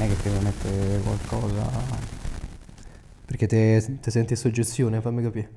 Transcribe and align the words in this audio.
Non 0.00 0.10
è 0.10 0.16
che 0.16 0.30
devo 0.30 0.40
mettere 0.40 0.98
qualcosa. 1.00 1.70
Perché 3.26 3.46
te, 3.46 3.98
te 4.00 4.10
senti 4.10 4.34
soggezione, 4.34 4.98
fammi 5.02 5.22
capire. 5.22 5.50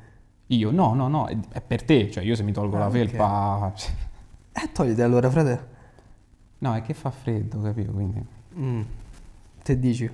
Io? 0.47 0.69
No, 0.69 0.93
no, 0.93 1.07
no, 1.07 1.27
è, 1.27 1.61
per 1.61 1.83
te. 1.83 2.11
Cioè, 2.11 2.25
io 2.25 2.35
se 2.35 2.43
mi 2.43 2.51
tolgo 2.51 2.75
Ah, 2.75 2.79
la 2.79 2.89
felpa. 2.89 3.73
Eh, 4.55 4.71
togliti 4.71 5.01
allora, 5.01 5.31
frate. 5.31 5.67
No, 6.59 6.75
è 6.75 6.83
che 6.83 6.93
fa 6.93 7.09
freddo, 7.09 7.59
capito? 7.61 7.91
Quindi. 7.91 8.23
Mm. 8.59 8.81
Te 9.63 9.79
dici? 9.79 10.11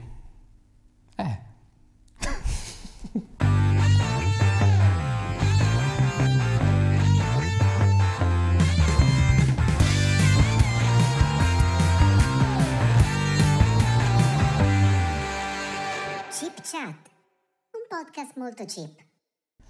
Chip. 18.69 19.00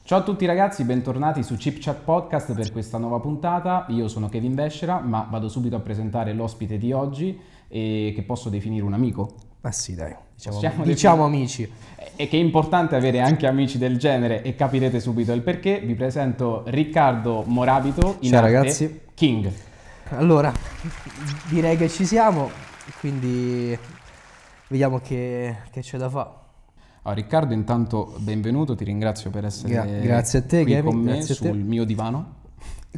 Ciao 0.03 0.19
a 0.19 0.23
tutti 0.23 0.45
ragazzi, 0.45 0.83
bentornati 0.83 1.41
su 1.43 1.55
Chip 1.55 1.77
Chat 1.79 2.01
Podcast 2.01 2.53
per 2.53 2.71
questa 2.71 2.97
nuova 2.97 3.19
puntata. 3.19 3.85
Io 3.89 4.07
sono 4.07 4.27
Kevin 4.27 4.55
Beschera, 4.55 4.99
ma 4.99 5.25
vado 5.29 5.47
subito 5.47 5.75
a 5.75 5.79
presentare 5.79 6.33
l'ospite 6.33 6.77
di 6.77 6.91
oggi 6.91 7.39
e 7.67 8.11
che 8.13 8.23
posso 8.23 8.49
definire 8.49 8.83
un 8.83 8.93
amico. 8.93 9.35
Ma 9.61 9.71
sì, 9.71 9.95
dai. 9.95 10.15
Diciamo, 10.35 10.55
Possiamo 10.55 10.83
diciamo 10.83 11.25
amici. 11.25 11.71
E 12.15 12.27
che 12.27 12.37
è 12.37 12.39
importante 12.39 12.95
avere 12.95 13.21
anche 13.21 13.47
amici 13.47 13.77
del 13.77 13.97
genere 13.97 14.41
e 14.41 14.55
capirete 14.55 14.99
subito 14.99 15.31
il 15.31 15.41
perché. 15.41 15.79
Vi 15.79 15.93
presento 15.95 16.63
Riccardo 16.65 17.43
Morabito, 17.45 18.17
in 18.21 18.31
Ciao, 18.31 18.39
arte 18.39 18.51
ragazzi. 18.51 19.01
King. 19.13 19.51
Allora, 20.09 20.51
direi 21.49 21.77
che 21.77 21.87
ci 21.87 22.03
siamo, 22.03 22.49
quindi 22.99 23.77
vediamo 24.67 24.99
che, 24.99 25.57
che 25.71 25.81
c'è 25.81 25.97
da 25.97 26.09
fare. 26.09 26.47
Allora, 27.09 27.23
Riccardo, 27.23 27.53
intanto 27.55 28.13
benvenuto, 28.19 28.75
ti 28.75 28.83
ringrazio 28.83 29.31
per 29.31 29.43
essere 29.45 29.73
Gra- 29.73 29.85
grazie 29.85 30.39
a 30.39 30.41
te, 30.43 30.61
qui 30.61 30.73
Kevin, 30.73 30.91
con 30.91 30.99
me 31.01 31.21
sul 31.23 31.57
mio 31.57 31.83
divano. 31.83 32.35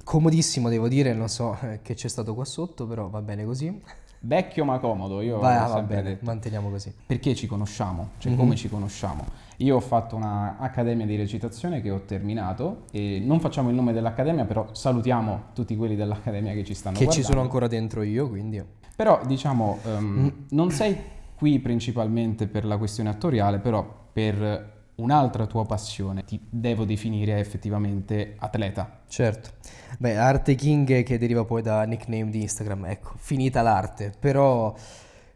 Comodissimo, 0.03 0.67
devo 0.67 0.89
dire, 0.89 1.13
non 1.13 1.29
so 1.29 1.57
eh, 1.61 1.79
che 1.81 1.93
c'è 1.93 2.09
stato 2.09 2.33
qua 2.33 2.43
sotto, 2.43 2.85
però 2.85 3.07
va 3.07 3.21
bene 3.21 3.45
così. 3.45 3.81
Vecchio 4.23 4.65
ma 4.65 4.79
comodo, 4.79 5.21
io 5.21 5.39
Vai, 5.39 5.55
va 5.69 5.81
bene, 5.81 6.03
detto. 6.03 6.25
manteniamo 6.25 6.69
così. 6.69 6.93
Perché 7.05 7.33
ci 7.35 7.47
conosciamo? 7.47 8.09
Cioè, 8.17 8.33
Mhm. 8.33 8.37
come 8.37 8.55
ci 8.57 8.67
conosciamo? 8.67 9.23
Io 9.57 9.77
ho 9.77 9.79
fatto 9.79 10.17
una 10.17 10.57
accademia 10.59 11.05
di 11.05 11.15
recitazione 11.15 11.79
che 11.81 11.89
ho 11.89 12.01
terminato 12.01 12.83
e 12.91 13.21
non 13.25 13.39
facciamo 13.39 13.69
il 13.69 13.75
nome 13.75 13.93
dell'accademia, 13.93 14.43
però 14.43 14.67
salutiamo 14.73 15.43
tutti 15.53 15.73
quelli 15.77 15.95
dell'accademia 15.95 16.51
che 16.53 16.65
ci 16.65 16.73
stanno 16.73 16.95
Che 16.97 17.03
ci 17.03 17.05
guardando. 17.05 17.29
sono 17.29 17.41
ancora 17.43 17.67
dentro 17.67 18.01
io, 18.01 18.27
quindi... 18.27 18.61
Però, 18.93 19.21
diciamo, 19.25 19.77
Mm. 19.87 20.27
non 20.49 20.69
sei 20.71 20.97
qui 21.33 21.57
principalmente 21.59 22.45
per 22.47 22.65
la 22.65 22.77
questione 22.77 23.09
attoriale, 23.09 23.57
però 23.57 23.99
per 24.11 24.79
un'altra 24.95 25.45
tua 25.45 25.65
passione. 25.65 26.23
Ti 26.23 26.39
devo 26.49 26.85
definire 26.85 27.39
effettivamente 27.39 28.35
atleta. 28.37 28.99
Certo. 29.07 29.51
Beh, 29.97 30.15
Arte 30.15 30.55
King 30.55 31.03
che 31.03 31.17
deriva 31.17 31.43
poi 31.43 31.61
da 31.61 31.83
nickname 31.83 32.29
di 32.29 32.41
Instagram, 32.41 32.85
ecco, 32.85 33.13
finita 33.17 33.61
l'arte. 33.61 34.13
Però 34.17 34.73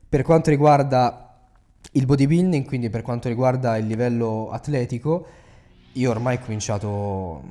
per 0.08 0.24
quanto 0.24 0.50
riguarda 0.50 1.26
il 1.92 2.06
bodybuilding, 2.06 2.66
quindi 2.66 2.90
per 2.90 3.02
quanto 3.02 3.28
riguarda 3.28 3.78
il 3.78 3.88
livello 3.88 4.50
atletico, 4.50 5.26
io 5.94 6.10
ormai 6.10 6.36
ho 6.36 6.40
cominciato 6.40 7.44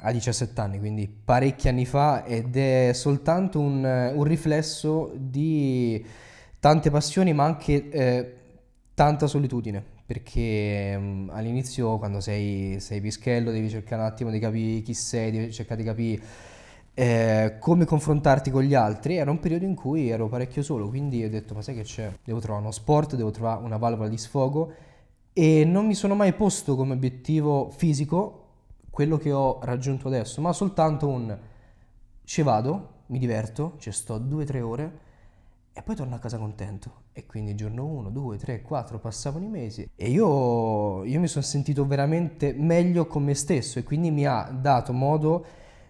a 0.00 0.12
17 0.12 0.60
anni, 0.60 0.78
quindi 0.78 1.08
parecchi 1.08 1.68
anni 1.68 1.84
fa 1.84 2.24
ed 2.24 2.56
è 2.56 2.92
soltanto 2.92 3.58
un, 3.58 4.12
un 4.14 4.24
riflesso 4.24 5.12
di 5.14 6.04
tante 6.60 6.90
passioni 6.90 7.32
ma 7.32 7.44
anche 7.44 7.90
eh, 7.90 8.34
tanta 8.94 9.26
solitudine. 9.26 9.96
Perché 10.08 10.96
mm, 10.98 11.28
all'inizio 11.28 11.98
quando 11.98 12.20
sei, 12.20 12.80
sei 12.80 12.98
pischello 12.98 13.50
devi 13.50 13.68
cercare 13.68 14.00
un 14.00 14.08
attimo 14.08 14.30
di 14.30 14.38
capire 14.38 14.80
chi 14.80 14.94
sei, 14.94 15.30
devi 15.30 15.52
cercare 15.52 15.82
di 15.82 15.86
capire 15.86 16.22
eh, 16.94 17.56
come 17.58 17.84
confrontarti 17.84 18.50
con 18.50 18.62
gli 18.62 18.72
altri. 18.72 19.16
Era 19.16 19.30
un 19.30 19.38
periodo 19.38 19.66
in 19.66 19.74
cui 19.74 20.08
ero 20.08 20.26
parecchio 20.28 20.62
solo, 20.62 20.88
quindi 20.88 21.22
ho 21.22 21.28
detto 21.28 21.52
ma 21.52 21.60
sai 21.60 21.74
che 21.74 21.82
c'è? 21.82 22.10
Devo 22.24 22.40
trovare 22.40 22.62
uno 22.62 22.72
sport, 22.72 23.16
devo 23.16 23.30
trovare 23.30 23.62
una 23.62 23.76
valvola 23.76 24.08
di 24.08 24.16
sfogo 24.16 24.72
e 25.34 25.66
non 25.66 25.84
mi 25.84 25.94
sono 25.94 26.14
mai 26.14 26.32
posto 26.32 26.74
come 26.74 26.94
obiettivo 26.94 27.68
fisico 27.68 28.46
quello 28.88 29.18
che 29.18 29.30
ho 29.30 29.58
raggiunto 29.62 30.08
adesso, 30.08 30.40
ma 30.40 30.54
soltanto 30.54 31.06
un 31.06 31.38
ci 32.24 32.40
vado, 32.40 33.02
mi 33.08 33.18
diverto, 33.18 33.74
ci 33.76 33.92
sto 33.92 34.16
due 34.16 34.44
o 34.44 34.46
tre 34.46 34.62
ore 34.62 34.98
e 35.78 35.82
poi 35.82 35.94
torno 35.94 36.16
a 36.16 36.18
casa 36.18 36.38
contento. 36.38 36.90
E 37.12 37.24
quindi 37.24 37.54
giorno 37.54 37.84
1, 37.86 38.10
2, 38.10 38.36
3, 38.36 38.62
4 38.62 38.98
passavano 38.98 39.44
i 39.44 39.48
mesi 39.48 39.88
e 39.94 40.10
io, 40.10 41.04
io 41.04 41.20
mi 41.20 41.28
sono 41.28 41.44
sentito 41.44 41.86
veramente 41.86 42.52
meglio 42.52 43.06
con 43.06 43.22
me 43.22 43.34
stesso 43.34 43.78
e 43.78 43.84
quindi 43.84 44.10
mi 44.10 44.26
ha 44.26 44.50
dato 44.52 44.92
modo 44.92 45.44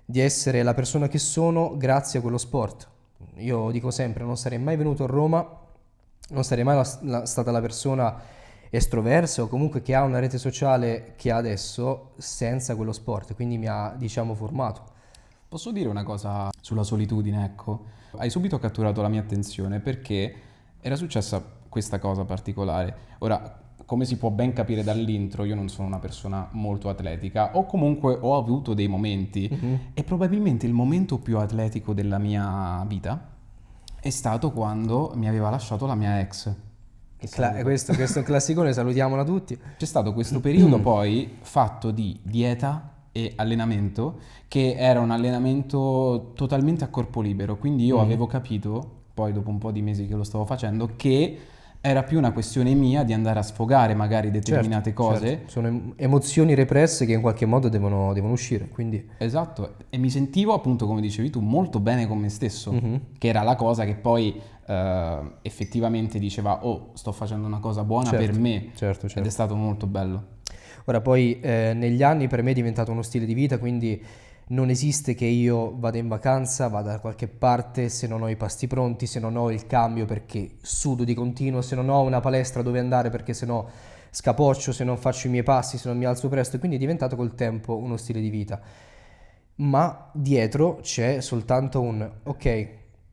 di 0.04 0.20
essere 0.20 0.62
la 0.62 0.74
persona 0.74 1.08
che 1.08 1.18
sono 1.18 1.76
grazie 1.78 2.18
a 2.18 2.22
quello 2.22 2.36
sport. 2.36 2.88
Io 3.36 3.70
dico 3.70 3.90
sempre, 3.90 4.24
non 4.24 4.36
sarei 4.36 4.58
mai 4.58 4.76
venuto 4.76 5.04
a 5.04 5.06
Roma, 5.06 5.46
non 6.30 6.44
sarei 6.44 6.64
mai 6.64 6.76
la- 6.76 6.98
la- 7.02 7.26
stata 7.26 7.50
la 7.50 7.60
persona 7.60 8.20
estroversa 8.70 9.42
o 9.42 9.48
comunque 9.48 9.80
che 9.80 9.94
ha 9.94 10.02
una 10.02 10.18
rete 10.18 10.36
sociale 10.36 11.14
che 11.16 11.30
ha 11.30 11.36
adesso 11.36 12.12
senza 12.18 12.76
quello 12.76 12.92
sport, 12.92 13.34
quindi 13.34 13.56
mi 13.56 13.66
ha, 13.68 13.94
diciamo, 13.96 14.34
formato. 14.34 14.96
Posso 15.48 15.72
dire 15.72 15.88
una 15.88 16.02
cosa 16.02 16.50
sulla 16.60 16.82
solitudine, 16.82 17.42
ecco? 17.42 17.86
Hai 18.18 18.28
subito 18.28 18.58
catturato 18.58 19.00
la 19.00 19.08
mia 19.08 19.20
attenzione 19.20 19.80
perché 19.80 20.34
era 20.78 20.94
successa 20.94 21.42
questa 21.66 21.98
cosa 21.98 22.26
particolare. 22.26 22.94
Ora, 23.20 23.58
come 23.86 24.04
si 24.04 24.18
può 24.18 24.28
ben 24.28 24.52
capire 24.52 24.82
dall'intro, 24.82 25.44
io 25.44 25.54
non 25.54 25.70
sono 25.70 25.88
una 25.88 26.00
persona 26.00 26.48
molto 26.52 26.90
atletica, 26.90 27.56
o 27.56 27.64
comunque 27.64 28.18
ho 28.20 28.36
avuto 28.36 28.74
dei 28.74 28.88
momenti, 28.88 29.48
e 29.94 30.04
probabilmente 30.04 30.66
il 30.66 30.74
momento 30.74 31.16
più 31.16 31.38
atletico 31.38 31.94
della 31.94 32.18
mia 32.18 32.84
vita 32.86 33.28
è 33.98 34.10
stato 34.10 34.52
quando 34.52 35.12
mi 35.14 35.28
aveva 35.28 35.48
lasciato 35.48 35.86
la 35.86 35.94
mia 35.94 36.20
ex. 36.20 36.54
Cla- 37.30 37.62
questo, 37.62 37.94
questo 37.94 38.22
classicone, 38.22 38.74
salutiamola 38.74 39.24
tutti. 39.24 39.58
C'è 39.78 39.86
stato 39.86 40.12
questo 40.12 40.40
periodo 40.40 40.78
poi 40.82 41.38
fatto 41.40 41.90
di 41.90 42.20
dieta 42.22 42.96
e 43.18 43.32
allenamento 43.36 44.18
che 44.46 44.74
era 44.78 45.00
un 45.00 45.10
allenamento 45.10 46.30
totalmente 46.34 46.84
a 46.84 46.88
corpo 46.88 47.20
libero, 47.20 47.56
quindi 47.56 47.84
io 47.84 48.00
avevo 48.00 48.26
capito, 48.26 48.96
poi 49.12 49.32
dopo 49.32 49.50
un 49.50 49.58
po' 49.58 49.72
di 49.72 49.82
mesi 49.82 50.06
che 50.06 50.14
lo 50.14 50.22
stavo 50.24 50.44
facendo, 50.44 50.90
che 50.96 51.38
era 51.80 52.02
più 52.02 52.18
una 52.18 52.32
questione 52.32 52.74
mia 52.74 53.02
di 53.04 53.12
andare 53.12 53.38
a 53.38 53.42
sfogare 53.42 53.94
magari 53.94 54.30
determinate 54.30 54.90
Certo, 54.90 55.02
cose. 55.02 55.26
certo. 55.26 55.50
Sono 55.50 55.66
em- 55.68 55.92
emozioni 55.96 56.54
represse 56.54 57.06
che 57.06 57.12
in 57.12 57.20
qualche 57.20 57.46
modo 57.46 57.68
devono, 57.68 58.12
devono 58.12 58.32
uscire, 58.32 58.68
quindi... 58.68 59.04
Esatto, 59.18 59.74
e 59.90 59.96
mi 59.98 60.10
sentivo 60.10 60.54
appunto, 60.54 60.86
come 60.86 61.00
dicevi 61.00 61.30
tu, 61.30 61.40
molto 61.40 61.80
bene 61.80 62.06
con 62.06 62.18
me 62.18 62.28
stesso, 62.28 62.72
Mhm. 62.72 63.00
che 63.18 63.28
era 63.28 63.42
la 63.42 63.54
cosa 63.56 63.84
che 63.84 63.94
poi 63.94 64.40
eh, 64.70 65.18
effettivamente 65.42 66.18
diceva, 66.18 66.66
oh, 66.66 66.90
sto 66.94 67.10
facendo 67.12 67.46
una 67.46 67.58
cosa 67.58 67.84
buona 67.84 68.10
Certo, 68.10 68.26
per 68.26 68.38
me, 68.38 68.70
certo, 68.74 69.06
ed 69.06 69.12
certo. 69.12 69.28
è 69.28 69.30
stato 69.32 69.54
molto 69.56 69.86
bello. 69.86 70.36
Ora 70.88 71.02
poi 71.02 71.38
eh, 71.40 71.74
negli 71.74 72.02
anni 72.02 72.28
per 72.28 72.42
me 72.42 72.52
è 72.52 72.54
diventato 72.54 72.90
uno 72.92 73.02
stile 73.02 73.26
di 73.26 73.34
vita, 73.34 73.58
quindi 73.58 74.02
non 74.48 74.70
esiste 74.70 75.14
che 75.14 75.26
io 75.26 75.78
vada 75.78 75.98
in 75.98 76.08
vacanza, 76.08 76.68
vada 76.68 76.92
da 76.92 76.98
qualche 76.98 77.28
parte 77.28 77.90
se 77.90 78.06
non 78.06 78.22
ho 78.22 78.28
i 78.30 78.36
pasti 78.36 78.66
pronti, 78.66 79.04
se 79.04 79.20
non 79.20 79.36
ho 79.36 79.50
il 79.50 79.66
cambio 79.66 80.06
perché 80.06 80.52
sudo 80.62 81.04
di 81.04 81.12
continuo, 81.12 81.60
se 81.60 81.74
non 81.74 81.90
ho 81.90 82.00
una 82.00 82.20
palestra 82.20 82.62
dove 82.62 82.78
andare 82.78 83.10
perché 83.10 83.34
se 83.34 83.44
no 83.44 83.68
scapoccio, 84.08 84.72
se 84.72 84.84
non 84.84 84.96
faccio 84.96 85.26
i 85.26 85.30
miei 85.30 85.42
passi, 85.42 85.76
se 85.76 85.88
non 85.88 85.98
mi 85.98 86.06
alzo 86.06 86.30
presto, 86.30 86.58
quindi 86.58 86.78
è 86.78 86.80
diventato 86.80 87.16
col 87.16 87.34
tempo 87.34 87.76
uno 87.76 87.98
stile 87.98 88.22
di 88.22 88.30
vita. 88.30 88.58
Ma 89.56 90.10
dietro 90.14 90.78
c'è 90.80 91.20
soltanto 91.20 91.82
un 91.82 92.10
ok, 92.22 92.68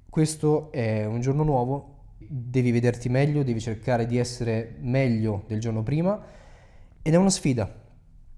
questo 0.09 0.71
è 0.71 1.03
un 1.03 1.19
giorno 1.19 1.43
nuovo, 1.43 2.03
devi 2.19 2.71
vederti 2.71 3.09
meglio, 3.09 3.43
devi 3.43 3.59
cercare 3.59 4.05
di 4.05 4.17
essere 4.17 4.77
meglio 4.79 5.43
del 5.47 5.59
giorno 5.59 5.83
prima 5.83 6.34
ed 7.07 7.13
è 7.13 7.17
una 7.17 7.29
sfida. 7.29 7.71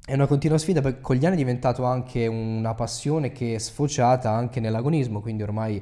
È 0.05 0.13
una 0.13 0.27
continua 0.27 0.57
sfida 0.57 0.81
perché 0.81 0.99
con 0.99 1.15
gli 1.15 1.25
anni 1.25 1.35
è 1.35 1.37
diventato 1.37 1.85
anche 1.85 2.27
una 2.27 2.73
passione 2.73 3.31
che 3.31 3.55
è 3.55 3.59
sfociata 3.59 4.29
anche 4.29 4.59
nell'agonismo, 4.59 5.21
quindi 5.21 5.41
ormai 5.41 5.81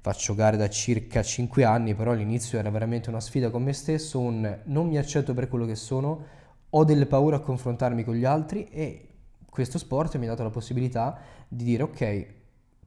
faccio 0.00 0.34
gare 0.34 0.56
da 0.56 0.68
circa 0.68 1.22
5 1.22 1.62
anni, 1.62 1.94
però 1.94 2.10
all'inizio 2.10 2.58
era 2.58 2.70
veramente 2.70 3.08
una 3.08 3.20
sfida 3.20 3.50
con 3.50 3.62
me 3.62 3.72
stesso, 3.72 4.18
un 4.18 4.62
non 4.64 4.88
mi 4.88 4.98
accetto 4.98 5.32
per 5.32 5.46
quello 5.46 5.64
che 5.64 5.76
sono, 5.76 6.24
ho 6.70 6.82
delle 6.82 7.06
paure 7.06 7.36
a 7.36 7.38
confrontarmi 7.38 8.02
con 8.02 8.16
gli 8.16 8.24
altri 8.24 8.64
e 8.64 9.08
questo 9.48 9.78
sport 9.78 10.16
mi 10.16 10.26
ha 10.26 10.30
dato 10.30 10.42
la 10.42 10.50
possibilità 10.50 11.16
di 11.46 11.62
dire 11.62 11.84
ok, 11.84 12.26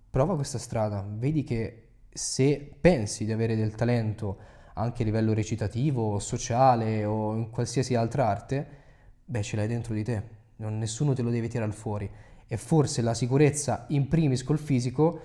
prova 0.10 0.36
questa 0.36 0.58
strada, 0.58 1.08
vedi 1.10 1.46
che 1.46 1.84
se 2.10 2.70
pensi 2.82 3.24
di 3.24 3.32
avere 3.32 3.56
del 3.56 3.76
talento 3.76 4.40
anche 4.74 5.04
a 5.04 5.06
livello 5.06 5.34
recitativo, 5.34 6.20
sociale 6.20 7.06
o 7.06 7.34
in 7.34 7.50
qualsiasi 7.50 7.96
altra 7.96 8.28
arte, 8.28 8.86
beh 9.30 9.42
ce 9.42 9.56
l'hai 9.58 9.68
dentro 9.68 9.94
di 9.94 10.04
te, 10.04 10.24
non, 10.58 10.78
nessuno 10.78 11.14
te 11.14 11.22
lo 11.22 11.30
deve 11.30 11.50
tirare 11.50 11.72
fuori 11.72 12.10
e 12.48 12.58
forse 12.58 13.02
la 13.02 13.14
sicurezza 13.14 13.86
in 13.90 14.08
primis 14.08 14.44
col 14.44 14.58
fisico 14.58 15.20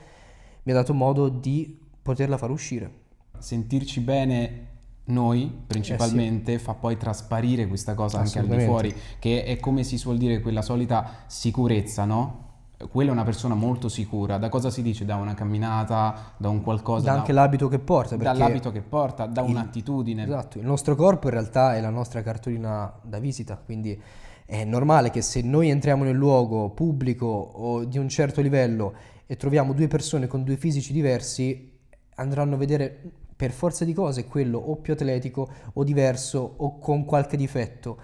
mi 0.64 0.72
ha 0.72 0.74
dato 0.74 0.92
modo 0.92 1.28
di 1.28 1.78
poterla 2.02 2.36
far 2.36 2.50
uscire. 2.50 3.00
sentirci 3.38 4.00
bene 4.00 4.70
noi 5.04 5.50
principalmente 5.66 6.58
fa 6.58 6.74
poi 6.74 6.96
trasparire 6.96 7.66
questa 7.66 7.94
cosa 7.94 8.18
anche 8.18 8.38
al 8.38 8.46
di 8.46 8.64
fuori, 8.64 8.94
che 9.18 9.44
è 9.44 9.58
come 9.58 9.84
si 9.84 9.98
suol 9.98 10.18
dire 10.18 10.40
quella 10.40 10.62
solita 10.62 11.24
sicurezza, 11.26 12.04
no? 12.04 12.50
Quella 12.90 13.10
è 13.10 13.12
una 13.12 13.24
persona 13.24 13.54
molto 13.54 13.88
sicura. 13.88 14.38
Da 14.38 14.48
cosa 14.48 14.70
si 14.70 14.82
dice? 14.82 15.04
Da 15.04 15.16
una 15.16 15.34
camminata, 15.34 16.32
da 16.36 16.48
un 16.48 16.62
qualcosa, 16.62 17.04
Da 17.06 17.12
da- 17.12 17.18
anche 17.18 17.32
l'abito 17.32 17.68
che 17.68 17.78
porta, 17.78 18.16
dall'abito 18.16 18.70
che 18.72 18.80
porta, 18.82 19.26
da 19.26 19.42
il- 19.42 19.50
un'attitudine. 19.50 20.24
Esatto, 20.24 20.58
il 20.58 20.64
nostro 20.64 20.94
corpo 20.96 21.26
in 21.28 21.32
realtà 21.34 21.74
è 21.76 21.80
la 21.80 21.90
nostra 21.90 22.22
cartolina 22.22 22.92
da 23.02 23.18
visita, 23.18 23.56
quindi 23.56 24.00
è 24.44 24.64
normale 24.64 25.10
che 25.10 25.22
se 25.22 25.40
noi 25.42 25.70
entriamo 25.70 26.04
nel 26.04 26.16
luogo 26.16 26.70
pubblico 26.70 27.26
o 27.26 27.84
di 27.84 27.98
un 27.98 28.08
certo 28.08 28.40
livello 28.40 28.92
e 29.26 29.36
troviamo 29.36 29.72
due 29.72 29.88
persone 29.88 30.26
con 30.26 30.42
due 30.44 30.56
fisici 30.56 30.92
diversi, 30.92 31.70
andranno 32.16 32.54
a 32.56 32.58
vedere 32.58 33.00
per 33.34 33.50
forza 33.50 33.84
di 33.84 33.92
cose 33.94 34.26
quello 34.26 34.58
o 34.58 34.76
più 34.76 34.92
atletico 34.92 35.48
o 35.72 35.82
diverso 35.84 36.54
o 36.58 36.78
con 36.78 37.04
qualche 37.04 37.36
difetto. 37.36 37.96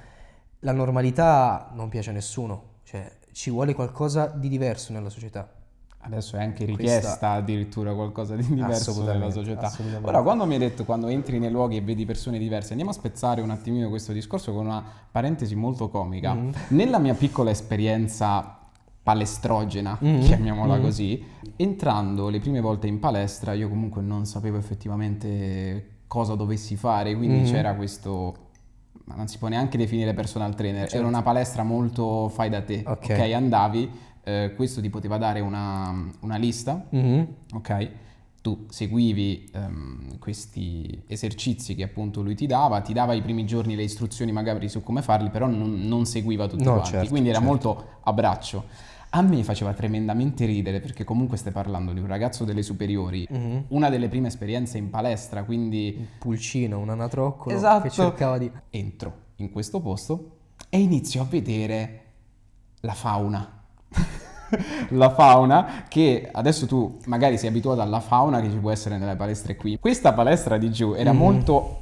La 0.61 0.73
normalità 0.73 1.71
non 1.75 1.89
piace 1.89 2.11
a 2.11 2.13
nessuno, 2.13 2.63
cioè 2.83 3.09
ci 3.38 3.50
vuole 3.50 3.73
qualcosa 3.73 4.26
di 4.26 4.49
diverso 4.49 4.93
nella 4.93 5.11
società. 5.11 5.49
Adesso 6.00 6.37
è 6.37 6.43
anche 6.43 6.64
Questa- 6.64 6.82
richiesta 6.82 7.31
addirittura 7.31 7.94
qualcosa 7.94 8.35
di 8.35 8.44
diverso 8.44 9.00
nella 9.05 9.31
società. 9.31 9.70
Ora, 10.02 10.23
quando 10.23 10.44
mi 10.44 10.55
hai 10.55 10.58
detto 10.58 10.85
quando 10.85 11.06
entri 11.06 11.38
nei 11.38 11.52
luoghi 11.52 11.76
e 11.76 11.81
vedi 11.81 12.05
persone 12.05 12.37
diverse, 12.38 12.70
andiamo 12.70 12.90
a 12.90 12.94
spezzare 12.94 13.40
un 13.40 13.50
attimino 13.50 13.88
questo 13.90 14.12
discorso 14.12 14.52
con 14.52 14.67
una 14.67 14.82
parentesi 15.12 15.55
molto 15.55 15.88
comica. 15.88 16.35
Mm. 16.35 16.50
Nella 16.70 16.99
mia 16.99 17.14
piccola 17.14 17.50
esperienza 17.50 18.58
palestrogena, 19.05 19.96
Mm. 20.05 20.20
chiamiamola 20.23 20.76
Mm. 20.76 20.82
così, 20.82 21.25
entrando 21.55 22.31
le 22.31 22.40
prime 22.40 22.61
volte 22.61 22.88
in 22.88 22.99
palestra, 22.99 23.52
io 23.52 23.69
comunque 23.69 24.02
non 24.02 24.26
sapevo 24.26 24.56
effettivamente 24.56 25.99
cosa 26.08 26.35
dovessi 26.35 26.75
fare, 26.75 27.14
quindi 27.14 27.40
Mm. 27.49 27.52
c'era 27.52 27.75
questo 27.76 28.48
ma 29.09 29.15
non 29.15 29.27
si 29.27 29.39
può 29.39 29.49
neanche 29.49 29.79
definire 29.79 30.13
personal 30.13 30.55
trainer, 30.55 30.83
era 30.83 30.89
Certo. 30.91 31.07
una 31.07 31.23
palestra 31.23 31.63
molto 31.63 32.29
fai 32.29 32.51
da 32.51 32.61
te, 32.61 32.83
Ok. 32.87 33.05
ok? 33.05 33.19
Andavi, 33.33 33.91
eh, 34.23 34.53
questo 34.55 34.83
ti 34.83 34.91
poteva 34.91 35.17
dare 35.17 35.41
una, 35.41 36.11
una 36.21 36.37
lista, 36.37 36.85
Mhm. 36.91 37.27
ok? 37.55 37.91
Tu 38.43 38.67
seguivi 38.69 39.51
ehm, 39.53 40.19
questi 40.19 41.03
esercizi 41.07 41.75
che 41.75 41.83
appunto 41.83 42.21
lui 42.23 42.35
ti 42.35 42.47
dava, 42.47 42.81
ti 42.83 42.93
dava 42.93 43.15
i 43.15 43.23
primi 43.23 43.45
giorni 43.47 43.75
le 43.75 43.83
istruzioni 43.83 44.31
magari 44.31 44.69
su 44.69 44.83
come 44.83 45.01
farli, 45.03 45.31
però 45.31 45.47
non, 45.47 45.81
non 45.87 46.05
seguiva 46.05 46.47
tutti 46.47 46.63
No, 46.65 46.73
quanti, 46.75 46.91
certo, 46.91 47.09
quindi 47.09 47.31
era 47.31 47.39
certo. 47.39 47.53
molto 47.53 47.85
a 48.03 48.13
braccio. 48.13 48.65
A 49.11 49.23
me 49.23 49.43
faceva 49.43 49.73
tremendamente 49.73 50.45
ridere 50.45 50.81
perché 50.81 51.03
comunque 51.05 51.39
stai 51.39 51.53
parlando 51.53 51.93
di 51.93 52.01
un 52.01 52.07
ragazzo 52.07 52.45
delle 52.45 52.63
superiori, 52.63 53.27
Mhm. 53.31 53.65
una 53.69 53.89
delle 53.89 54.09
prime 54.09 54.29
esperienze 54.29 54.77
in 54.77 54.91
palestra, 54.91 55.45
quindi 55.45 55.95
Un 55.99 56.07
pulcino, 56.19 56.79
un 56.79 56.91
anatroccolo 56.91 57.55
Esatto. 57.55 57.83
che 57.85 57.91
cercava 57.91 58.37
di... 58.37 58.51
entro 58.71 59.13
in 59.37 59.51
questo 59.51 59.81
posto 59.81 60.37
e 60.69 60.79
inizio 60.79 61.23
a 61.23 61.25
vedere 61.25 62.01
la 62.81 62.93
fauna. 62.93 63.63
la 64.91 65.11
fauna 65.11 65.85
che 65.89 66.29
adesso 66.31 66.67
tu 66.67 66.99
magari 67.07 67.39
sei 67.39 67.49
abituato 67.49 67.81
alla 67.81 68.01
fauna 68.01 68.41
che 68.43 68.51
ci 68.51 68.57
può 68.59 68.71
essere 68.71 68.99
nelle 68.99 69.17
palestre 69.17 69.57
qui. 69.57 69.79
Questa 69.79 70.13
palestra 70.13 70.59
di 70.59 70.71
giù 70.71 70.93
era 70.93 71.13
Mhm. 71.13 71.19
molto 71.19 71.79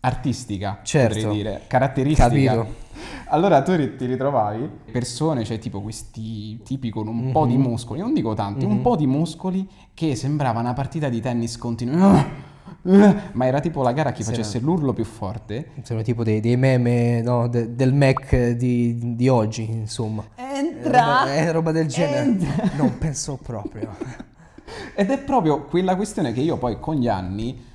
artistica, 0.00 0.80
Certo. 0.82 1.14
potrei 1.14 1.32
dire, 1.34 1.60
caratteristica. 1.66 2.28
Capito. 2.28 2.88
Allora 3.32 3.62
tu 3.62 3.72
ti 3.96 4.06
ritrovavi 4.06 4.68
persone, 4.90 5.44
cioè 5.44 5.58
tipo 5.58 5.80
questi 5.80 6.60
tipi 6.62 6.90
con 6.90 7.06
un 7.06 7.30
po' 7.32 7.46
di 7.46 7.56
Mhm. 7.56 7.62
muscoli, 7.62 8.00
non 8.00 8.12
dico 8.12 8.34
tanti, 8.34 8.64
un 8.64 8.76
Mhm. 8.76 8.80
po' 8.82 8.96
di 8.96 9.06
muscoli 9.06 9.68
che 9.94 10.14
sembrava 10.16 10.60
una 10.60 10.72
partita 10.72 11.08
di 11.08 11.20
tennis 11.20 11.56
continua. 11.56 12.48
Ma 13.32 13.46
era 13.46 13.60
tipo 13.60 13.82
la 13.82 13.92
gara 13.92 14.08
a 14.08 14.12
chi 14.12 14.22
Sì, 14.22 14.30
facesse 14.30 14.58
l'urlo 14.58 14.92
più 14.94 15.04
forte. 15.04 15.72
Sono 15.82 16.00
tipo 16.02 16.24
dei, 16.24 16.40
dei 16.40 16.56
meme 16.56 17.20
no, 17.20 17.46
de- 17.46 17.74
del 17.74 17.92
Mac 17.92 18.50
di, 18.52 19.14
di 19.16 19.28
oggi, 19.28 19.70
insomma. 19.70 20.24
Roba, 20.82 21.30
è 21.32 21.52
roba 21.52 21.72
del 21.72 21.86
genere. 21.88 22.38
Non 22.76 22.96
penso 22.98 23.38
proprio. 23.42 23.90
Ed 24.94 25.10
è 25.10 25.18
proprio 25.18 25.64
quella 25.64 25.94
questione 25.94 26.32
che 26.32 26.40
io 26.40 26.56
poi 26.56 26.78
con 26.80 26.94
gli 26.96 27.08
anni, 27.08 27.68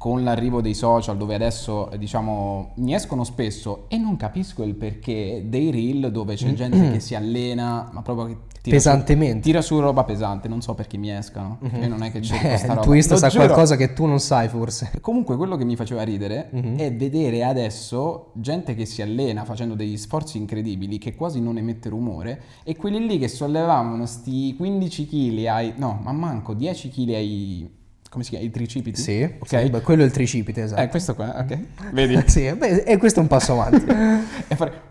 con 0.00 0.24
l'arrivo 0.24 0.62
dei 0.62 0.72
social, 0.72 1.18
dove 1.18 1.34
adesso 1.34 1.90
eh, 1.90 1.98
diciamo 1.98 2.70
mi 2.76 2.94
escono 2.94 3.22
spesso 3.22 3.84
e 3.88 3.98
non 3.98 4.16
capisco 4.16 4.62
il 4.62 4.74
perché 4.74 5.44
dei 5.46 5.70
reel 5.70 6.10
dove 6.10 6.36
c'è 6.36 6.54
gente 6.54 6.90
che 6.92 7.00
si 7.04 7.14
allena, 7.14 7.90
ma 7.92 8.00
proprio 8.00 8.24
che 8.24 8.36
tira 8.62 8.76
Pesantemente. 8.76 9.36
Su, 9.36 9.40
tira 9.42 9.60
su 9.60 9.78
roba 9.78 10.04
pesante, 10.04 10.48
non 10.48 10.62
so 10.62 10.72
perché 10.72 10.96
mi 10.96 11.10
escano. 11.14 11.58
Cioè, 11.70 11.86
non 11.86 12.02
è 12.02 12.10
che 12.10 12.20
c'è 12.20 12.40
questa 12.40 12.66
il 12.68 12.72
roba. 12.72 12.80
tuo 12.80 12.94
Insta 12.94 13.12
Lo 13.12 13.20
sa 13.20 13.28
giuro. 13.28 13.44
qualcosa 13.44 13.76
che 13.76 13.92
tu 13.92 14.06
non 14.06 14.20
sai 14.20 14.48
forse. 14.48 14.90
Comunque 15.02 15.36
quello 15.36 15.56
che 15.56 15.66
mi 15.66 15.76
faceva 15.76 16.02
ridere 16.02 16.48
Mhm. 16.50 16.78
è 16.78 16.94
vedere 16.94 17.44
adesso 17.44 18.30
gente 18.36 18.74
che 18.74 18.86
si 18.86 19.02
allena 19.02 19.44
facendo 19.44 19.74
degli 19.74 19.98
sforzi 19.98 20.38
incredibili 20.38 20.96
che 20.96 21.14
quasi 21.14 21.42
non 21.42 21.58
emette 21.58 21.90
rumore 21.90 22.40
e 22.64 22.74
quelli 22.74 23.06
lì 23.06 23.18
che 23.18 23.28
sollevavano 23.28 24.06
sti 24.06 24.54
15 24.56 25.06
kg 25.06 25.44
ai 25.46 25.72
no, 25.76 26.00
ma 26.02 26.12
manco 26.12 26.54
10 26.54 26.88
kg 26.88 27.08
ai 27.10 27.78
come 28.10 28.24
si 28.24 28.30
chiama? 28.30 28.44
I 28.44 28.50
tricipiti? 28.50 29.00
Sì, 29.00 29.22
Ok. 29.22 29.46
sì, 29.48 29.70
beh, 29.70 29.80
quello 29.80 30.02
è 30.02 30.04
il 30.04 30.10
tricipite, 30.10 30.64
esatto. 30.64 30.82
Eh, 30.82 30.88
questo 30.88 31.14
qua, 31.14 31.38
ok. 31.38 31.58
Vedi? 31.92 32.20
Sì, 32.28 32.52
beh, 32.52 32.82
e 32.82 32.96
questo 32.98 33.20
è 33.20 33.22
un 33.22 33.28
passo 33.28 33.52
avanti. 33.52 33.86
e 34.48 34.56
fare 34.56 34.88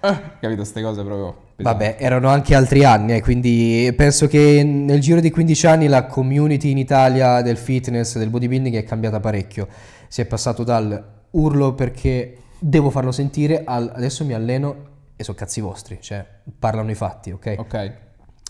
capito 0.00 0.56
queste 0.56 0.82
cose 0.82 1.02
proprio 1.02 1.36
pesanti. 1.56 1.62
Vabbè, 1.62 1.96
erano 1.98 2.28
anche 2.28 2.54
altri 2.54 2.84
anni, 2.84 3.14
eh, 3.14 3.20
quindi 3.22 3.92
penso 3.96 4.28
che 4.28 4.62
nel 4.62 5.00
giro 5.00 5.20
di 5.20 5.30
15 5.30 5.66
anni 5.66 5.86
la 5.88 6.06
community 6.06 6.70
in 6.70 6.78
Italia 6.78 7.42
del 7.42 7.56
fitness, 7.56 8.16
del 8.18 8.30
bodybuilding 8.30 8.76
è 8.76 8.84
cambiata 8.84 9.20
parecchio. 9.20 9.68
Si 10.08 10.20
è 10.20 10.24
passato 10.26 10.62
dal 10.64 11.14
urlo 11.30 11.74
perché 11.74 12.36
devo 12.58 12.90
farlo 12.90 13.12
sentire 13.12 13.62
al 13.64 13.92
adesso 13.94 14.24
mi 14.24 14.32
alleno 14.32 14.94
e 15.16 15.24
sono 15.24 15.36
cazzi 15.36 15.60
vostri, 15.60 15.98
cioè 16.00 16.24
parlano 16.58 16.90
i 16.90 16.94
fatti, 16.94 17.32
ok? 17.32 17.54
Ok. 17.58 17.92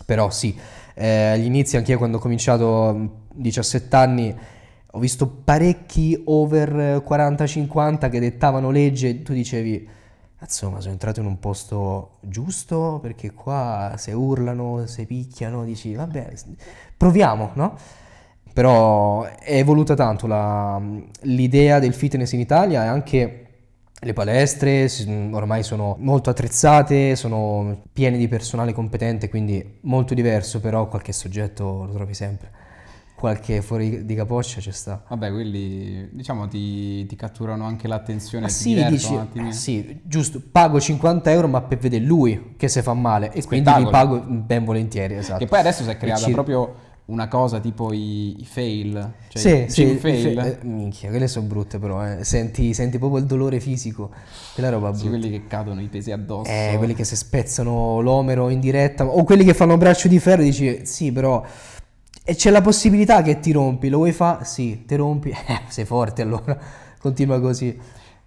Però 0.04 0.30
sì, 0.30 0.56
eh, 0.94 1.28
agli 1.32 1.46
inizi 1.46 1.76
anche 1.76 1.92
io 1.92 1.98
quando 1.98 2.18
ho 2.18 2.20
cominciato 2.20 3.24
17 3.36 3.96
anni 3.96 4.36
ho 4.92 4.98
visto 4.98 5.26
parecchi 5.28 6.20
over 6.26 6.78
eh, 6.80 6.96
40-50 7.04 8.08
che 8.08 8.20
dettavano 8.20 8.70
legge 8.70 9.08
e 9.08 9.22
tu 9.22 9.32
dicevi, 9.32 9.86
cazzo 10.38 10.70
ma 10.70 10.80
sono 10.80 10.92
entrato 10.92 11.20
in 11.20 11.26
un 11.26 11.38
posto 11.38 12.18
giusto 12.22 12.98
perché 13.02 13.32
qua 13.32 13.94
se 13.98 14.12
urlano, 14.12 14.86
se 14.86 15.04
picchiano, 15.06 15.64
dici 15.64 15.94
vabbè, 15.94 16.32
proviamo, 16.96 17.50
no? 17.54 17.76
Però 18.52 19.24
è 19.24 19.56
evoluta 19.58 19.94
tanto 19.94 20.26
la- 20.26 20.80
l'idea 21.22 21.78
del 21.78 21.92
fitness 21.92 22.32
in 22.32 22.40
Italia 22.40 22.84
e 22.84 22.86
anche 22.86 23.40
le 23.98 24.12
palestre 24.12 24.88
ormai 25.32 25.62
sono 25.62 25.96
molto 26.00 26.30
attrezzate, 26.30 27.16
sono 27.16 27.82
piene 27.92 28.16
di 28.16 28.28
personale 28.28 28.72
competente, 28.72 29.28
quindi 29.28 29.78
molto 29.82 30.14
diverso, 30.14 30.60
però 30.60 30.88
qualche 30.88 31.12
soggetto 31.12 31.84
lo 31.84 31.92
trovi 31.92 32.14
sempre. 32.14 32.50
Qualche 33.16 33.62
fuori 33.62 34.04
di 34.04 34.14
capoccia 34.14 34.60
ci 34.60 34.70
sta. 34.72 35.02
Vabbè, 35.08 35.30
quelli 35.32 36.08
diciamo 36.12 36.46
ti, 36.48 37.06
ti 37.06 37.16
catturano 37.16 37.64
anche 37.64 37.88
l'attenzione, 37.88 38.46
ti 38.46 38.52
sì, 38.52 38.84
dici, 38.84 39.18
eh, 39.32 39.52
sì, 39.52 40.00
giusto, 40.02 40.40
pago 40.52 40.78
50 40.78 41.30
euro 41.30 41.48
ma 41.48 41.62
per 41.62 41.78
vedere 41.78 42.04
lui 42.04 42.54
che 42.58 42.68
se 42.68 42.82
fa 42.82 42.92
male 42.92 43.32
e 43.32 43.42
quindi 43.44 43.72
li 43.72 43.86
pago 43.88 44.20
ben 44.20 44.64
volentieri, 44.64 45.14
esatto. 45.16 45.38
Che 45.38 45.46
poi 45.46 45.60
adesso 45.60 45.82
si 45.82 45.88
è 45.88 45.96
creata 45.96 46.26
ci- 46.26 46.30
proprio 46.32 46.74
una 47.06 47.26
cosa 47.28 47.58
tipo 47.60 47.92
i, 47.92 48.40
i 48.40 48.44
fail, 48.44 49.12
cioè 49.28 49.40
Sì, 49.40 49.64
i 49.64 49.70
sì, 49.70 49.94
fail, 49.96 50.38
fe- 50.40 50.58
eh, 50.60 50.64
minchia, 50.66 51.08
quelle 51.08 51.28
sono 51.28 51.46
brutte 51.46 51.78
però, 51.78 52.04
eh. 52.04 52.22
Senti, 52.22 52.74
senti 52.74 52.98
proprio 52.98 53.20
il 53.20 53.26
dolore 53.26 53.60
fisico, 53.60 54.10
quella 54.52 54.68
roba 54.70 54.92
sì, 54.92 55.04
brutta. 55.04 55.18
quelli 55.18 55.30
che 55.38 55.46
cadono 55.46 55.80
i 55.80 55.86
pesi 55.88 56.10
addosso. 56.12 56.50
Eh, 56.50 56.74
quelli 56.76 56.94
che 56.94 57.04
si 57.04 57.16
spezzano 57.16 58.00
l'omero 58.00 58.48
in 58.50 58.60
diretta, 58.60 59.06
o 59.06 59.24
quelli 59.24 59.44
che 59.44 59.54
fanno 59.54 59.76
braccio 59.78 60.08
di 60.08 60.18
ferro, 60.18 60.42
dici 60.42 60.84
sì, 60.84 61.12
però 61.12 61.42
e 62.28 62.34
c'è 62.34 62.50
la 62.50 62.60
possibilità 62.60 63.22
che 63.22 63.38
ti 63.38 63.52
rompi, 63.52 63.88
lo 63.88 63.98
vuoi 63.98 64.10
fare? 64.10 64.44
Sì, 64.44 64.84
ti 64.84 64.96
rompi, 64.96 65.30
eh, 65.46 65.60
sei 65.68 65.84
forte 65.84 66.22
allora, 66.22 66.58
continua 66.98 67.40
così. 67.40 67.78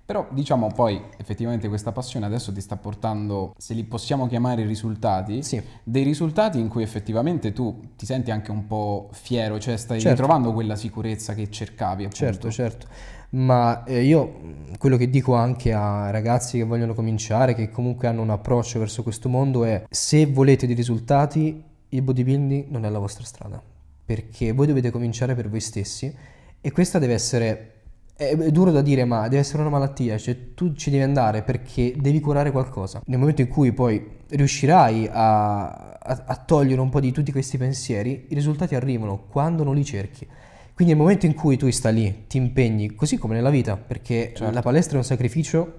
Però 0.05 0.25
diciamo 0.31 0.71
poi 0.73 0.99
effettivamente 1.17 1.67
questa 1.67 1.91
passione 1.91 2.25
adesso 2.25 2.51
ti 2.53 2.61
sta 2.61 2.77
portando, 2.77 3.53
se 3.57 3.73
li 3.75 3.83
possiamo 3.83 4.25
chiamare 4.25 4.65
risultati, 4.65 5.43
Sì. 5.43 5.61
dei 5.83 6.03
risultati 6.03 6.57
in 6.59 6.67
cui 6.69 6.81
effettivamente 6.81 7.51
tu 7.53 7.79
ti 7.95 8.05
senti 8.07 8.31
anche 8.31 8.49
un 8.49 8.65
po' 8.65 9.09
fiero, 9.11 9.59
cioè 9.59 9.77
stai 9.77 9.99
Certo. 9.99 10.15
ritrovando 10.21 10.53
quella 10.53 10.75
sicurezza 10.77 11.35
che 11.35 11.51
cercavi 11.51 12.05
appunto. 12.05 12.15
Certo, 12.25 12.49
certo. 12.49 12.87
Ma 13.31 13.83
eh, 13.83 14.01
io 14.03 14.39
quello 14.79 14.97
che 14.97 15.09
dico 15.11 15.35
anche 15.35 15.73
a 15.73 16.09
ragazzi 16.09 16.57
che 16.57 16.63
vogliono 16.63 16.95
cominciare, 16.95 17.53
che 17.53 17.69
comunque 17.69 18.07
hanno 18.07 18.23
un 18.23 18.31
approccio 18.31 18.79
verso 18.79 19.03
questo 19.03 19.29
mondo 19.29 19.63
è 19.65 19.83
se 19.89 20.25
volete 20.25 20.65
dei 20.65 20.73
risultati, 20.75 21.63
il 21.89 22.01
bodybuilding 22.01 22.65
non 22.69 22.85
è 22.85 22.89
la 22.89 22.97
vostra 22.97 23.23
strada, 23.23 23.61
perché 24.09 24.53
voi 24.53 24.65
dovete 24.65 24.89
cominciare 24.89 25.35
per 25.35 25.47
voi 25.51 25.59
stessi 25.59 26.11
e 26.59 26.71
questa 26.71 26.97
deve 26.97 27.13
essere 27.13 27.73
è 28.15 28.35
è 28.35 28.49
duro 28.51 28.71
da 28.71 28.81
dire, 28.81 29.05
ma 29.05 29.27
deve 29.27 29.37
essere 29.37 29.61
una 29.61 29.69
malattia, 29.69 30.17
cioè 30.17 30.53
tu 30.55 30.73
ci 30.73 30.89
devi 30.89 31.03
andare 31.03 31.43
perché 31.43 31.93
devi 31.95 32.19
curare 32.19 32.49
qualcosa. 32.51 33.01
Nel 33.05 33.19
momento 33.19 33.41
in 33.41 33.47
cui 33.47 33.71
poi 33.71 34.03
riuscirai 34.29 35.07
a, 35.11 35.67
a- 35.67 36.23
a 36.25 36.35
togliere 36.35 36.81
un 36.81 36.89
po' 36.89 36.99
di 36.99 37.11
tutti 37.11 37.31
questi 37.31 37.57
pensieri, 37.59 38.25
i 38.29 38.33
risultati 38.33 38.73
arrivano 38.75 39.25
quando 39.29 39.63
non 39.63 39.75
li 39.75 39.85
cerchi. 39.85 40.25
Quindi 40.73 40.93
nel 40.95 41.01
momento 41.03 41.27
in 41.27 41.33
cui 41.35 41.55
tu 41.55 41.69
stai 41.69 41.93
lì, 41.93 42.23
ti 42.27 42.37
impegni, 42.37 42.95
così 42.95 43.17
come 43.17 43.35
nella 43.35 43.51
vita, 43.51 43.77
perché 43.77 44.33
Certo. 44.35 44.51
la 44.53 44.61
palestra 44.61 44.95
è 44.95 44.97
un 44.97 45.05
sacrificio, 45.05 45.73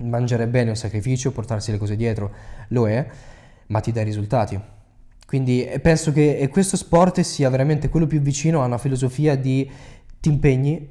mangiare 0.00 0.48
bene 0.48 0.66
è 0.66 0.70
un 0.70 0.76
sacrificio, 0.76 1.30
portarsi 1.30 1.70
le 1.70 1.78
cose 1.78 1.96
dietro 1.96 2.32
lo 2.68 2.86
è, 2.88 3.06
ma 3.68 3.80
ti 3.80 3.92
dà 3.92 4.00
i 4.02 4.04
risultati. 4.04 4.60
Quindi 5.32 5.64
eh, 5.64 5.80
penso 5.80 6.12
che 6.12 6.36
eh, 6.36 6.48
questo 6.48 6.76
sport 6.76 7.22
sia 7.22 7.48
veramente 7.48 7.88
quello 7.88 8.06
più 8.06 8.20
vicino 8.20 8.60
a 8.62 8.66
una 8.66 8.76
filosofia 8.76 9.34
di 9.34 9.66
ti 10.20 10.28
impegni 10.28 10.90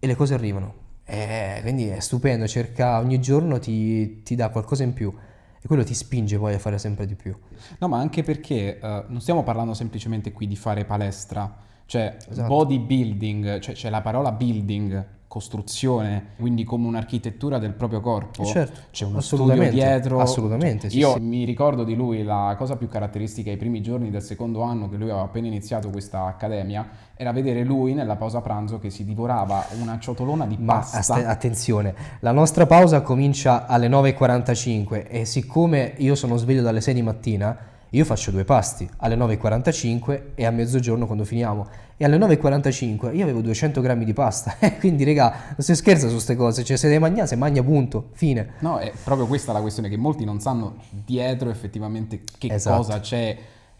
e 0.00 0.06
le 0.08 0.16
cose 0.16 0.34
arrivano. 0.34 0.74
Eh, 1.04 1.60
quindi 1.62 1.86
è 1.86 2.00
stupendo, 2.00 2.48
cerca 2.48 2.98
ogni 2.98 3.20
giorno 3.20 3.60
ti, 3.60 4.24
ti 4.24 4.34
dà 4.34 4.48
qualcosa 4.48 4.82
in 4.82 4.92
più 4.92 5.14
e 5.62 5.68
quello 5.68 5.84
ti 5.84 5.94
spinge 5.94 6.36
poi 6.36 6.54
a 6.54 6.58
fare 6.58 6.78
sempre 6.78 7.06
di 7.06 7.14
più. 7.14 7.32
No, 7.78 7.86
ma 7.86 8.00
anche 8.00 8.24
perché 8.24 8.80
eh, 8.80 9.04
non 9.06 9.20
stiamo 9.20 9.44
parlando 9.44 9.72
semplicemente 9.72 10.32
qui 10.32 10.48
di 10.48 10.56
fare 10.56 10.84
palestra, 10.84 11.56
cioè 11.86 12.16
Esatto. 12.28 12.48
bodybuilding, 12.48 13.60
cioè 13.60 13.76
c'è 13.76 13.88
la 13.88 14.00
parola 14.00 14.32
building, 14.32 15.06
costruzione, 15.28 16.28
quindi 16.38 16.64
come 16.64 16.86
un'architettura 16.86 17.58
del 17.58 17.72
proprio 17.72 18.00
corpo. 18.00 18.44
Certo, 18.44 18.80
c'è 18.90 19.04
uno 19.04 19.20
studio 19.20 19.68
dietro. 19.70 20.20
assolutamente, 20.20 20.88
sì, 20.88 20.98
Io 20.98 21.14
sì. 21.14 21.20
mi 21.20 21.44
ricordo 21.44 21.84
di 21.84 21.94
lui 21.94 22.22
la 22.22 22.54
cosa 22.56 22.76
più 22.76 22.88
caratteristica 22.88 23.50
ai 23.50 23.56
primi 23.56 23.82
giorni 23.82 24.10
del 24.10 24.22
secondo 24.22 24.62
anno 24.62 24.88
che 24.88 24.96
lui 24.96 25.10
aveva 25.10 25.24
appena 25.24 25.46
iniziato 25.46 25.90
questa 25.90 26.24
accademia 26.26 26.88
era 27.16 27.32
vedere 27.32 27.64
lui 27.64 27.94
nella 27.94 28.16
pausa 28.16 28.40
pranzo 28.40 28.78
che 28.78 28.90
si 28.90 29.04
divorava 29.04 29.64
una 29.80 29.98
ciotolona 29.98 30.46
di 30.46 30.56
Ma 30.60 30.74
pasta. 30.74 30.98
aste- 30.98 31.24
attenzione, 31.24 31.94
la 32.20 32.32
nostra 32.32 32.66
pausa 32.66 33.00
comincia 33.02 33.66
alle 33.66 33.88
9.45 33.88 35.06
e 35.08 35.24
siccome 35.24 35.94
io 35.98 36.14
sono 36.14 36.36
sveglio 36.36 36.62
dalle 36.62 36.80
6 36.80 36.94
di 36.94 37.02
mattina, 37.02 37.56
io 37.96 38.04
faccio 38.04 38.30
due 38.30 38.44
pasti, 38.44 38.86
alle 38.98 39.16
9.45 39.16 40.22
e 40.34 40.44
a 40.44 40.50
mezzogiorno 40.50 41.06
quando 41.06 41.24
finiamo. 41.24 41.66
E 41.96 42.04
alle 42.04 42.18
9.45 42.18 43.16
io 43.16 43.22
avevo 43.22 43.40
200 43.40 43.80
grammi 43.80 44.04
di 44.04 44.12
pasta, 44.12 44.56
Eh, 44.60 44.76
quindi 44.76 45.02
regà, 45.02 45.30
non 45.30 45.56
si 45.60 45.74
scherza 45.74 46.06
su 46.06 46.12
queste 46.12 46.36
cose, 46.36 46.62
cioè 46.62 46.76
se 46.76 46.88
devi 46.88 47.00
mangiare, 47.00 47.26
se 47.26 47.36
mangia 47.36 47.62
punto, 47.62 48.10
fine. 48.12 48.54
No, 48.58 48.76
è 48.76 48.92
proprio 49.02 49.26
questa 49.26 49.52
la 49.52 49.62
questione 49.62 49.88
che 49.88 49.96
molti 49.96 50.24
non 50.26 50.40
sanno 50.40 50.76
dietro 50.90 51.48
effettivamente 51.48 52.22
che 52.36 52.52
Esatto. 52.52 52.76
cosa 52.76 53.00
c'è, 53.00 53.34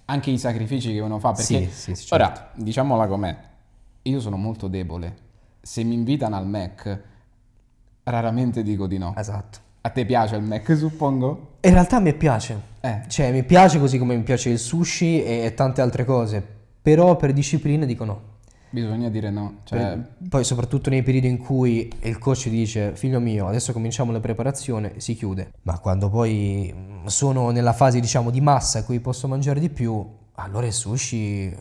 anche 0.07 0.31
i 0.31 0.39
sacrifici 0.39 0.95
che 0.95 1.01
uno 1.01 1.19
fa. 1.19 1.33
Perché 1.33 1.45
Sì, 1.45 1.69
sì, 1.71 1.95
sì, 1.95 2.07
certo. 2.07 2.15
ora, 2.15 2.51
diciamola 2.55 3.07
com'è, 3.07 3.37
io 4.03 4.21
sono 4.21 4.37
molto 4.39 4.67
debole. 4.69 5.15
Se 5.61 5.83
mi 5.83 5.93
invitano 5.95 6.37
al 6.37 6.47
Mac, 6.47 7.01
raramente 8.05 8.63
dico 8.63 8.87
di 8.87 8.97
no. 8.97 9.13
Esatto. 9.15 9.59
A 9.87 9.91
te 9.91 10.05
piace 10.05 10.35
il 10.35 10.43
Mac, 10.43 10.77
suppongo? 10.77 11.59
In 11.61 11.71
realtà 11.71 12.01
mi 12.01 12.13
piace, 12.13 12.61
Eh, 12.81 13.03
cioè 13.07 13.31
mi 13.31 13.45
piace 13.45 13.79
così 13.79 13.99
come 13.99 14.17
mi 14.17 14.25
piace 14.25 14.51
il 14.51 14.59
sushi 14.59 15.23
e 15.23 15.53
tante 15.55 15.81
altre 15.81 16.05
cose, 16.05 16.45
però 16.83 17.15
per 17.15 17.33
disciplina 17.33 17.85
dico 17.85 18.05
no. 18.05 18.21
bisogna 18.71 19.09
dire 19.09 19.31
no. 19.31 19.59
Cioè, 19.63 19.79
Per- 19.79 20.09
Poi 20.29 20.43
soprattutto 20.43 20.91
nei 20.91 21.05
periodi 21.05 21.29
in 21.29 21.39
cui 21.39 21.89
il 22.03 22.19
coach 22.19 22.49
dice 22.49 22.97
figlio 22.97 23.21
mio 23.21 23.47
adesso 23.47 23.73
cominciamo 23.73 24.11
la 24.11 24.19
preparazione 24.19 24.95
si 24.97 25.15
chiude 25.15 25.53
ma 25.63 25.79
quando 25.79 26.11
poi 26.11 26.75
mm, 26.77 27.07
sono 27.07 27.51
nella 27.51 27.73
fase 27.73 28.01
diciamo 28.01 28.31
di 28.31 28.41
massa 28.41 28.79
in 28.79 28.85
cui 28.85 28.99
posso 28.99 29.29
mangiare 29.29 29.61
di 29.61 29.71
più 29.71 30.05
allora 30.35 30.67
il 30.67 30.73
sushi 30.73 31.45
eh, 31.47 31.57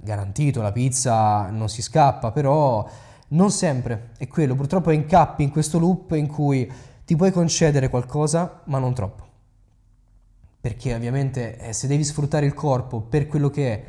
garantito 0.00 0.62
la 0.62 0.72
pizza 0.72 1.50
non 1.50 1.68
si 1.68 1.82
scappa 1.82 2.30
però 2.30 2.88
non 3.32 3.50
sempre 3.50 4.10
è 4.16 4.26
quello 4.28 4.54
purtroppo 4.54 4.92
incappi 4.92 5.42
in 5.42 5.50
questo 5.50 5.78
loop 5.78 6.12
in 6.12 6.26
cui 6.28 6.70
ti 7.10 7.16
puoi 7.16 7.32
concedere 7.32 7.88
qualcosa 7.88 8.60
ma 8.66 8.78
non 8.78 8.94
troppo 8.94 9.24
perché 10.60 10.94
ovviamente 10.94 11.58
eh, 11.58 11.72
se 11.72 11.88
devi 11.88 12.04
sfruttare 12.04 12.46
il 12.46 12.54
corpo 12.54 13.00
per 13.00 13.26
quello 13.26 13.50
che 13.50 13.72
è 13.72 13.84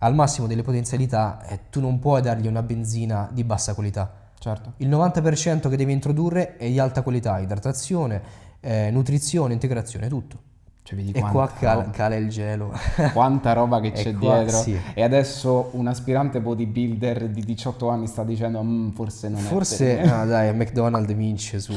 al 0.00 0.14
massimo 0.14 0.46
delle 0.46 0.60
potenzialità, 0.62 1.42
eh, 1.46 1.70
tu 1.70 1.80
non 1.80 1.98
puoi 1.98 2.20
dargli 2.20 2.46
una 2.46 2.62
benzina 2.62 3.30
di 3.32 3.44
bassa 3.44 3.72
qualità. 3.72 4.12
certo. 4.38 4.74
Il 4.76 4.90
90% 4.90 5.70
che 5.70 5.76
devi 5.76 5.92
introdurre 5.92 6.58
è 6.58 6.68
di 6.68 6.78
alta 6.78 7.00
qualità, 7.00 7.38
idratazione, 7.38 8.20
eh, 8.60 8.90
nutrizione, 8.90 9.54
integrazione, 9.54 10.08
tutto. 10.08 10.38
Cioè, 10.82 10.98
E 11.14 11.20
qua 11.20 11.48
cal- 11.48 11.90
cala 11.92 12.16
il 12.16 12.28
gelo. 12.28 12.72
Quanta 13.14 13.54
roba 13.54 13.80
che 13.80 13.92
c'è 13.92 14.12
qua- 14.14 14.42
dietro. 14.42 14.58
sì. 14.58 14.78
E 14.92 15.02
adesso 15.02 15.70
un 15.72 15.86
aspirante 15.86 16.40
bodybuilder 16.42 17.28
di 17.30 17.42
18 17.42 17.88
anni 17.88 18.06
sta 18.06 18.22
dicendo 18.22 18.62
"Mm, 18.62 18.90
forse 18.90 19.28
non 19.30 19.40
è 19.40 19.44
Forse, 19.44 19.94
me". 19.94 20.12
ah, 20.12 20.24
dai, 20.26 20.52
McDonald's 20.54 21.14
vince 21.14 21.58
su 21.58 21.72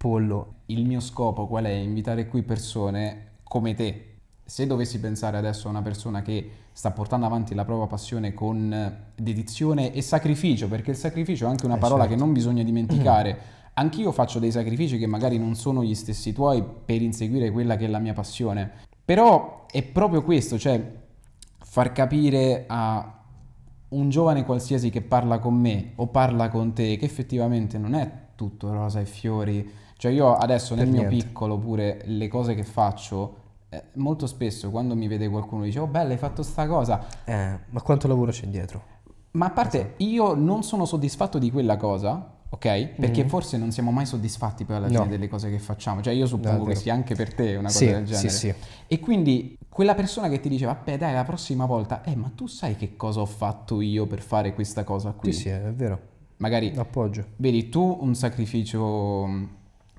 pollo. 0.00 0.54
Il 0.66 0.86
mio 0.86 1.00
scopo 1.00 1.46
qual 1.46 1.64
è? 1.64 1.72
Invitare 1.72 2.26
qui 2.26 2.40
persone 2.42 3.32
come 3.42 3.74
te. 3.74 4.14
Se 4.42 4.66
dovessi 4.66 4.98
pensare 4.98 5.36
adesso 5.36 5.66
a 5.66 5.70
una 5.70 5.82
persona 5.82 6.22
che 6.22 6.50
sta 6.72 6.90
portando 6.90 7.26
avanti 7.26 7.54
la 7.54 7.66
propria 7.66 7.86
passione 7.86 8.32
con 8.32 8.96
dedizione 9.14 9.92
e 9.92 10.00
sacrificio, 10.00 10.68
perché 10.68 10.92
il 10.92 10.96
sacrificio 10.96 11.44
è 11.44 11.50
anche 11.50 11.66
una 11.66 11.76
Eh, 11.76 11.80
parola 11.80 12.04
certo. 12.04 12.16
che 12.16 12.24
non 12.24 12.32
bisogna 12.32 12.62
dimenticare. 12.62 13.38
Anch'io 13.74 14.10
faccio 14.10 14.38
dei 14.38 14.50
sacrifici 14.50 14.96
che 14.96 15.06
magari 15.06 15.38
non 15.38 15.54
sono 15.54 15.84
gli 15.84 15.94
stessi 15.94 16.32
tuoi 16.32 16.64
per 16.82 17.02
inseguire 17.02 17.50
quella 17.50 17.76
che 17.76 17.84
è 17.84 17.88
la 17.88 17.98
mia 17.98 18.14
passione. 18.14 18.70
Però 19.04 19.66
è 19.70 19.82
proprio 19.82 20.22
questo, 20.22 20.58
cioè 20.58 20.82
far 21.58 21.92
capire 21.92 22.64
a 22.68 23.18
un 23.90 24.08
giovane 24.08 24.46
qualsiasi 24.46 24.88
che 24.88 25.02
parla 25.02 25.38
con 25.38 25.54
me 25.60 25.92
o 25.96 26.06
parla 26.06 26.48
con 26.48 26.72
te 26.72 26.96
che 26.96 27.04
effettivamente 27.04 27.76
non 27.76 27.92
è 27.92 28.10
tutto 28.34 28.72
rosa 28.72 29.00
e 29.00 29.04
fiori. 29.04 29.88
Cioè 30.00 30.10
io 30.12 30.32
adesso 30.34 30.74
nel 30.74 30.88
mio 30.88 31.02
niente. 31.06 31.26
piccolo 31.26 31.58
pure 31.58 32.00
le 32.06 32.26
cose 32.26 32.54
che 32.54 32.64
faccio, 32.64 33.34
eh, 33.68 33.82
molto 33.96 34.26
spesso 34.26 34.70
quando 34.70 34.96
mi 34.96 35.06
vede 35.08 35.28
qualcuno 35.28 35.62
dice 35.64 35.78
oh 35.78 35.86
bella 35.86 36.12
hai 36.12 36.16
fatto 36.16 36.42
sta 36.42 36.66
cosa, 36.66 37.04
Eh, 37.26 37.58
ma 37.68 37.82
quanto 37.82 38.08
lavoro 38.08 38.30
c'è 38.32 38.46
dietro? 38.46 38.82
ma 39.32 39.44
a 39.46 39.50
parte 39.50 39.92
io 39.98 40.32
non 40.32 40.62
sono 40.62 40.86
soddisfatto 40.86 41.38
di 41.38 41.50
quella 41.50 41.76
cosa, 41.76 42.32
ok? 42.48 42.94
Perché 42.98 43.28
forse 43.28 43.58
non 43.58 43.72
siamo 43.72 43.90
mai 43.90 44.06
soddisfatti 44.06 44.64
poi 44.64 44.76
alla 44.76 44.86
fine. 44.86 44.98
No. 45.00 45.06
delle 45.06 45.28
cose 45.28 45.50
che 45.50 45.58
facciamo. 45.58 46.00
Cioè 46.00 46.14
io 46.14 46.24
suppongo 46.26 46.64
che 46.64 46.74
sia 46.76 46.94
anche 46.94 47.14
per 47.14 47.34
te 47.34 47.50
una 47.56 47.68
cosa 47.68 47.78
Sì, 47.78 47.84
del 47.86 48.04
genere. 48.06 48.28
sì, 48.30 48.36
sì. 48.48 48.54
E 48.86 49.00
quindi 49.00 49.56
quella 49.68 49.94
persona 49.94 50.30
che 50.30 50.40
ti 50.40 50.48
dice 50.48 50.64
vabbè 50.64 50.96
dai 50.96 51.12
la 51.12 51.24
prossima 51.24 51.66
volta, 51.66 52.02
eh 52.04 52.16
ma 52.16 52.32
tu 52.34 52.46
sai 52.46 52.74
che 52.76 52.96
cosa 52.96 53.20
ho 53.20 53.26
fatto 53.26 53.82
io 53.82 54.06
per 54.06 54.22
fare 54.22 54.54
questa 54.54 54.82
cosa 54.82 55.10
qui? 55.12 55.30
Sì, 55.34 55.40
sì, 55.42 55.48
è 55.50 55.72
vero. 55.74 56.00
Magari 56.38 56.72
Appoggio. 56.74 57.22
vedi 57.36 57.68
tu 57.68 57.98
un 58.00 58.14
sacrificio 58.14 59.26
mh, 59.26 59.48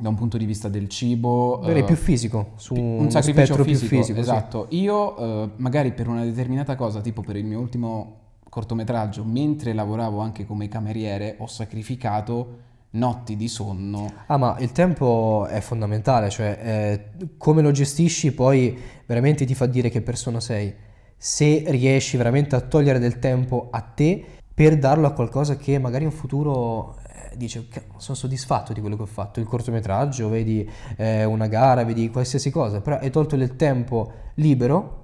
da 0.02 0.10
un 0.10 0.16
punto 0.16 0.38
di 0.38 0.46
vista 0.46 0.68
del 0.68 0.90
cibo, 0.90 1.62
Direi 1.64 1.82
eh, 1.82 1.86
più 1.86 1.96
fisico, 1.96 2.54
su 2.56 2.74
un 2.74 3.12
sacrificio 3.12 3.54
fisico, 3.64 3.88
più 3.88 3.98
fisico. 4.00 4.16
sì. 4.16 4.20
esatto. 4.20 4.66
Io 4.70 5.18
eh, 5.18 5.50
magari 5.58 5.94
per 5.94 6.08
una 6.08 6.24
determinata 6.24 6.76
cosa, 6.76 7.02
tipo 7.02 7.22
per 7.22 7.36
il 7.36 7.46
mio 7.46 7.60
ultimo 7.60 8.18
cortometraggio, 8.50 9.24
mentre 9.24 9.74
lavoravo 9.74 10.20
anche 10.20 10.46
come 10.46 10.68
cameriere, 10.68 11.36
ho 11.38 11.46
sacrificato 11.46 12.70
notti 12.92 13.36
di 13.36 13.48
sonno. 13.48 14.12
Ah, 14.26 14.38
ma 14.38 14.58
il 14.60 14.72
tempo 14.72 15.46
è 15.48 15.62
fondamentale, 15.62 16.30
cioè 16.30 16.60
eh, 16.62 17.28
come 17.38 17.62
lo 17.62 17.70
gestisci 17.70 18.34
poi 18.34 18.76
veramente 19.06 19.46
ti 19.46 19.54
fa 19.54 19.68
dire 19.68 19.90
che 19.90 20.02
persona 20.02 20.40
sei. 20.40 20.74
Se 21.16 21.64
riesci 21.68 22.18
veramente 22.18 22.56
a 22.56 22.62
togliere 22.62 22.98
del 22.98 23.20
tempo 23.20 23.68
a 23.70 23.82
te 23.82 24.26
per 24.54 24.80
darlo 24.80 25.06
a 25.06 25.12
qualcosa 25.12 25.56
che 25.56 25.78
magari 25.78 26.06
in 26.06 26.12
futuro 26.12 26.98
dice 27.46 27.68
"Ca- 27.68 27.82
sono 27.98 28.16
soddisfatto 28.18 28.74
di 28.74 28.80
quello 28.82 28.96
che 28.96 29.02
ho 29.04 29.08
fatto, 29.08 29.40
il 29.40 29.46
cortometraggio, 29.46 30.30
vedi 30.30 30.70
eh, 30.98 31.24
una 31.26 31.48
gara, 31.48 31.84
vedi 31.84 32.10
qualsiasi 32.10 32.50
cosa, 32.52 32.82
però 32.82 32.98
hai 32.98 33.10
tolto 33.10 33.36
del 33.36 33.56
tempo 33.56 34.12
libero 34.36 35.00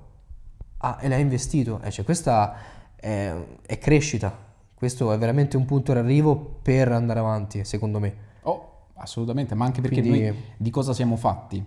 ah, 0.78 0.98
e 1.02 1.08
l'hai 1.08 1.22
investito. 1.22 1.80
Eh, 1.84 1.92
cioè, 1.92 2.06
questa 2.06 2.56
è, 2.96 3.34
è 3.66 3.78
crescita, 3.78 4.36
questo 4.74 5.12
è 5.12 5.18
veramente 5.18 5.58
un 5.58 5.66
punto 5.66 5.94
d'arrivo 5.94 6.36
per 6.62 6.92
andare 6.92 7.20
avanti, 7.20 7.64
secondo 7.66 8.00
me. 8.00 8.16
Oh, 8.44 8.86
assolutamente, 8.96 9.56
ma 9.56 9.66
anche 9.66 9.82
perché 9.82 10.02
Quindi- 10.02 10.22
noi 10.22 10.36
di 10.58 10.70
cosa 10.70 10.94
siamo 10.94 11.16
fatti? 11.16 11.64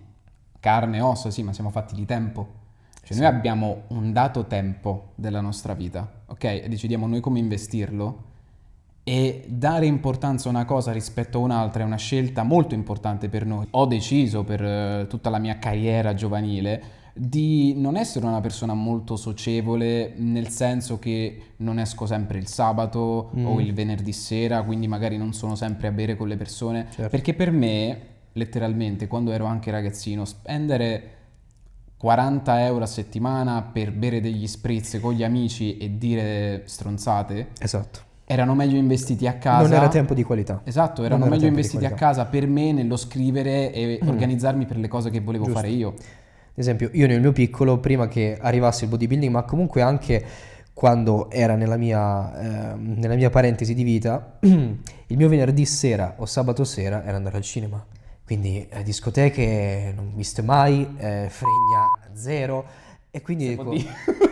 Carne 0.61 0.99
e 0.99 1.01
ossa, 1.01 1.31
sì, 1.31 1.43
ma 1.43 1.53
siamo 1.53 1.71
fatti 1.71 1.95
di 1.95 2.05
tempo. 2.05 2.59
Cioè 3.03 3.15
Sì. 3.17 3.19
noi 3.25 3.29
abbiamo 3.35 3.83
un 3.89 4.13
dato 4.13 4.47
tempo 4.47 5.13
della 5.15 5.41
nostra 5.41 5.73
vita, 5.75 6.09
ok? 6.27 6.45
E 6.45 6.67
decidiamo 6.69 7.07
noi 7.07 7.21
come 7.21 7.39
investirlo 7.39 8.29
e 9.11 9.43
dare 9.49 9.87
importanza 9.87 10.47
a 10.49 10.53
una 10.53 10.65
cosa 10.65 10.93
rispetto 10.93 11.39
a 11.39 11.41
un'altra 11.41 11.83
è 11.83 11.85
una 11.85 11.97
scelta 11.97 12.45
molto 12.45 12.77
importante 12.77 13.29
per 13.29 13.45
noi. 13.45 13.67
Ho 13.71 13.85
deciso 13.87 14.45
per 14.45 14.63
eh, 14.63 15.07
tutta 15.09 15.31
la 15.31 15.39
mia 15.39 15.59
carriera 15.59 16.15
giovanile 16.15 16.81
di 17.13 17.75
non 17.77 17.97
essere 17.97 18.25
una 18.27 18.41
persona 18.41 18.73
molto 18.73 19.17
socievole, 19.17 20.13
nel 20.15 20.47
senso 20.47 21.01
che 21.01 21.43
non 21.57 21.81
esco 21.81 22.07
sempre 22.07 22.39
il 22.39 22.47
sabato 22.47 23.33
Mm. 23.37 23.47
o 23.47 23.61
il 23.61 23.75
venerdì 23.75 24.13
sera, 24.13 24.63
quindi 24.63 24.87
magari 24.87 25.17
non 25.17 25.33
sono 25.33 25.57
sempre 25.57 25.89
a 25.89 25.91
bere 25.91 26.15
con 26.17 26.29
le 26.29 26.37
persone, 26.37 26.87
Certo. 26.91 27.11
perché 27.11 27.35
per 27.35 27.51
me, 27.51 28.01
letteralmente, 28.35 29.09
quando 29.09 29.33
ero 29.33 29.45
anche 29.45 29.73
ragazzino, 29.73 30.25
spendere 30.25 31.11
40 31.97 32.65
euro 32.65 32.85
a 32.85 32.87
settimana 32.87 33.61
per 33.63 33.91
bere 33.91 34.21
degli 34.21 34.47
spritz 34.47 35.01
con 35.01 35.15
gli 35.15 35.25
amici 35.25 35.79
e 35.79 35.99
dire 35.99 36.63
stronzate 36.67 37.49
Esatto. 37.59 38.09
Erano 38.31 38.55
meglio 38.55 38.77
investiti 38.77 39.27
a 39.27 39.35
casa. 39.35 39.67
Non 39.67 39.73
era 39.73 39.89
tempo 39.89 40.15
di 40.15 40.23
qualità. 40.23 40.61
Esatto, 40.63 41.03
erano 41.03 41.25
era 41.25 41.35
meglio 41.35 41.49
investiti 41.49 41.85
a 41.85 41.91
casa 41.91 42.27
per 42.27 42.47
me 42.47 42.71
nello 42.71 42.97
scrivere 42.97 43.73
e 43.73 43.99
organizzarmi 44.05 44.67
per 44.67 44.77
le 44.77 44.87
cose 44.87 45.11
che 45.11 45.21
volevo 45.21 45.47
Giusto. 45.47 45.59
fare 45.59 45.73
io. 45.73 45.89
Ad 45.89 46.55
esempio, 46.55 46.91
io 46.93 47.09
nel 47.09 47.21
mio 47.21 47.33
piccolo, 47.33 47.79
prima 47.79 48.07
che 48.07 48.39
arrivasse 48.41 48.85
il 48.85 48.91
bodybuilding, 48.91 49.33
ma 49.33 49.43
comunque 49.43 49.83
anche 49.83 50.25
quando 50.73 51.29
era 51.29 51.57
nella 51.57 51.77
mia, 51.77 52.71
eh, 52.73 52.77
nella 52.77 53.17
mia 53.17 53.31
parentesi 53.31 53.75
di 53.75 53.83
vita, 53.83 54.39
il 54.47 55.17
mio 55.17 55.29
venerdì 55.29 55.67
sera 55.67 56.15
o 56.19 56.25
sabato 56.25 56.63
sera 56.63 57.05
era 57.05 57.17
andare 57.17 57.37
al 57.37 57.43
cinema. 57.43 57.85
Quindi 58.25 58.65
eh, 58.71 58.85
discoteche 58.85 59.93
non 59.97 60.13
viste 60.15 60.41
mai, 60.43 60.83
eh, 60.99 61.27
fregna 61.29 62.13
zero. 62.13 62.65
E 63.11 63.23
quindi 63.23 63.47
Si 63.47 63.57
dico, 63.57 63.75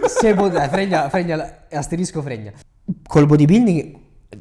se 0.07 0.35
dai, 0.35 0.69
fregna, 0.69 1.09
fregna, 1.09 1.65
asterisco 1.69 2.23
fregna. 2.23 2.53
Col 3.07 3.27
bodybuilding 3.27 3.99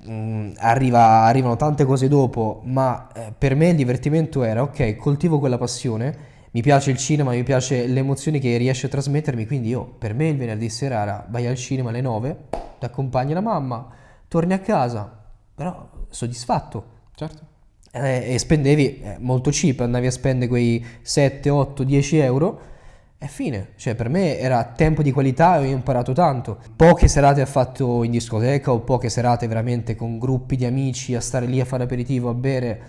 mm, 0.10 0.52
arriva- 0.58 1.24
arrivano 1.24 1.56
tante 1.56 1.84
cose 1.86 2.08
dopo, 2.08 2.62
ma 2.66 3.08
eh, 3.14 3.34
per 3.38 3.56
me 3.56 3.70
il 3.70 3.76
divertimento 3.76 4.44
era, 4.44 4.62
ok, 4.62 4.96
coltivo 4.96 5.40
quella 5.40 5.58
passione, 5.58 6.36
mi 6.52 6.62
piace 6.62 6.92
il 6.92 6.98
cinema, 6.98 7.32
mi 7.32 7.44
piace 7.44 7.86
le 7.88 8.00
emozioni 8.00 8.40
che 8.40 8.56
riesce 8.58 8.86
a 8.86 8.90
trasmettermi, 8.90 9.46
quindi 9.46 9.70
io, 9.70 9.86
per 9.86 10.14
me 10.14 10.30
il 10.30 10.38
venerdì 10.38 10.70
sera 10.70 11.02
era 11.02 11.26
vai 11.30 11.46
al 11.46 11.56
cinema 11.56 11.90
alle 11.90 12.02
9, 12.02 12.38
ti 12.80 12.86
accompagni 12.86 13.34
la 13.34 13.42
mamma, 13.42 13.88
torni 14.28 14.54
a 14.54 14.60
casa, 14.60 15.26
però 15.54 15.90
soddisfatto. 16.10 16.96
Certo. 17.16 17.46
Eh, 17.92 18.34
e 18.34 18.40
spendevi 18.40 19.02
eh, 19.02 19.18
molto 19.20 19.50
cheap, 19.50 19.82
andavi 19.82 20.08
a 20.08 20.12
spendere 20.12 20.48
quei 20.48 20.86
7, 21.02 21.50
8, 21.50 21.84
10 21.84 22.18
euro 22.18 22.76
e 23.20 23.28
fine. 23.28 23.70
Cioè, 23.76 23.96
per 23.96 24.10
me 24.10 24.38
era 24.38 24.64
tempo 24.64 25.02
di 25.02 25.12
qualità 25.12 25.60
e 25.60 25.68
ho 25.68 25.76
imparato 25.76 26.14
tanto. 26.14 26.60
Poche 26.76 27.08
serate 27.08 27.42
ho 27.42 27.46
fatto 27.46 28.04
in 28.04 28.12
discoteca 28.12 28.72
o 28.72 28.82
poche 28.82 29.10
serate 29.10 29.48
veramente 29.48 29.96
con 29.96 30.20
gruppi 30.20 30.56
di 30.56 30.66
amici 30.66 31.16
a 31.16 31.22
stare 31.22 31.48
lì 31.48 31.60
a 31.60 31.66
fare 31.66 31.84
aperitivo, 31.84 32.30
a 32.30 32.34
bere. 32.34 32.82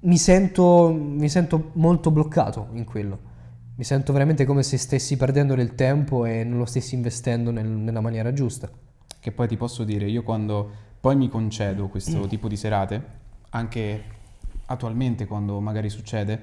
Mi 0.00 0.18
sento, 0.18 0.92
mi 0.92 1.28
sento 1.28 1.70
molto 1.74 2.10
bloccato 2.10 2.68
in 2.72 2.84
quello. 2.84 3.32
Mi 3.76 3.84
sento 3.84 4.12
veramente 4.12 4.44
come 4.44 4.62
se 4.62 4.76
stessi 4.76 5.16
perdendo 5.16 5.54
del 5.54 5.74
tempo 5.74 6.24
e 6.26 6.44
non 6.44 6.58
lo 6.58 6.64
stessi 6.64 6.94
investendo 6.94 7.50
nel- 7.50 7.66
nella 7.66 8.00
maniera 8.00 8.32
giusta. 8.32 8.70
Che 9.18 9.32
poi 9.32 9.48
ti 9.48 9.56
posso 9.56 9.84
dire, 9.84 10.06
io 10.08 10.22
quando 10.22 10.70
poi 11.00 11.16
mi 11.16 11.28
concedo 11.28 11.88
questo 11.88 12.26
tipo 12.28 12.48
di 12.48 12.56
serate, 12.56 13.02
anche 13.50 14.02
attualmente 14.66 15.26
quando 15.26 15.60
magari 15.60 15.90
succede, 15.90 16.40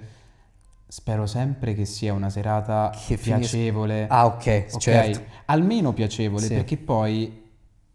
spero 0.91 1.25
sempre 1.25 1.73
che 1.73 1.85
sia 1.85 2.11
una 2.11 2.29
serata 2.29 2.91
piacevole. 3.07 4.07
Ah, 4.09 4.25
ok, 4.25 4.65
ok? 4.73 4.77
certo. 4.77 5.21
Almeno 5.45 5.93
piacevole, 5.93 6.45
Sì. 6.47 6.53
perché 6.53 6.75
poi 6.75 7.43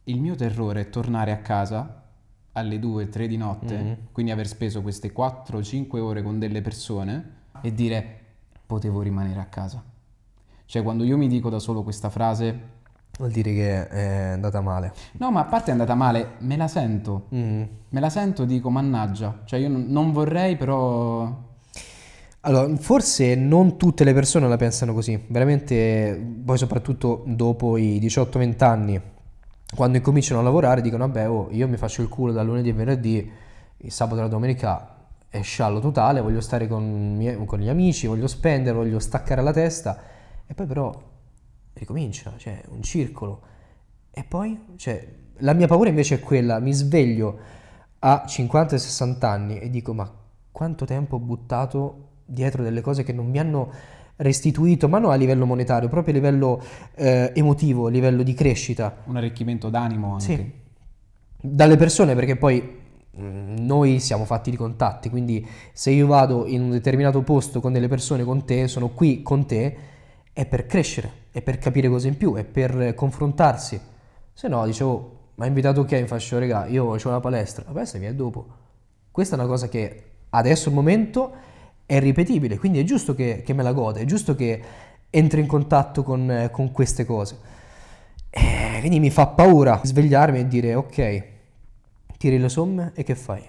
il 0.04 0.18
mio 0.20 0.34
terrore 0.34 0.80
è 0.80 0.88
tornare 0.88 1.30
a 1.30 1.36
casa 1.38 2.04
alle 2.52 2.78
2-3 2.78 3.26
di 3.26 3.36
notte, 3.36 3.76
Mhm. 3.76 3.96
quindi 4.12 4.32
aver 4.32 4.46
speso 4.46 4.80
queste 4.80 5.12
4-5 5.12 6.00
ore 6.00 6.22
con 6.22 6.38
delle 6.38 6.62
persone 6.62 7.32
e 7.60 7.74
dire 7.74 8.20
potevo 8.64 9.02
rimanere 9.02 9.40
a 9.40 9.44
casa. 9.44 9.82
Cioè 10.64 10.82
quando 10.82 11.04
io 11.04 11.18
mi 11.18 11.28
dico 11.28 11.50
da 11.50 11.58
solo 11.58 11.82
questa 11.82 12.08
frase, 12.08 12.74
Vuol 13.18 13.30
dire 13.30 13.52
che 13.52 13.88
è 13.88 14.28
andata 14.32 14.62
male. 14.62 14.92
no 15.18 15.30
ma 15.30 15.40
a 15.40 15.44
parte 15.44 15.68
è 15.68 15.72
andata 15.72 15.94
male, 15.94 16.36
me 16.38 16.56
la 16.56 16.66
sento, 16.68 17.26
Mm. 17.34 17.62
me 17.90 18.00
la 18.00 18.08
sento 18.08 18.44
e 18.44 18.46
dico 18.46 18.70
mannaggia, 18.70 19.42
cioè 19.44 19.58
io 19.60 19.68
non 19.68 20.12
vorrei 20.12 20.56
però... 20.56 21.44
Allora, 22.46 22.76
forse 22.76 23.34
non 23.34 23.76
tutte 23.76 24.04
le 24.04 24.14
persone 24.14 24.46
la 24.46 24.56
pensano 24.56 24.94
così, 24.94 25.20
veramente, 25.26 26.16
poi 26.44 26.56
soprattutto 26.56 27.24
dopo 27.26 27.76
i 27.76 27.98
18-20 27.98 28.62
anni, 28.62 29.00
quando 29.74 29.96
incominciano 29.96 30.38
a 30.38 30.44
lavorare 30.44 30.80
dicono, 30.80 31.08
vabbè, 31.08 31.28
oh, 31.28 31.48
io 31.50 31.66
mi 31.66 31.76
faccio 31.76 32.02
il 32.02 32.08
culo 32.08 32.30
dal 32.30 32.46
lunedì 32.46 32.68
al 32.68 32.76
venerdì, 32.76 33.28
il 33.78 33.90
sabato 33.90 34.20
e 34.20 34.22
la 34.22 34.28
domenica 34.28 35.08
è 35.28 35.42
sciallo 35.42 35.80
totale, 35.80 36.20
voglio 36.20 36.40
stare 36.40 36.68
con, 36.68 37.16
mie- 37.16 37.44
con 37.44 37.58
gli 37.58 37.68
amici, 37.68 38.06
voglio 38.06 38.28
spendere, 38.28 38.76
voglio 38.76 39.00
staccare 39.00 39.42
la 39.42 39.52
testa, 39.52 40.00
e 40.46 40.54
poi 40.54 40.66
però 40.66 40.94
ricomincia, 41.72 42.32
cioè 42.36 42.62
un 42.68 42.80
circolo. 42.80 43.40
E 44.12 44.22
poi, 44.22 44.56
cioè, 44.76 45.04
la 45.38 45.52
mia 45.52 45.66
paura 45.66 45.88
invece 45.88 46.14
è 46.14 46.20
quella, 46.20 46.60
mi 46.60 46.72
sveglio 46.72 47.38
a 47.98 48.24
50-60 48.24 49.24
anni 49.24 49.58
e 49.58 49.68
dico, 49.68 49.92
ma 49.92 50.08
quanto 50.52 50.84
tempo 50.84 51.16
ho 51.16 51.18
buttato 51.18 52.05
dietro 52.26 52.62
delle 52.62 52.80
cose 52.80 53.04
che 53.04 53.12
non 53.12 53.30
mi 53.30 53.38
hanno 53.38 53.72
restituito, 54.16 54.88
ma 54.88 54.98
non 54.98 55.12
a 55.12 55.14
livello 55.14 55.46
monetario, 55.46 55.88
proprio 55.88 56.14
a 56.14 56.16
livello 56.16 56.62
eh, 56.94 57.32
emotivo, 57.34 57.86
a 57.86 57.90
livello 57.90 58.22
di 58.22 58.34
crescita. 58.34 58.96
Un 59.04 59.16
arricchimento 59.16 59.68
d'animo 59.68 60.12
anche. 60.12 60.24
Sì. 60.24 60.52
Dalle 61.40 61.76
persone, 61.76 62.14
perché 62.14 62.36
poi 62.36 62.62
mm, 63.18 63.56
noi 63.58 64.00
siamo 64.00 64.24
fatti 64.24 64.50
di 64.50 64.56
contatti, 64.56 65.10
quindi 65.10 65.46
se 65.72 65.90
io 65.90 66.06
vado 66.06 66.46
in 66.46 66.62
un 66.62 66.70
determinato 66.70 67.22
posto 67.22 67.60
con 67.60 67.72
delle 67.72 67.88
persone 67.88 68.24
con 68.24 68.44
te, 68.44 68.68
sono 68.68 68.88
qui 68.88 69.22
con 69.22 69.46
te, 69.46 69.76
è 70.32 70.46
per 70.46 70.66
crescere, 70.66 71.10
è 71.30 71.42
per 71.42 71.58
capire 71.58 71.88
cose 71.88 72.08
in 72.08 72.16
più, 72.16 72.34
è 72.34 72.44
per 72.44 72.94
confrontarsi. 72.94 73.80
Se 74.32 74.48
no, 74.48 74.64
dicevo, 74.66 75.16
mi 75.36 75.44
ha 75.44 75.46
invitato 75.46 75.84
Ken, 75.84 76.06
faccio, 76.06 76.38
regà, 76.38 76.66
io 76.66 76.84
ho 76.84 77.10
la 77.10 77.20
palestra, 77.20 77.64
la 77.66 77.72
palestra 77.72 77.98
viene 77.98 78.14
dopo. 78.14 78.46
Questa 79.10 79.36
è 79.36 79.38
una 79.38 79.48
cosa 79.48 79.68
che 79.68 80.04
adesso 80.30 80.68
al 80.68 80.74
momento 80.74 81.32
è 81.86 81.98
ripetibile, 82.00 82.58
quindi 82.58 82.80
è 82.80 82.84
giusto 82.84 83.14
che, 83.14 83.42
che 83.44 83.52
me 83.54 83.62
la 83.62 83.72
gode, 83.72 84.00
è 84.00 84.04
giusto 84.04 84.34
che 84.34 84.62
entri 85.08 85.40
in 85.40 85.46
contatto 85.46 86.02
con, 86.02 86.30
eh, 86.30 86.50
con 86.50 86.72
queste 86.72 87.04
cose. 87.04 87.38
Eh, 88.28 88.76
quindi 88.80 89.00
mi 89.00 89.10
fa 89.10 89.28
paura 89.28 89.80
svegliarmi 89.82 90.40
e 90.40 90.48
dire 90.48 90.74
ok, 90.74 91.24
tiri 92.18 92.38
le 92.38 92.48
somme 92.48 92.92
e 92.94 93.02
che 93.04 93.14
fai? 93.14 93.42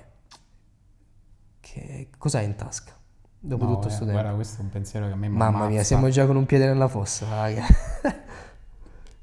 Che 1.60 2.10
cos'hai 2.18 2.46
in 2.46 2.56
tasca? 2.56 2.94
Dopo 3.40 3.66
No, 3.66 3.70
tutto 3.74 3.82
eh, 3.84 3.86
questo 3.88 4.04
Guarda, 4.06 4.22
tempo. 4.22 4.36
questo 4.36 4.60
è 4.60 4.64
un 4.64 4.70
pensiero 4.70 5.06
che 5.08 5.12
a 5.14 5.16
me 5.16 5.28
mi 5.28 5.36
Mamma 5.36 5.58
mia, 5.60 5.66
ammazza. 5.68 5.84
siamo 5.84 6.10
già 6.10 6.26
con 6.26 6.36
un 6.36 6.46
piede 6.46 6.66
nella 6.66 6.88
fossa. 6.88 7.28
raga. 7.30 7.66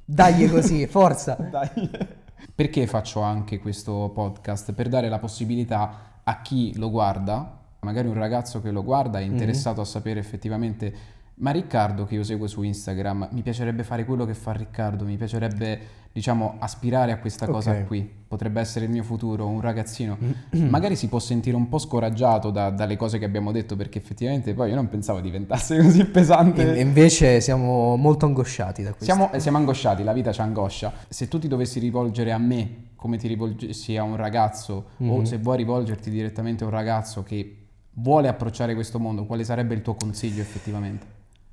Dai 0.04 0.48
così, 0.48 0.86
forza. 0.86 1.36
Perché 2.54 2.86
faccio 2.86 3.20
anche 3.20 3.58
questo 3.58 4.10
podcast? 4.14 4.72
Per 4.72 4.88
dare 4.88 5.08
la 5.08 5.18
possibilità 5.18 6.20
a 6.22 6.42
chi 6.42 6.76
lo 6.76 6.90
guarda, 6.90 7.63
magari 7.84 8.08
un 8.08 8.14
ragazzo 8.14 8.60
che 8.60 8.70
lo 8.72 8.82
guarda 8.82 9.20
è 9.20 9.24
Mhm. 9.24 9.30
interessato 9.30 9.80
a 9.80 9.84
sapere 9.84 10.18
effettivamente, 10.18 10.92
ma 11.36 11.50
Riccardo 11.50 12.04
che 12.04 12.14
io 12.14 12.22
seguo 12.22 12.46
su 12.46 12.62
Instagram, 12.62 13.28
mi 13.32 13.42
piacerebbe 13.42 13.82
fare 13.84 14.04
quello 14.04 14.24
che 14.24 14.34
fa 14.34 14.52
Riccardo, 14.52 15.04
mi 15.04 15.16
piacerebbe, 15.16 15.80
diciamo, 16.12 16.54
aspirare 16.60 17.10
a 17.10 17.18
questa 17.18 17.44
cosa 17.46 17.72
Ok. 17.72 17.86
qui, 17.86 18.08
potrebbe 18.28 18.60
essere 18.60 18.84
il 18.84 18.92
mio 18.92 19.02
futuro, 19.02 19.44
un 19.48 19.60
ragazzino. 19.60 20.16
magari 20.70 20.94
si 20.94 21.08
può 21.08 21.18
sentire 21.18 21.56
un 21.56 21.68
po' 21.68 21.78
scoraggiato 21.78 22.50
da- 22.50 22.70
dalle 22.70 22.96
cose 22.96 23.18
che 23.18 23.24
abbiamo 23.24 23.50
detto, 23.50 23.74
perché 23.74 23.98
effettivamente 23.98 24.54
poi 24.54 24.68
io 24.68 24.76
non 24.76 24.88
pensavo 24.88 25.20
diventasse 25.20 25.76
così 25.82 26.04
pesante. 26.04 26.76
E 26.76 26.80
invece 26.80 27.40
siamo 27.40 27.96
molto 27.96 28.26
angosciati 28.26 28.84
da 28.84 28.90
questo. 28.94 29.04
Siamo, 29.12 29.30
siamo 29.40 29.56
angosciati, 29.58 30.04
la 30.04 30.12
vita 30.12 30.30
ci 30.30 30.40
angoscia. 30.40 30.92
Se 31.08 31.26
tu 31.26 31.40
ti 31.40 31.48
dovessi 31.48 31.80
rivolgere 31.80 32.30
a 32.30 32.38
me 32.38 32.92
come 32.94 33.16
ti 33.18 33.26
rivolgessi 33.26 33.96
a 33.96 34.04
un 34.04 34.14
ragazzo, 34.16 34.84
o 34.98 35.24
se 35.24 35.36
vuoi 35.38 35.56
rivolgerti 35.58 36.10
direttamente 36.10 36.62
a 36.62 36.68
un 36.68 36.72
ragazzo 36.72 37.22
che 37.24 37.63
vuole 37.94 38.28
approcciare 38.28 38.74
questo 38.74 38.98
mondo, 38.98 39.26
quale 39.26 39.44
sarebbe 39.44 39.74
il 39.74 39.82
tuo 39.82 39.94
consiglio 39.94 40.40
effettivamente? 40.40 41.06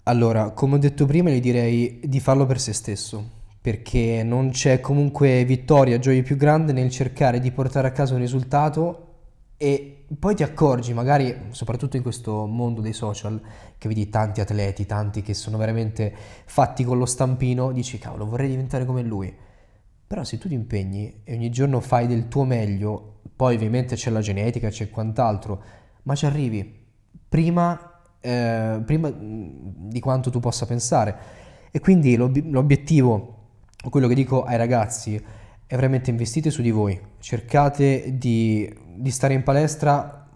Allora, 0.04 0.52
come 0.52 0.76
ho 0.76 0.80
detto 0.80 1.06
prima, 1.06 1.30
gli 1.30 1.40
direi 1.40 2.02
di 2.04 2.20
farlo 2.20 2.46
per 2.46 2.60
se 2.60 2.74
stesso, 2.74 3.24
perché 3.62 4.24
non 4.24 4.50
c'è 4.50 4.80
comunque 4.80 5.46
vittoria, 5.46 6.00
gioia 6.00 6.24
più 6.24 6.38
grande 6.38 6.74
nel 6.74 6.90
cercare 6.90 7.40
di 7.40 7.52
portare 7.52 7.88
a 7.88 7.92
casa 7.92 8.16
un 8.16 8.20
risultato 8.20 9.08
e 9.58 10.06
poi 10.18 10.36
ti 10.36 10.42
accorgi, 10.42 10.94
magari 10.94 11.34
soprattutto 11.52 11.96
in 11.96 12.02
questo 12.02 12.48
mondo 12.48 12.82
dei 12.82 12.94
social, 12.94 13.40
che 13.78 13.88
vedi 13.88 14.10
tanti 14.10 14.42
atleti, 14.42 14.88
tanti 14.88 15.22
che 15.22 15.36
sono 15.36 15.58
veramente 15.58 16.14
fatti 16.46 16.84
con 16.84 16.98
lo 16.98 17.06
stampino, 17.06 17.72
dici 17.72 18.00
cavolo, 18.00 18.26
vorrei 18.26 18.50
diventare 18.50 18.86
come 18.86 19.04
lui. 19.04 19.34
Però 20.08 20.24
se 20.24 20.40
tu 20.40 20.48
ti 20.48 20.56
impegni 20.56 21.22
e 21.24 21.36
ogni 21.36 21.52
giorno 21.52 21.80
fai 21.80 22.08
del 22.08 22.28
tuo 22.28 22.44
meglio, 22.44 23.20
poi 23.36 23.56
ovviamente 23.56 23.96
c'è 23.96 24.10
la 24.10 24.20
genetica, 24.20 24.70
c'è 24.70 24.90
quant'altro, 24.90 25.64
ma 26.04 26.16
ci 26.16 26.26
arrivi 26.26 26.80
prima, 27.28 28.00
eh, 28.20 28.82
prima 28.86 29.10
mh, 29.10 29.90
di 29.90 30.00
quanto 30.00 30.30
tu 30.30 30.40
possa 30.40 30.66
pensare. 30.66 31.40
E 31.72 31.80
quindi 31.80 32.16
l'ob- 32.16 32.46
l'obiettivo, 32.50 33.38
quello 33.90 34.08
che 34.08 34.16
dico 34.16 34.44
ai 34.44 34.58
ragazzi, 34.58 35.16
è 35.16 35.76
veramente 35.76 36.10
investite 36.10 36.50
su 36.50 36.62
di 36.62 36.72
voi, 36.72 37.00
cercate 37.20 38.18
di, 38.18 38.70
di 38.96 39.10
stare 39.10 39.34
in 39.34 39.44
palestra 39.44 40.28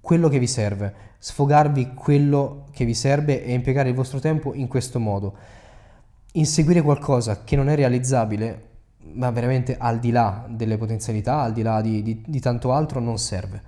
quello 0.00 0.28
che 0.28 0.38
vi 0.38 0.46
serve, 0.46 0.94
sfogarvi 1.18 1.94
quello 1.94 2.66
che 2.70 2.84
vi 2.84 2.94
serve 2.94 3.44
e 3.44 3.52
impiegare 3.52 3.88
il 3.88 3.94
vostro 3.96 4.20
tempo 4.20 4.54
in 4.54 4.68
questo 4.68 5.00
modo. 5.00 5.36
Inseguire 6.32 6.80
qualcosa 6.80 7.42
che 7.42 7.56
non 7.56 7.68
è 7.68 7.74
realizzabile, 7.74 8.66
ma 9.14 9.30
veramente 9.30 9.76
al 9.76 9.98
di 9.98 10.12
là 10.12 10.46
delle 10.48 10.78
potenzialità, 10.78 11.40
al 11.40 11.52
di 11.52 11.62
là 11.62 11.80
di, 11.80 12.02
di- 12.02 12.22
di 12.24 12.40
tanto 12.40 12.72
altro, 12.72 13.00
non 13.00 13.18
serve. 13.18 13.67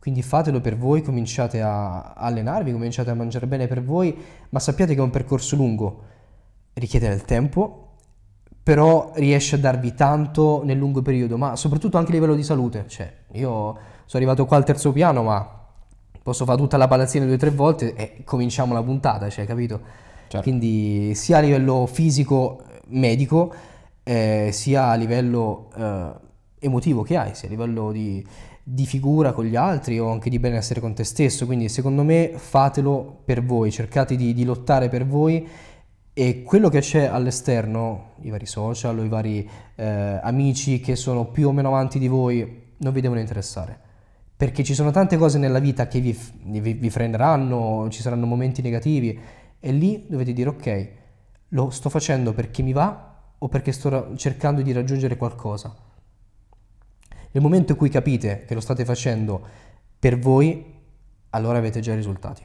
Quindi 0.00 0.22
fatelo 0.22 0.62
per 0.62 0.78
voi, 0.78 1.02
cominciate 1.02 1.60
a 1.60 2.14
allenarvi, 2.14 2.72
cominciate 2.72 3.10
a 3.10 3.14
mangiare 3.14 3.46
bene 3.46 3.66
per 3.66 3.84
voi, 3.84 4.16
ma 4.48 4.58
sappiate 4.58 4.94
che 4.94 4.98
è 4.98 5.02
un 5.02 5.10
percorso 5.10 5.56
lungo, 5.56 6.02
richiede 6.72 7.06
del 7.06 7.26
tempo, 7.26 7.96
però 8.62 9.12
riesce 9.16 9.56
a 9.56 9.58
darvi 9.58 9.94
tanto 9.94 10.62
nel 10.64 10.78
lungo 10.78 11.02
periodo, 11.02 11.36
ma 11.36 11.54
soprattutto 11.54 11.98
anche 11.98 12.12
a 12.12 12.14
livello 12.14 12.34
di 12.34 12.42
salute. 12.42 12.86
Cioè, 12.88 13.12
io 13.32 13.48
sono 13.50 13.76
arrivato 14.24 14.46
qua 14.46 14.56
al 14.56 14.64
terzo 14.64 14.90
piano, 14.90 15.22
ma 15.22 15.58
posso 16.22 16.46
fare 16.46 16.56
tutta 16.56 16.78
la 16.78 16.88
palazzina 16.88 17.26
due 17.26 17.34
o 17.34 17.38
tre 17.38 17.50
volte 17.50 17.94
e 17.94 18.22
cominciamo 18.24 18.72
la 18.72 18.82
puntata, 18.82 19.28
cioè, 19.28 19.44
capito? 19.44 19.80
Certo. 20.28 20.40
Quindi 20.40 21.14
sia 21.14 21.36
a 21.36 21.40
livello 21.40 21.84
fisico, 21.84 22.62
medico, 22.86 23.52
eh, 24.02 24.48
sia 24.50 24.86
a 24.86 24.94
livello 24.94 25.68
eh, 25.76 26.10
emotivo 26.60 27.02
che 27.02 27.16
hai, 27.18 27.34
sia 27.34 27.48
a 27.48 27.50
livello 27.50 27.92
di, 27.92 28.24
di 28.72 28.86
figura 28.86 29.32
con 29.32 29.44
gli 29.44 29.56
altri 29.56 29.98
o 29.98 30.10
anche 30.10 30.30
di 30.30 30.38
benessere 30.38 30.80
con 30.80 30.94
te 30.94 31.04
stesso. 31.04 31.44
Quindi 31.46 31.68
secondo 31.68 32.04
me 32.04 32.32
fatelo 32.36 33.22
per 33.24 33.44
voi, 33.44 33.72
cercate 33.72 34.14
di, 34.14 34.32
di 34.32 34.44
lottare 34.44 34.88
per 34.88 35.06
voi 35.06 35.46
e 36.12 36.42
quello 36.42 36.68
che 36.68 36.80
c'è 36.80 37.04
all'esterno, 37.04 38.12
i 38.20 38.30
vari 38.30 38.46
social 38.46 38.98
o 38.98 39.02
i 39.02 39.08
vari 39.08 39.48
eh, 39.74 40.20
amici 40.22 40.80
che 40.80 40.94
sono 40.94 41.26
più 41.26 41.48
o 41.48 41.52
meno 41.52 41.68
avanti 41.68 41.98
di 41.98 42.08
voi, 42.08 42.74
non 42.76 42.92
vi 42.92 43.00
devono 43.00 43.20
interessare. 43.20 43.78
Perché 44.36 44.62
ci 44.62 44.74
sono 44.74 44.90
tante 44.90 45.16
cose 45.16 45.38
nella 45.38 45.58
vita 45.58 45.86
che 45.86 46.00
vi, 46.00 46.16
vi, 46.44 46.72
vi 46.72 46.90
freneranno, 46.90 47.88
ci 47.90 48.00
saranno 48.00 48.26
momenti 48.26 48.62
negativi 48.62 49.18
e 49.58 49.72
lì 49.72 50.06
dovete 50.08 50.32
dire 50.32 50.48
ok, 50.48 50.88
lo 51.48 51.70
sto 51.70 51.90
facendo 51.90 52.32
perché 52.32 52.62
mi 52.62 52.72
va 52.72 53.18
o 53.36 53.48
perché 53.48 53.72
sto 53.72 54.14
cercando 54.16 54.62
di 54.62 54.72
raggiungere 54.72 55.16
qualcosa. 55.16 55.74
Nel 57.32 57.42
momento 57.42 57.72
in 57.72 57.78
cui 57.78 57.88
capite 57.88 58.44
che 58.46 58.54
lo 58.54 58.60
state 58.60 58.84
facendo 58.84 59.40
per 59.98 60.18
voi, 60.18 60.64
allora 61.30 61.58
avete 61.58 61.80
già 61.80 61.92
i 61.92 61.96
risultati. 61.96 62.42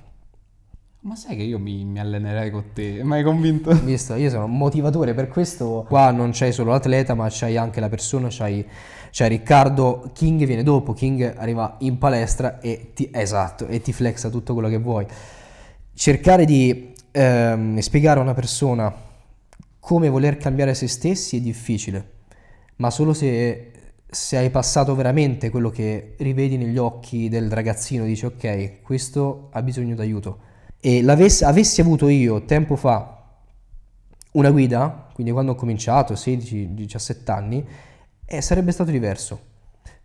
Ma 1.05 1.15
sai 1.15 1.35
che 1.35 1.43
io 1.43 1.59
mi, 1.59 1.85
mi 1.85 1.99
allenerei 1.99 2.49
con 2.49 2.71
te, 2.73 3.03
mi 3.03 3.13
hai 3.13 3.23
convinto? 3.23 3.71
Visto, 3.83 4.15
io 4.15 4.29
sono 4.31 4.45
un 4.45 4.57
motivatore, 4.57 5.13
per 5.13 5.27
questo 5.27 5.85
qua 5.87 6.09
non 6.09 6.31
c'hai 6.33 6.51
solo 6.51 6.71
l'atleta, 6.71 7.13
ma 7.13 7.27
c'hai 7.29 7.57
anche 7.57 7.79
la 7.79 7.89
persona, 7.89 8.27
c'hai, 8.31 8.65
c'hai 9.11 9.29
Riccardo, 9.29 10.09
King 10.13 10.43
viene 10.45 10.63
dopo, 10.63 10.93
King 10.93 11.35
arriva 11.37 11.75
in 11.81 11.99
palestra 11.99 12.59
e 12.59 12.91
ti, 12.95 13.09
esatto, 13.13 13.67
e 13.67 13.81
ti 13.81 13.93
flexa 13.93 14.29
tutto 14.29 14.53
quello 14.53 14.67
che 14.67 14.79
vuoi. 14.79 15.05
Cercare 15.93 16.43
di 16.45 16.93
ehm, 17.11 17.77
spiegare 17.77 18.19
a 18.19 18.23
una 18.23 18.33
persona 18.33 18.91
come 19.79 20.09
voler 20.09 20.37
cambiare 20.37 20.73
se 20.73 20.87
stessi 20.87 21.37
è 21.37 21.39
difficile, 21.39 22.13
ma 22.77 22.89
solo 22.89 23.13
se, 23.13 23.73
se 24.15 24.37
hai 24.37 24.49
passato 24.49 24.95
veramente 24.95 25.49
quello 25.49 25.69
che 25.69 26.15
rivedi 26.19 26.55
negli 26.55 26.77
occhi 26.77 27.27
del 27.27 27.51
ragazzino, 27.51 28.05
dici 28.05 28.25
ok, 28.25 28.81
questo 28.81 29.49
ha 29.51 29.61
bisogno 29.61 29.93
d'aiuto 29.93 30.39
e 30.79 31.03
avessi 31.05 31.81
avuto 31.81 32.07
io 32.07 32.45
tempo 32.45 32.77
fa 32.77 33.23
una 34.31 34.51
guida, 34.51 35.09
quindi 35.13 35.33
quando 35.33 35.51
ho 35.51 35.55
cominciato, 35.55 36.13
16-17 36.13 37.31
anni, 37.31 37.65
eh, 38.25 38.41
sarebbe 38.41 38.71
stato 38.71 38.91
diverso. 38.91 39.53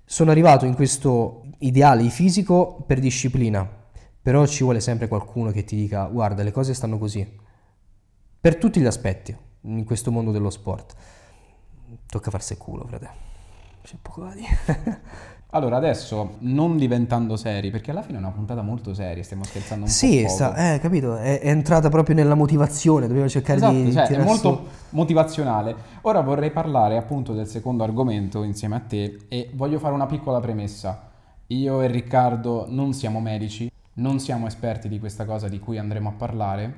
Sono 0.04 0.32
arrivato 0.32 0.64
in 0.64 0.74
questo 0.74 1.42
ideale 1.58 2.08
fisico 2.08 2.82
per 2.86 2.98
disciplina, 2.98 3.68
però 4.20 4.44
ci 4.46 4.64
vuole 4.64 4.80
sempre 4.80 5.06
qualcuno 5.06 5.52
che 5.52 5.64
ti 5.64 5.76
dica 5.76 6.06
guarda 6.06 6.42
le 6.42 6.50
cose 6.50 6.74
stanno 6.74 6.98
così, 6.98 7.28
per 8.40 8.56
tutti 8.56 8.80
gli 8.80 8.86
aspetti 8.86 9.36
in 9.62 9.84
questo 9.84 10.10
mondo 10.10 10.32
dello 10.32 10.50
sport. 10.50 10.94
Tocca 12.06 12.30
farsi 12.30 12.56
culo, 12.56 12.86
frate. 12.86 13.29
C'è 13.82 13.96
poco 14.00 14.22
da 14.22 14.34
dire. 14.34 15.00
Allora, 15.52 15.78
adesso 15.78 16.36
non 16.40 16.76
diventando 16.76 17.36
seri, 17.36 17.72
perché 17.72 17.90
alla 17.90 18.02
fine 18.02 18.18
è 18.18 18.20
una 18.20 18.30
puntata 18.30 18.62
molto 18.62 18.94
seria, 18.94 19.24
stiamo 19.24 19.42
scherzando 19.42 19.86
un 19.86 19.90
sì, 19.90 20.22
po'. 20.22 20.28
Sì, 20.28 20.44
eh, 20.44 20.78
capito, 20.80 21.16
è, 21.16 21.40
è, 21.40 21.48
entrata 21.48 21.88
proprio 21.88 22.14
nella 22.14 22.36
motivazione, 22.36 23.08
dobbiamo 23.08 23.28
cercare 23.28 23.58
esatto, 23.58 23.74
di... 23.74 23.92
Cioè, 23.92 24.06
è 24.06 24.22
molto 24.22 24.68
su... 24.88 24.94
motivazionale. 24.94 25.74
Ora 26.02 26.20
vorrei 26.20 26.52
parlare 26.52 26.96
appunto 26.96 27.32
del 27.32 27.48
secondo 27.48 27.82
argomento 27.82 28.44
insieme 28.44 28.76
a 28.76 28.78
te 28.78 29.22
e 29.26 29.50
voglio 29.54 29.80
fare 29.80 29.92
una 29.92 30.06
piccola 30.06 30.38
premessa. 30.38 31.10
Io 31.48 31.82
e 31.82 31.88
Riccardo 31.88 32.66
non 32.68 32.92
siamo 32.92 33.18
medici, 33.18 33.68
non 33.94 34.20
siamo 34.20 34.46
esperti 34.46 34.88
di 34.88 35.00
questa 35.00 35.24
cosa 35.24 35.48
di 35.48 35.58
cui 35.58 35.78
andremo 35.78 36.10
a 36.10 36.12
parlare, 36.12 36.74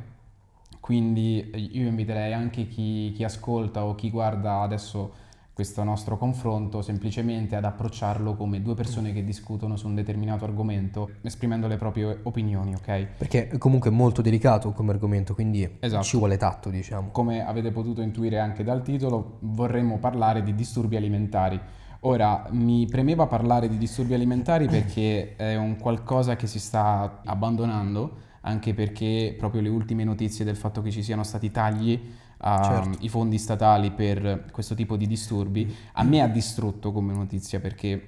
quindi 0.81 1.51
io 1.73 1.87
inviterei 1.87 2.33
anche 2.33 2.67
chi, 2.69 3.13
chi 3.15 3.23
ascolta 3.23 3.85
o 3.85 3.95
chi 3.95 4.09
guarda 4.09 4.61
adesso 4.61 5.21
questo 5.53 5.85
nostro 5.85 6.17
confronto 6.17 6.81
semplicemente 6.81 7.57
ad 7.57 7.65
approcciarlo 7.65 8.35
come 8.35 8.63
due 8.63 8.75
persone 8.75 9.13
che 9.13 9.23
discutono 9.23 9.77
su 9.77 9.87
un 9.87 9.95
determinato 9.95 10.45
argomento, 10.45 11.11
esprimendo 11.21 11.67
le 11.67 11.77
proprie 11.77 12.21
opinioni, 12.23 12.75
ok? 12.75 13.07
Perché 13.19 13.49
è 13.49 13.59
comunque 13.59 13.91
molto 13.91 14.23
delicato 14.23 14.73
come 14.73 14.93
argomento, 14.93 15.35
quindi 15.35 15.77
esatto. 15.81 16.05
ci 16.05 16.17
vuole 16.17 16.39
tatto, 16.39 16.71
diciamo. 16.71 17.11
Come 17.11 17.45
avete 17.45 17.71
potuto 17.71 18.01
intuire 18.01 18.39
anche 18.39 18.65
dal 18.65 18.83
titolo, 18.83 19.37
vorremmo 19.41 19.99
parlare 19.99 20.43
di 20.43 20.55
disturbi 20.55 20.97
alimentari. 20.97 21.61
Ora, 22.05 22.49
mi 22.51 22.87
premeva 22.87 23.27
parlare 23.27 23.69
di 23.69 23.79
disturbi 23.79 24.15
alimentari 24.15 24.67
perché 24.67 25.37
è 25.37 25.55
un 25.55 25.77
qualcosa 25.77 26.35
che 26.35 26.49
si 26.49 26.59
sta 26.59 27.21
abbandonando, 27.25 28.17
anche 28.41 28.75
perché 28.75 29.37
proprio 29.39 29.61
le 29.61 29.69
ultime 29.69 30.03
notizie 30.03 30.45
del 30.45 30.57
fatto 30.57 30.83
che 30.83 30.91
ci 30.91 31.03
siano 31.03 31.23
stati 31.23 31.53
tagli 31.53 32.01
ai 32.45 32.65
certo. 32.65 33.09
fondi 33.09 33.39
statali 33.39 33.91
per 33.91 34.47
questo 34.51 34.75
tipo 34.75 34.97
di 34.97 35.07
disturbi, 35.07 35.75
a 35.93 36.03
me 36.03 36.21
ha 36.21 36.29
distrutto 36.29 36.93
come 36.93 37.13
notizia 37.13 37.61
perché 37.61 38.07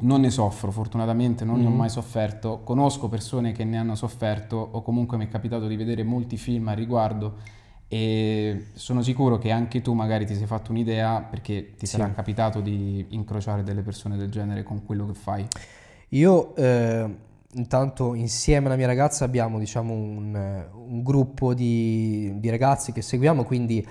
non 0.00 0.20
ne 0.20 0.30
soffro, 0.30 0.70
fortunatamente 0.70 1.44
non 1.44 1.58
mm. 1.58 1.60
ne 1.60 1.66
ho 1.66 1.70
mm. 1.70 1.76
mai 1.76 1.88
sofferto, 1.88 2.60
conosco 2.64 3.08
persone 3.08 3.52
che 3.52 3.64
ne 3.64 3.78
hanno 3.78 3.94
sofferto 3.94 4.56
o 4.56 4.82
comunque 4.82 5.16
mi 5.16 5.26
è 5.26 5.28
capitato 5.28 5.66
di 5.66 5.76
vedere 5.76 6.02
molti 6.02 6.36
film 6.36 6.68
a 6.68 6.72
riguardo 6.72 7.56
e 7.88 8.66
sono 8.74 9.00
sicuro 9.02 9.38
che 9.38 9.50
anche 9.50 9.80
tu 9.80 9.94
magari 9.94 10.26
ti 10.26 10.34
sei 10.34 10.46
fatto 10.46 10.72
un'idea 10.72 11.22
perché 11.22 11.74
ti 11.76 11.86
sì. 11.86 11.96
sarà 11.96 12.12
capitato 12.12 12.60
di 12.60 13.06
incrociare 13.10 13.62
delle 13.62 13.82
persone 13.82 14.16
del 14.16 14.30
genere 14.30 14.62
con 14.62 14.84
quello 14.84 15.06
che 15.06 15.14
fai. 15.14 15.46
Io 16.10 16.54
eh, 16.56 17.26
intanto 17.54 18.14
insieme 18.14 18.66
alla 18.66 18.76
mia 18.76 18.86
ragazza 18.86 19.24
abbiamo 19.24 19.58
diciamo 19.58 19.94
un, 19.94 20.66
un 20.72 21.02
gruppo 21.02 21.54
di, 21.54 22.32
di, 22.38 22.50
ragazzi 22.50 22.92
che 22.92 23.02
seguiamo, 23.02 23.44
quindi 23.44 23.86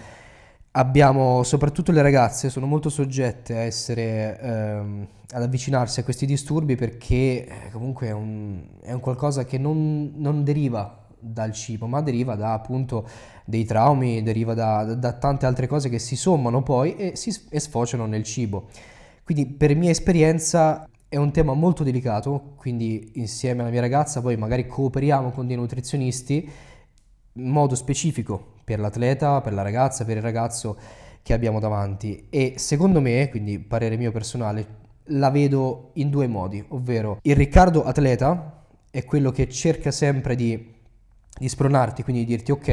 abbiamo 0.71 1.41
soprattutto 1.43 1.91
le 1.91 2.01
ragazze 2.01 2.49
sono 2.49 2.67
molto 2.67 2.89
soggette 2.89 3.55
a 3.55 3.61
essere 3.61 4.39
ehm, 4.39 5.07
ad 5.31 5.41
avvicinarsi 5.41 5.99
a 5.99 6.03
questi 6.03 6.25
disturbi 6.25 6.75
perché 6.75 7.45
eh, 7.47 7.71
comunque 7.71 8.07
è 8.07 8.11
un, 8.11 8.63
è 8.81 8.93
un, 8.93 8.99
qualcosa 8.99 9.43
che 9.43 9.57
non, 9.57 10.13
non, 10.15 10.43
deriva 10.43 11.05
dal 11.19 11.51
cibo, 11.51 11.87
ma 11.87 12.01
deriva 12.01 12.35
da 12.35 12.53
appunto 12.53 13.07
dei 13.43 13.65
traumi, 13.65 14.21
deriva 14.21 14.53
da, 14.53 14.83
da, 14.83 14.93
da 14.93 15.13
tante 15.13 15.45
altre 15.45 15.67
cose 15.67 15.89
che 15.89 15.99
si 15.99 16.15
sommano 16.15 16.61
poi 16.61 16.95
e, 16.95 17.15
si, 17.15 17.35
e 17.49 17.59
sfociano 17.59 18.05
nel 18.05 18.23
cibo. 18.23 18.69
Quindi 19.23 19.47
per 19.47 19.75
mia 19.75 19.89
esperienza 19.89 20.87
è 21.09 21.15
un 21.15 21.31
tema 21.31 21.53
molto 21.53 21.83
delicato, 21.83 22.53
quindi 22.57 23.11
insieme 23.15 23.61
alla 23.61 23.71
mia 23.71 23.81
ragazza 23.81 24.21
poi 24.21 24.35
magari 24.35 24.67
cooperiamo 24.67 25.31
con 25.31 25.47
dei 25.47 25.55
nutrizionisti 25.55 26.49
in 27.33 27.49
modo 27.49 27.75
specifico 27.75 28.55
per 28.63 28.79
l'atleta, 28.79 29.39
per 29.41 29.53
la 29.53 29.61
ragazza, 29.61 30.03
per 30.03 30.17
il 30.17 30.23
ragazzo 30.23 30.77
che 31.21 31.33
abbiamo 31.33 31.59
davanti. 31.59 32.27
E 32.29 32.55
secondo 32.57 32.99
me, 32.99 33.29
quindi 33.29 33.59
parere 33.59 33.95
mio 33.95 34.11
personale, 34.11 34.85
la 35.11 35.29
vedo 35.29 35.91
in 35.93 36.09
due 36.09 36.27
modi, 36.27 36.63
ovvero 36.69 37.19
il 37.21 37.35
Riccardo 37.35 37.83
atleta 37.83 38.65
è 38.91 39.05
quello 39.05 39.31
che 39.31 39.47
cerca 39.49 39.91
sempre 39.91 40.35
di, 40.35 40.73
di 41.37 41.47
spronarti, 41.47 42.03
quindi 42.03 42.25
di 42.25 42.35
dirti 42.35 42.51
ok, 42.51 42.67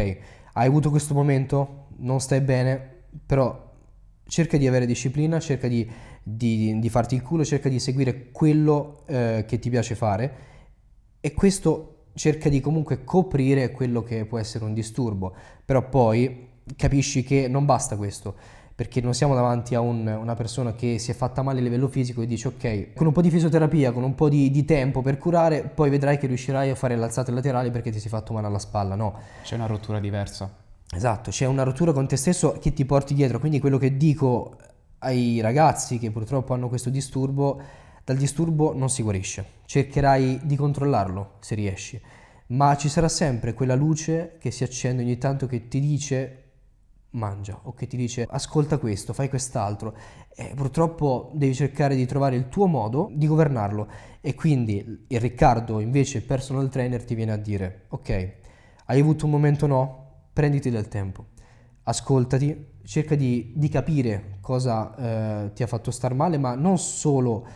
hai 0.55 0.67
avuto 0.67 0.91
questo 0.91 1.15
momento, 1.15 1.87
non 1.99 2.21
stai 2.21 2.41
bene, 2.41 3.03
però 3.25 3.73
cerca 4.27 4.57
di 4.57 4.67
avere 4.67 4.87
disciplina, 4.87 5.39
cerca 5.39 5.69
di 5.69 5.89
di, 6.27 6.79
di 6.79 6.89
farti 6.89 7.15
il 7.15 7.23
culo, 7.23 7.45
cerca 7.45 7.69
di 7.69 7.79
seguire 7.79 8.31
quello 8.31 9.03
eh, 9.07 9.45
che 9.47 9.59
ti 9.59 9.69
piace 9.69 9.95
fare 9.95 10.35
e 11.21 11.35
questo 11.35 12.07
cerca 12.15 12.49
di 12.49 12.61
comunque 12.61 13.05
coprire 13.05 13.71
quello 13.71 14.03
che 14.03 14.25
può 14.25 14.39
essere 14.39 14.65
un 14.65 14.73
disturbo, 14.73 15.35
però 15.65 15.87
poi 15.89 16.49
capisci 16.77 17.23
che 17.23 17.47
non 17.49 17.67
basta 17.67 17.97
questo, 17.97 18.35
perché 18.75 19.01
non 19.01 19.15
siamo 19.15 19.35
davanti 19.35 19.75
a 19.75 19.81
un, 19.81 20.07
una 20.07 20.35
persona 20.35 20.75
che 20.75 20.99
si 20.99 21.11
è 21.11 21.15
fatta 21.15 21.43
male 21.43 21.61
a 21.61 21.63
livello 21.63 21.89
fisico 21.89 22.23
e 22.23 22.27
dici 22.27 22.47
ok, 22.47 22.95
con 22.95 23.07
un 23.07 23.13
po' 23.13 23.21
di 23.21 23.31
fisioterapia, 23.31 23.93
con 23.93 24.03
un 24.03 24.15
po' 24.15 24.29
di, 24.29 24.51
di 24.51 24.65
tempo 24.65 25.03
per 25.03 25.19
curare, 25.19 25.63
poi 25.63 25.91
vedrai 25.91 26.19
che 26.19 26.27
riuscirai 26.27 26.71
a 26.71 26.75
fare 26.75 26.97
l'alzata 26.97 27.31
laterale 27.33 27.71
perché 27.71 27.91
ti 27.91 27.99
sei 27.99 28.09
fatto 28.11 28.33
male 28.33 28.47
alla 28.47 28.59
spalla, 28.59 28.95
no? 28.95 29.15
C'è 29.43 29.57
una 29.57 29.67
rottura 29.67 30.01
diversa. 30.01 30.63
Esatto, 30.91 31.31
c'è 31.31 31.47
una 31.47 31.65
rottura 31.65 31.93
con 31.93 32.07
te 32.07 32.17
stesso 32.17 32.53
che 32.61 32.73
ti 32.73 32.85
porti 32.85 33.15
dietro, 33.15 33.41
quindi 33.41 33.59
quello 33.59 33.79
che 33.79 33.97
dico 33.97 34.57
ai 35.05 35.41
ragazzi 35.41 35.99
che 35.99 36.11
purtroppo 36.11 36.55
hanno 36.55 36.69
questo 36.69 36.91
disturbo, 36.91 37.61
dal 38.03 38.17
disturbo 38.17 38.75
non 38.75 38.91
si 38.91 39.03
guarisce. 39.03 39.63
Cercherai 39.67 40.41
di 40.43 40.57
controllarlo 40.57 41.35
se 41.41 41.55
riesci, 41.55 42.01
ma 42.49 42.77
ci 42.77 42.89
sarà 42.89 43.09
sempre 43.09 43.55
quella 43.55 43.75
luce 43.75 44.37
che 44.39 44.51
si 44.51 44.65
accende 44.65 45.03
ogni 45.03 45.19
tanto 45.19 45.47
che 45.47 45.69
ti 45.69 45.81
dice 45.81 46.41
mangia 47.15 47.61
o 47.63 47.75
che 47.75 47.87
ti 47.87 47.97
dice 47.97 48.27
ascolta 48.29 48.79
questo, 48.79 49.13
fai 49.13 49.29
quest'altro. 49.29 49.97
E 50.35 50.53
purtroppo 50.55 51.31
devi 51.35 51.55
cercare 51.55 51.95
di 51.95 52.07
trovare 52.07 52.37
il 52.37 52.49
tuo 52.49 52.67
modo 52.67 53.11
di 53.13 53.27
governarlo 53.27 53.89
e 54.21 54.35
quindi 54.35 55.05
il 55.07 55.21
Riccardo 55.21 55.81
invece 55.81 56.23
personal 56.23 56.69
trainer 56.69 57.05
ti 57.05 57.15
viene 57.15 57.33
a 57.33 57.37
dire 57.37 57.85
ok, 57.89 58.33
hai 58.87 59.01
avuto 59.01 59.27
un 59.27 59.31
momento 59.31 59.67
no? 59.67 60.03
Prenditi 60.33 60.69
del 60.69 60.89
tempo, 60.89 61.27
ascoltati, 61.85 62.73
cerca 62.85 63.15
di, 63.15 63.53
di 63.55 63.69
capire 63.69 64.39
cosa 64.41 64.95
eh, 65.47 65.53
ti 65.53 65.63
ha 65.63 65.67
fatto 65.67 65.91
star 65.91 66.15
male, 66.15 66.39
ma 66.39 66.55
non 66.55 66.79
solo 66.79 67.47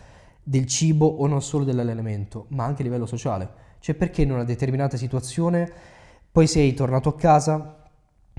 del 0.43 0.67
cibo 0.67 1.07
o 1.07 1.27
non 1.27 1.43
solo 1.43 1.64
dell'allenamento, 1.64 2.47
ma 2.49 2.64
anche 2.64 2.83
a 2.83 2.85
livello 2.85 3.07
sociale. 3.07 3.67
Cioè 3.81 3.95
perché 3.95 4.23
in 4.23 4.33
una 4.33 4.45
determinata 4.45 4.97
situazione 4.97 5.71
poi 6.31 6.47
sei 6.47 6.75
tornato 6.75 7.11
a 7.11 7.14
casa, 7.14 7.85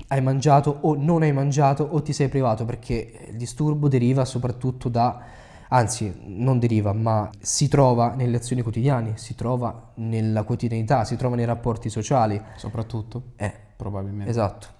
hai 0.08 0.20
mangiato 0.22 0.78
o 0.82 0.96
non 0.96 1.22
hai 1.22 1.32
mangiato 1.32 1.84
o 1.84 2.02
ti 2.02 2.12
sei 2.12 2.28
privato, 2.28 2.64
perché 2.64 3.28
il 3.30 3.36
disturbo 3.36 3.88
deriva 3.88 4.24
soprattutto 4.24 4.88
da, 4.88 5.22
anzi 5.68 6.12
non 6.24 6.58
deriva, 6.58 6.92
ma 6.92 7.30
si 7.38 7.68
trova 7.68 8.14
nelle 8.14 8.38
azioni 8.38 8.62
quotidiane, 8.62 9.16
si 9.16 9.34
trova 9.34 9.92
nella 9.96 10.42
quotidianità, 10.42 11.04
si 11.04 11.16
trova 11.16 11.36
nei 11.36 11.44
rapporti 11.44 11.88
sociali. 11.90 12.40
Soprattutto, 12.56 13.32
Eh, 13.36 13.52
probabilmente. 13.76 14.30
esatto. 14.30 14.78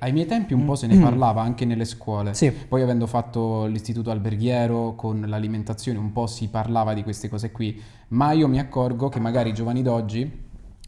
Ai 0.00 0.12
miei 0.12 0.26
tempi 0.26 0.54
un 0.54 0.64
po' 0.64 0.74
se 0.74 0.86
ne 0.86 0.98
parlava 0.98 1.42
anche 1.42 1.64
nelle 1.64 1.84
scuole. 1.84 2.34
Sì. 2.34 2.50
Poi 2.50 2.82
avendo 2.82 3.06
fatto 3.06 3.66
l'istituto 3.66 4.10
alberghiero 4.10 4.94
con 4.94 5.24
l'alimentazione 5.26 5.98
un 5.98 6.12
po' 6.12 6.26
si 6.26 6.48
parlava 6.48 6.94
di 6.94 7.02
queste 7.02 7.28
cose 7.28 7.50
qui, 7.50 7.80
ma 8.08 8.32
io 8.32 8.48
mi 8.48 8.58
accorgo 8.58 9.08
che 9.08 9.18
magari 9.18 9.50
i 9.50 9.54
giovani 9.54 9.82
d'oggi, 9.82 10.30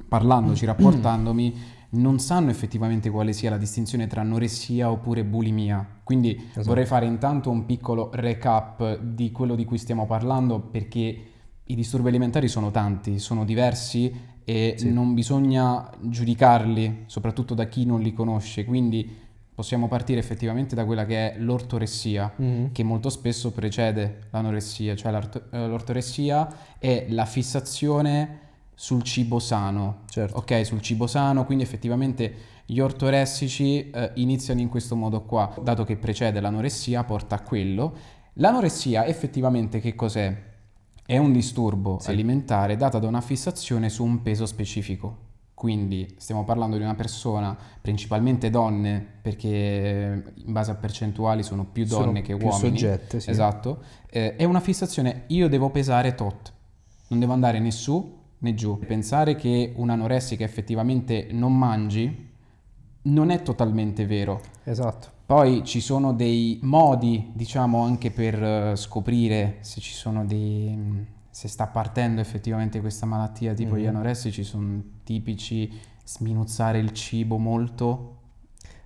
parlandoci, 0.09 0.65
rapportandomi, 0.65 1.79
non 1.91 2.21
sanno 2.21 2.51
effettivamente 2.51 3.11
quale 3.11 3.33
sia 3.33 3.51
la 3.51 3.57
distinzione 3.57 4.07
tra 4.07 4.21
anoressia 4.21 4.91
oppure 4.91 5.25
bulimia. 5.25 5.85
Quindi 6.05 6.37
Esatto. 6.37 6.67
vorrei 6.67 6.87
fare 6.87 7.07
intanto 7.07 7.51
un 7.51 7.67
piccolo 7.67 8.11
recap 8.13 8.99
di 8.99 9.33
quello 9.33 9.57
di 9.57 9.65
cui 9.65 9.79
stiamo 9.79 10.07
parlando 10.07 10.61
perché 10.61 11.25
i 11.65 11.75
disturbi 11.75 12.09
alimentari 12.09 12.49
sono 12.49 12.71
tanti, 12.71 13.19
sono 13.19 13.45
diversi 13.45 14.13
e 14.45 14.75
Sì. 14.79 14.93
non 14.93 15.15
bisogna 15.15 15.91
giudicarli, 16.01 17.05
soprattutto 17.07 17.55
da 17.55 17.67
chi 17.67 17.85
non 17.87 18.01
li 18.01 18.13
conosce. 18.13 18.65
Quindi 18.65 19.29
possiamo 19.55 19.89
partire 19.89 20.19
effettivamente 20.21 20.75
da 20.75 20.85
quella 20.87 21.05
che 21.05 21.33
è 21.35 21.39
l'ortoressia, 21.39 22.33
Mhm. 22.37 22.73
che 22.73 22.83
molto 22.83 23.11
spesso 23.11 23.53
precede 23.53 24.21
l'anoressia, 24.31 24.97
cioè 24.97 25.13
eh, 25.51 25.67
l'ortoressia 25.67 26.49
è 26.79 27.07
la 27.11 27.27
fissazione 27.27 28.39
sul 28.75 29.03
cibo 29.03 29.39
sano, 29.39 29.99
Certo. 30.09 30.39
ok? 30.39 30.65
Sul 30.65 30.81
cibo 30.81 31.07
sano, 31.07 31.45
quindi 31.45 31.63
effettivamente 31.65 32.35
gli 32.65 32.79
ortoressici 32.81 33.91
eh, 33.91 34.13
iniziano 34.15 34.61
in 34.61 34.69
questo 34.69 34.97
modo 34.97 35.23
qua, 35.23 35.53
dato 35.63 35.85
che 35.85 35.97
precede 35.97 36.41
l'anoressia, 36.41 37.05
porta 37.05 37.35
a 37.35 37.41
quello. 37.43 37.93
L'anoressia 38.35 39.05
effettivamente 39.07 39.81
che 39.81 39.95
cos'è? 39.95 40.35
È 41.11 41.19
un 41.19 41.33
disturbo 41.33 41.99
Sì. 41.99 42.11
alimentare 42.11 42.77
dato 42.77 43.01
da 43.01 43.09
una 43.09 43.21
fissazione 43.21 43.89
su 43.89 44.05
un 44.05 44.23
peso 44.23 44.47
specifico. 44.47 45.17
Quindi 45.55 46.15
stiamo 46.19 46.45
parlando 46.45 46.77
di 46.77 46.85
una 46.85 46.95
persona, 46.95 47.57
principalmente 47.81 48.49
donne, 48.49 49.05
perché 49.21 50.33
in 50.37 50.53
base 50.53 50.71
a 50.71 50.77
percentuali 50.77 51.43
sono 51.43 51.65
più 51.65 51.85
Sono 51.85 52.05
donne 52.05 52.23
che 52.23 52.37
più 52.37 52.47
uomini. 52.47 52.79
soggette, 52.79 53.19
sì. 53.19 53.29
Esatto. 53.29 53.83
Eh, 54.09 54.37
è 54.37 54.45
una 54.45 54.61
fissazione, 54.61 55.25
io 55.27 55.49
devo 55.49 55.71
pesare 55.71 56.15
tot, 56.15 56.53
non 57.09 57.19
devo 57.19 57.33
andare 57.33 57.59
né 57.59 57.73
su 57.73 58.19
né 58.39 58.55
giù. 58.55 58.79
Pensare 58.79 59.35
che 59.35 59.73
un'anoressica 59.75 60.45
effettivamente 60.45 61.27
non 61.33 61.59
mangi 61.59 62.29
non 63.03 63.31
è 63.31 63.43
totalmente 63.43 64.07
vero. 64.07 64.41
Esatto. 64.63 65.09
Poi 65.31 65.63
ci 65.63 65.81
sono 65.81 66.13
dei 66.13 66.59
modi, 66.63 67.31
diciamo, 67.33 67.85
anche 67.85 68.11
per 68.11 68.43
eh, 68.43 68.73
scoprire 68.75 69.59
se 69.61 69.81
ci 69.81 69.93
sono 69.95 70.25
dei... 70.25 71.07
se 71.31 71.47
sta 71.47 71.69
partendo 71.69 72.21
effettivamente 72.21 72.81
questa 72.81 73.07
malattia, 73.07 73.55
tipo 73.55 73.77
gli 73.77 73.83
Mhm. 73.83 73.91
anoressici 73.91 74.43
sono 74.43 74.83
tipici 75.05 75.71
sminuzzare 76.05 76.81
il 76.81 76.91
cibo 76.91 77.39
molto. 77.39 78.17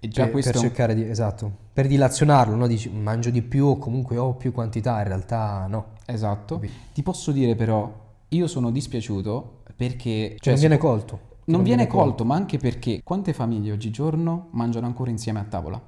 E 0.01 0.09
già 0.09 0.25
per, 0.25 0.33
questo 0.33 0.51
per 0.51 0.61
cercare 0.61 0.95
di, 0.95 1.09
esatto, 1.09 1.51
per 1.73 1.87
dilazionarlo, 1.87 2.55
no? 2.57 2.67
Dici 2.67 2.91
mangio 2.91 3.31
di 3.31 3.41
più 3.41 3.65
o 3.65 3.79
comunque 3.79 4.19
ho 4.19 4.35
più 4.35 4.53
quantità, 4.53 4.99
in 4.99 5.09
realtà 5.09 5.67
no. 5.67 5.93
Esatto. 6.05 6.57
Capito. 6.57 6.75
Ti 6.93 7.03
posso 7.03 7.33
dire 7.33 7.55
però, 7.55 7.91
io 8.29 8.47
sono 8.49 8.71
dispiaciuto 8.71 9.63
perché... 9.75 10.37
Cioè, 10.39 10.53
non 10.53 10.61
viene 10.61 10.77
colto. 10.77 11.21
non 11.47 11.63
viene 11.63 11.87
colto, 11.87 12.27
ma 12.27 12.35
anche 12.35 12.59
perché 12.59 13.01
quante 13.03 13.33
famiglie 13.33 13.73
oggigiorno 13.73 14.49
mangiano 14.51 14.85
ancora 14.85 15.09
insieme 15.09 15.39
a 15.41 15.45
tavola? 15.45 15.81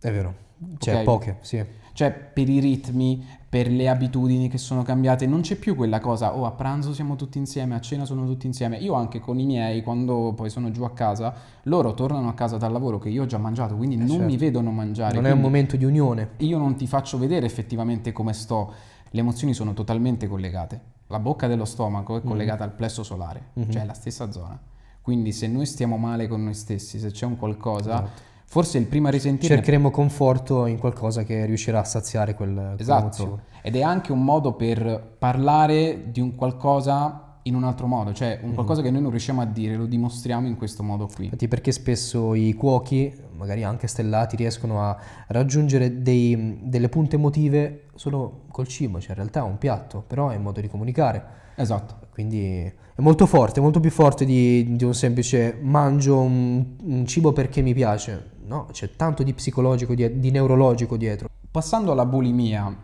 È 0.00 0.10
vero. 0.10 0.34
Cioè, 0.78 0.96
Ok. 0.96 1.02
poche, 1.04 1.36
sì. 1.40 1.64
Cioè, 1.92 2.12
per 2.12 2.48
i 2.48 2.60
ritmi, 2.60 3.24
per 3.48 3.68
le 3.68 3.88
abitudini 3.88 4.48
che 4.48 4.58
sono 4.58 4.82
cambiate, 4.84 5.26
non 5.26 5.40
c'è 5.40 5.56
più 5.56 5.74
quella 5.74 5.98
cosa, 5.98 6.36
oh, 6.36 6.44
a 6.46 6.52
pranzo 6.52 6.92
siamo 6.94 7.16
tutti 7.16 7.38
insieme, 7.38 7.74
a 7.74 7.80
cena 7.80 8.04
sono 8.04 8.24
tutti 8.24 8.46
insieme. 8.46 8.76
Io 8.76 8.94
anche 8.94 9.18
con 9.18 9.40
i 9.40 9.44
miei, 9.46 9.82
quando 9.82 10.32
poi 10.34 10.48
sono 10.50 10.70
giù 10.70 10.84
a 10.84 10.92
casa, 10.92 11.34
loro 11.64 11.94
tornano 11.94 12.28
a 12.28 12.34
casa 12.34 12.56
dal 12.56 12.70
lavoro 12.70 12.98
che 12.98 13.08
io 13.08 13.22
ho 13.24 13.26
già 13.26 13.38
mangiato, 13.38 13.74
quindi 13.76 13.96
non 13.96 14.06
certo. 14.08 14.24
mi 14.24 14.36
vedono 14.36 14.70
mangiare. 14.70 15.14
Non 15.16 15.26
è 15.26 15.32
un 15.32 15.40
momento 15.40 15.76
di 15.76 15.84
unione. 15.84 16.30
Io 16.38 16.58
non 16.58 16.76
ti 16.76 16.86
faccio 16.86 17.18
vedere 17.18 17.46
effettivamente 17.46 18.12
come 18.12 18.32
sto. 18.32 18.72
Le 19.10 19.20
emozioni 19.20 19.52
sono 19.54 19.72
totalmente 19.74 20.28
collegate. 20.28 20.80
La 21.08 21.18
bocca 21.18 21.48
dello 21.48 21.64
stomaco 21.64 22.14
Mm. 22.14 22.16
è 22.18 22.22
collegata 22.22 22.62
al 22.62 22.72
plesso 22.74 23.02
solare, 23.02 23.46
Mhm. 23.54 23.70
cioè 23.70 23.82
è 23.82 23.86
la 23.86 23.94
stessa 23.94 24.30
zona. 24.30 24.56
Quindi 25.00 25.32
se 25.32 25.48
noi 25.48 25.66
stiamo 25.66 25.96
male 25.96 26.28
con 26.28 26.44
noi 26.44 26.54
stessi, 26.54 26.98
se 27.00 27.10
c'è 27.10 27.24
un 27.26 27.36
qualcosa, 27.36 27.94
Esatto. 28.04 28.20
Forse 28.50 28.78
il 28.78 28.86
prima 28.86 29.08
a 29.08 29.10
risentirne 29.10 29.56
Cercheremo 29.56 29.90
conforto 29.90 30.64
in 30.66 30.78
qualcosa 30.78 31.22
che 31.22 31.44
riuscirà 31.44 31.80
a 31.80 31.84
saziare 31.84 32.34
quel, 32.34 32.74
Esatto, 32.78 33.40
ed 33.62 33.76
è 33.76 33.82
anche 33.82 34.10
un 34.10 34.24
modo 34.24 34.54
per 34.54 35.16
parlare 35.18 36.10
di 36.10 36.20
un 36.20 36.34
qualcosa 36.34 37.24
in 37.42 37.54
un 37.54 37.64
altro 37.64 37.86
modo, 37.86 38.12
cioè 38.12 38.38
Mhm. 38.40 38.48
un 38.48 38.54
qualcosa 38.54 38.82
che 38.82 38.90
noi 38.90 39.00
non 39.02 39.10
riusciamo 39.10 39.40
a 39.40 39.44
dire, 39.46 39.74
lo 39.76 39.86
dimostriamo 39.86 40.46
in 40.46 40.56
questo 40.56 40.82
modo 40.82 41.08
qui. 41.14 41.24
Infatti 41.24 41.46
perché 41.48 41.72
spesso 41.72 42.34
i 42.34 42.52
cuochi, 42.54 43.12
magari 43.36 43.64
anche 43.64 43.86
stellati, 43.86 44.36
riescono 44.36 44.82
a 44.82 44.96
raggiungere 45.28 46.02
dei- 46.02 46.58
delle 46.62 46.88
punte 46.88 47.16
emotive 47.16 47.84
solo 47.94 48.42
col 48.50 48.66
cibo, 48.66 48.98
cioè 49.00 49.10
in 49.10 49.16
realtà 49.16 49.40
è 49.40 49.44
un 49.44 49.56
piatto, 49.58 50.02
però 50.06 50.28
è 50.30 50.36
un 50.36 50.42
modo 50.42 50.60
di 50.60 50.68
comunicare. 50.68 51.24
Esatto, 51.54 52.06
Quindi 52.18 52.64
è 52.64 53.00
molto 53.00 53.26
forte, 53.26 53.60
molto 53.60 53.78
più 53.80 53.90
forte 53.90 54.24
di, 54.24 54.74
di 54.76 54.84
un 54.84 54.92
semplice 54.94 55.56
mangio 55.60 56.18
un, 56.18 56.74
un 56.82 57.06
cibo 57.06 57.32
perché 57.32 57.62
mi 57.62 57.72
piace. 57.74 58.36
No, 58.48 58.66
c'è 58.72 58.96
tanto 58.96 59.22
di 59.22 59.34
psicologico, 59.34 59.94
di, 59.94 60.18
di 60.20 60.30
neurologico 60.30 60.96
dietro. 60.96 61.28
Passando 61.50 61.92
alla 61.92 62.06
bulimia, 62.06 62.74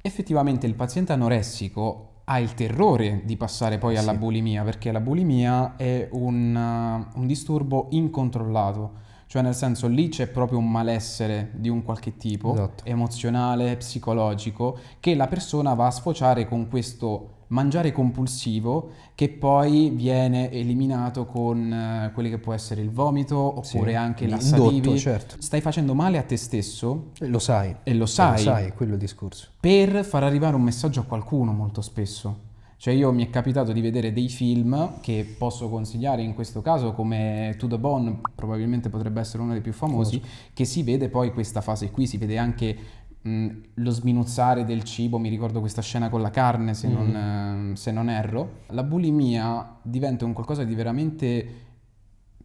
effettivamente 0.00 0.66
il 0.66 0.74
paziente 0.74 1.12
anoressico 1.12 2.04
ha 2.24 2.38
il 2.38 2.54
terrore 2.54 3.22
di 3.24 3.36
passare 3.36 3.78
poi 3.78 3.96
alla 3.96 4.12
Sì. 4.12 4.18
bulimia, 4.18 4.62
perché 4.62 4.92
la 4.92 5.00
bulimia 5.00 5.74
è 5.76 6.08
un, 6.12 6.54
uh, 6.54 7.18
un 7.18 7.26
disturbo 7.26 7.88
incontrollato, 7.90 9.06
cioè 9.28 9.42
nel 9.42 9.54
senso 9.54 9.86
lì 9.86 10.08
c'è 10.08 10.26
proprio 10.26 10.58
un 10.58 10.68
malessere 10.70 11.50
di 11.54 11.68
un 11.68 11.84
qualche 11.84 12.16
tipo, 12.16 12.54
Esatto. 12.54 12.84
emozionale, 12.84 13.76
psicologico, 13.76 14.78
che 14.98 15.14
la 15.14 15.28
persona 15.28 15.74
va 15.74 15.86
a 15.86 15.90
sfociare 15.92 16.48
con 16.48 16.68
questo 16.68 17.34
mangiare 17.50 17.92
compulsivo 17.92 18.90
che 19.14 19.30
poi 19.30 19.88
viene 19.90 20.50
eliminato 20.50 21.24
con 21.24 21.72
eh, 21.72 22.10
quelli 22.12 22.28
che 22.28 22.36
può 22.38 22.52
essere 22.52 22.82
il 22.82 22.90
vomito 22.90 23.36
oppure 23.38 23.90
Sì, 23.90 23.96
anche 23.96 24.26
l'indotto, 24.26 24.64
lassativi. 24.64 24.98
certo. 24.98 25.36
Stai 25.38 25.60
facendo 25.62 25.94
male 25.94 26.18
a 26.18 26.22
te 26.22 26.36
stesso 26.36 27.10
E 27.18 27.26
Lo 27.26 27.38
sai. 27.38 27.74
e 27.84 27.92
lo 27.92 28.00
Lo 28.00 28.06
sai, 28.06 28.38
sai, 28.38 28.66
è 28.66 28.74
quello 28.74 28.92
il 28.94 28.98
discorso. 28.98 29.48
per 29.60 30.04
far 30.04 30.24
arrivare 30.24 30.56
un 30.56 30.62
messaggio 30.62 31.00
a 31.00 31.04
qualcuno 31.04 31.52
molto 31.52 31.80
spesso. 31.80 32.46
Cioè 32.80 32.94
io 32.94 33.10
mi 33.12 33.26
è 33.26 33.30
capitato 33.30 33.72
di 33.72 33.80
vedere 33.80 34.12
dei 34.12 34.28
film 34.28 35.00
che 35.00 35.34
posso 35.36 35.68
consigliare 35.68 36.22
in 36.22 36.32
questo 36.34 36.62
caso 36.62 36.92
come 36.92 37.56
To 37.58 37.66
The 37.66 37.76
Bone, 37.76 38.20
probabilmente 38.36 38.88
potrebbe 38.88 39.18
essere 39.18 39.42
uno 39.42 39.50
dei 39.50 39.60
più 39.60 39.72
famosi, 39.72 40.22
che 40.54 40.64
si 40.64 40.84
vede 40.84 41.08
poi 41.08 41.32
questa 41.32 41.60
fase 41.60 41.90
qui, 41.90 42.06
si 42.06 42.18
vede 42.18 42.38
anche 42.38 42.76
mh, 43.20 43.48
lo 43.74 43.90
sminuzzare 43.90 44.64
del 44.64 44.84
cibo, 44.84 45.18
mi 45.18 45.28
ricordo 45.28 45.58
questa 45.58 45.82
scena 45.82 46.08
con 46.08 46.22
la 46.22 46.30
carne 46.30 46.72
se, 46.74 46.86
non, 46.86 47.72
eh, 47.72 47.76
se 47.76 47.90
non 47.90 48.08
erro. 48.08 48.60
La 48.68 48.84
bulimia 48.84 49.78
diventa 49.82 50.24
un 50.24 50.32
qualcosa 50.32 50.62
di 50.62 50.74
veramente 50.76 51.46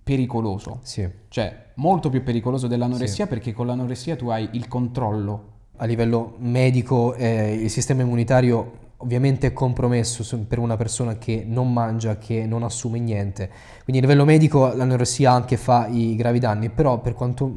pericoloso, 0.01 0.79
Sì. 0.81 1.07
cioè 1.29 1.73
molto 1.75 2.09
più 2.09 2.23
pericoloso 2.23 2.65
dell'anoressia 2.67 3.27
perché 3.27 3.53
con 3.53 3.67
l'anoressia 3.67 4.15
tu 4.15 4.29
hai 4.29 4.49
il 4.53 4.67
controllo. 4.67 5.51
A 5.77 5.85
livello 5.85 6.35
medico 6.39 7.13
eh, 7.13 7.53
il 7.53 7.69
sistema 7.69 8.01
immunitario 8.01 8.81
ovviamente 9.03 9.47
è 9.47 9.53
compromesso 9.53 10.25
per 10.47 10.59
una 10.59 10.77
persona 10.77 11.17
che 11.17 11.43
non 11.45 11.71
mangia, 11.71 12.17
che 12.17 12.45
non 12.45 12.63
assume 12.63 12.99
niente. 12.99 13.49
Quindi 13.83 14.01
a 14.01 14.05
livello 14.05 14.23
medico 14.23 14.73
l'anoressia 14.73 15.31
anche 15.31 15.57
fa 15.57 15.87
i 15.87 16.15
gravi 16.15 16.39
danni, 16.39 16.69
però 16.69 16.99
per 16.99 17.13
quanto, 17.13 17.51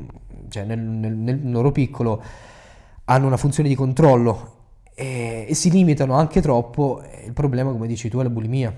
cioè 0.48 0.64
nel, 0.64 0.80
nel- 0.80 1.16
nel 1.16 1.50
loro 1.50 1.70
piccolo 1.70 2.20
hanno 3.04 3.26
una 3.26 3.36
funzione 3.36 3.68
di 3.68 3.76
controllo 3.76 4.54
e, 4.92 5.46
e 5.48 5.54
si 5.54 5.70
limitano 5.70 6.14
anche 6.14 6.40
troppo. 6.40 7.00
Il 7.24 7.32
problema, 7.32 7.70
come 7.70 7.86
dici 7.86 8.08
tu, 8.08 8.18
è 8.18 8.24
la 8.24 8.30
bulimia, 8.30 8.74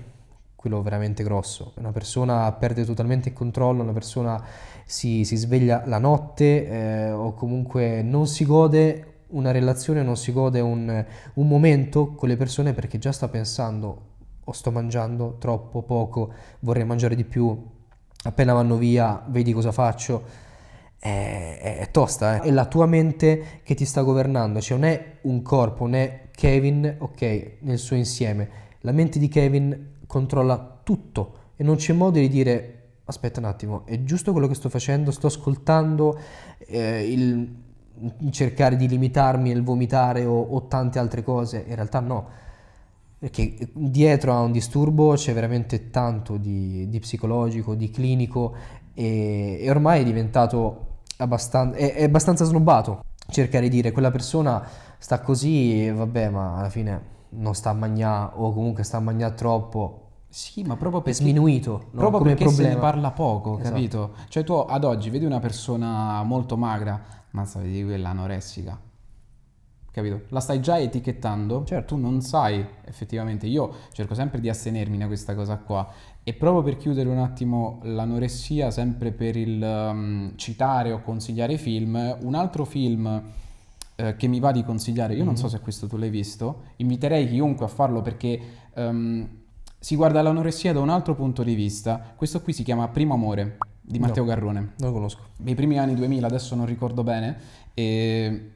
quello 0.55 0.83
veramente 0.83 1.25
grosso. 1.25 1.73
Una 1.77 1.93
persona 1.93 2.53
perde 2.53 2.85
totalmente 2.85 3.31
il 3.31 3.35
controllo, 3.35 3.83
una 3.83 3.93
persona 3.93 4.45
si, 4.85 5.25
si 5.25 5.37
sveglia 5.37 5.85
la 5.87 5.99
notte 5.99 6.69
eh, 6.69 7.11
o 7.11 7.33
comunque 7.33 8.03
non 8.03 8.27
si 8.27 8.45
gode 8.45 9.08
una 9.29 9.51
relazione, 9.51 10.03
non 10.03 10.17
si 10.17 10.33
gode 10.33 10.61
un, 10.61 11.05
un 11.35 11.49
momento 11.49 12.15
con 12.15 12.29
le 12.29 12.37
persone 12.37 12.73
perché 12.73 12.99
già 12.99 13.13
sta 13.13 13.29
pensando 13.29 14.07
o 14.45 14.53
sto 14.53 14.71
mangiando 14.71 15.37
troppo, 15.39 15.83
poco, 15.83 16.33
vorrei 16.61 16.85
mangiare 16.85 17.15
di 17.15 17.25
più, 17.25 17.57
appena 18.25 18.53
vanno 18.55 18.77
via 18.77 19.23
vedi 19.29 19.53
cosa 19.53 19.73
faccio. 19.73 20.47
È, 20.99 21.59
è- 21.61 21.79
è 21.79 21.91
tosta, 21.93 22.37
eh. 22.37 22.49
è 22.49 22.51
la 22.51 22.67
tua 22.67 22.87
mente 22.87 23.61
che 23.63 23.75
ti 23.75 23.85
sta 23.85 24.03
governando, 24.03 24.61
cioè 24.61 24.79
non 24.79 24.89
è 24.89 25.19
un 25.23 25.43
corpo, 25.43 25.85
non 25.85 25.95
è 25.95 26.29
Kevin, 26.33 26.97
ok, 26.99 27.59
nel 27.61 27.79
suo 27.79 27.95
insieme. 27.95 28.49
La 28.81 28.93
mente 28.93 29.19
di 29.19 29.29
Kevin 29.29 29.97
controlla 30.07 30.81
tutto 30.83 31.53
e 31.57 31.63
non 31.63 31.77
c'è 31.77 31.93
modo 31.93 32.19
di 32.19 32.29
dire 32.29 32.79
aspetta 33.05 33.41
un 33.41 33.47
attimo, 33.47 33.87
è 33.87 34.03
giusto 34.03 34.33
quello 34.33 34.47
che 34.47 34.55
sto 34.55 34.69
facendo? 34.69 35.11
Sto 35.11 35.29
ascoltando 35.29 36.19
eh, 36.59 37.11
il 37.11 37.67
cercare 38.31 38.77
di 38.77 38.89
limitarmi 38.89 39.51
il 39.51 39.63
vomitare 39.63 40.25
o, 40.25 40.41
o 40.41 40.67
tante 40.67 40.99
altre 40.99 41.23
cose? 41.23 41.65
In 41.67 41.75
realtà 41.75 42.01
no, 42.01 42.27
perché 43.19 43.57
dietro 43.73 44.33
a 44.33 44.41
un 44.41 44.53
disturbo 44.53 45.15
c'è 45.15 45.33
veramente 45.35 45.91
tanto 45.91 46.37
di, 46.37 46.89
di 46.89 46.99
psicologico, 47.01 47.75
di 47.75 47.91
clinico 47.91 48.55
e, 48.95 49.59
e 49.61 49.71
ormai 49.71 50.01
è 50.03 50.05
diventato 50.05 50.87
abbastanza, 51.19 51.77
è, 51.77 51.95
è 51.95 52.05
abbastanza 52.05 52.45
snobbato 52.45 53.01
cercare 53.31 53.69
di 53.69 53.77
dire 53.77 53.93
quella 53.93 54.11
persona 54.11 54.65
sta 54.99 55.21
così, 55.21 55.91
vabbè, 55.91 56.29
ma 56.31 56.57
alla 56.59 56.71
fine 56.71 57.17
non 57.31 57.55
sta 57.55 57.71
a 57.71 57.75
mangiare 57.75 58.33
o 58.37 58.53
comunque 58.53 58.85
sta 58.85 58.97
a 58.99 59.01
mangiare 59.01 59.35
troppo. 59.35 60.03
Sì, 60.31 60.63
ma 60.63 60.77
proprio 60.77 61.03
È 61.05 61.05
perché, 61.05 61.19
sminuito 61.19 61.87
no? 61.93 61.99
proprio 61.99 62.19
come 62.19 62.35
perché 62.35 62.49
se 62.49 62.63
ne 62.63 62.69
problema. 62.71 62.81
parla 62.93 63.11
poco, 63.13 63.59
Esatto. 63.59 63.75
capito? 63.75 64.15
Cioè 64.29 64.45
tu 64.45 64.53
ad 64.53 64.85
oggi 64.85 65.11
vedi 65.11 65.25
una 65.25 65.41
persona 65.41 66.23
molto 66.23 66.57
magra, 66.57 67.01
ma 67.31 67.45
sai 67.45 67.71
di 67.71 67.85
quella 67.85 68.11
anoressica. 68.11 68.79
Capito? 69.91 70.23
La 70.29 70.41
stai 70.41 70.61
già 70.61 70.79
etichettando, 70.79 71.65
Certo. 71.65 71.95
tu 71.95 72.01
non 72.01 72.21
sai 72.21 72.65
effettivamente. 72.85 73.47
Io 73.47 73.73
cerco 73.93 74.15
sempre 74.15 74.39
di 74.41 74.49
astenermi 74.49 74.97
da 74.99 75.07
questa 75.07 75.35
cosa 75.35 75.57
qua. 75.57 75.91
E 76.23 76.35
proprio 76.35 76.63
per 76.63 76.77
chiudere 76.77 77.09
un 77.09 77.19
attimo 77.19 77.81
l'anoressia, 77.83 78.71
sempre 78.71 79.11
per 79.13 79.35
il 79.37 79.61
um, 79.63 80.33
citare 80.37 80.93
o 80.93 81.01
consigliare 81.03 81.57
film, 81.57 82.17
un 82.21 82.35
altro 82.35 82.65
film 82.65 83.23
eh, 83.97 84.15
che 84.15 84.29
mi 84.29 84.39
va 84.39 84.53
di 84.53 84.63
consigliare, 84.63 85.15
io 85.15 85.25
non 85.25 85.33
Mhm. 85.33 85.39
so 85.41 85.49
se 85.49 85.59
questo 85.61 85.89
tu 85.89 85.97
l'hai 85.97 86.11
visto, 86.11 86.65
inviterei 86.77 87.27
chiunque 87.27 87.65
a 87.65 87.69
farlo 87.69 88.01
perché 88.03 88.41
ehm, 88.75 89.29
si 89.81 89.97
guarda 89.97 90.23
l'anoressia 90.23 90.73
da 90.73 90.81
un 90.81 90.91
altro 90.91 91.15
punto 91.17 91.43
di 91.43 91.55
vista. 91.55 92.13
Questo 92.15 92.41
qui 92.43 92.53
si 92.53 92.63
chiama 92.63 92.87
Primo 92.89 93.15
Amore 93.15 93.57
di 93.89 93.99
No. 93.99 94.07
Matteo 94.07 94.25
Garrone 94.25 94.59
Non 94.77 94.89
lo 94.89 94.93
conosco. 94.93 95.21
dei 95.37 95.55
primi 95.55 95.79
anni 95.79 95.95
2000, 95.95 96.27
adesso 96.27 96.55
non 96.55 96.67
ricordo 96.67 97.03
bene, 97.03 97.37
e 97.75 98.51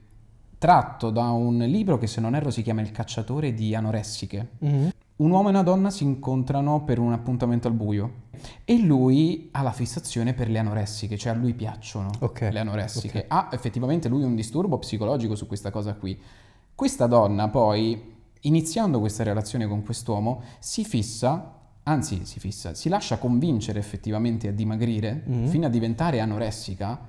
tratto 0.59 1.11
da 1.11 1.31
un 1.31 1.59
libro 1.59 1.99
che 1.99 2.07
se 2.07 2.21
non 2.21 2.35
erro 2.35 2.51
si 2.51 2.63
chiama 2.63 2.83
Il 2.83 2.93
cacciatore 2.93 3.55
di 3.55 3.75
anoressiche. 3.75 4.51
Un 4.61 5.31
uomo 5.31 5.49
e 5.49 5.51
una 5.51 5.63
donna 5.63 5.91
si 5.91 6.05
incontrano 6.05 6.83
per 6.85 6.99
un 6.99 7.13
appuntamento 7.13 7.69
al 7.69 7.75
buio 7.75 8.13
e 8.65 8.79
lui 8.79 9.49
ha 9.53 9.63
la 9.63 9.71
fissazione 9.71 10.35
per 10.35 10.49
le 10.51 10.59
anoressiche, 10.59 11.17
cioè 11.17 11.33
a 11.33 11.37
lui 11.37 11.55
piacciono 11.55 12.11
Ok, 12.21 12.49
le 12.51 12.59
anoressiche. 12.59 13.19
ok. 13.21 13.25
Ha 13.29 13.49
effettivamente 13.53 14.09
lui 14.09 14.23
un 14.25 14.35
disturbo 14.35 14.79
psicologico 14.79 15.35
su 15.37 15.47
questa 15.47 15.71
cosa 15.71 15.95
qui. 15.95 16.19
Questa 16.75 17.07
donna 17.07 17.49
poi, 17.49 18.15
iniziando 18.41 18.99
questa 18.99 19.23
relazione 19.23 19.69
con 19.69 19.83
quest'uomo, 19.85 20.43
si 20.59 20.85
fissa, 20.85 21.61
anzi 21.85 22.25
si 22.25 22.39
fissa, 22.41 22.75
si 22.75 22.89
lascia 22.89 23.19
convincere 23.19 23.79
effettivamente 23.79 24.49
a 24.49 24.53
dimagrire 24.53 25.23
Mhm. 25.27 25.47
fino 25.49 25.67
a 25.67 25.69
diventare 25.69 26.21
anoressica. 26.21 27.09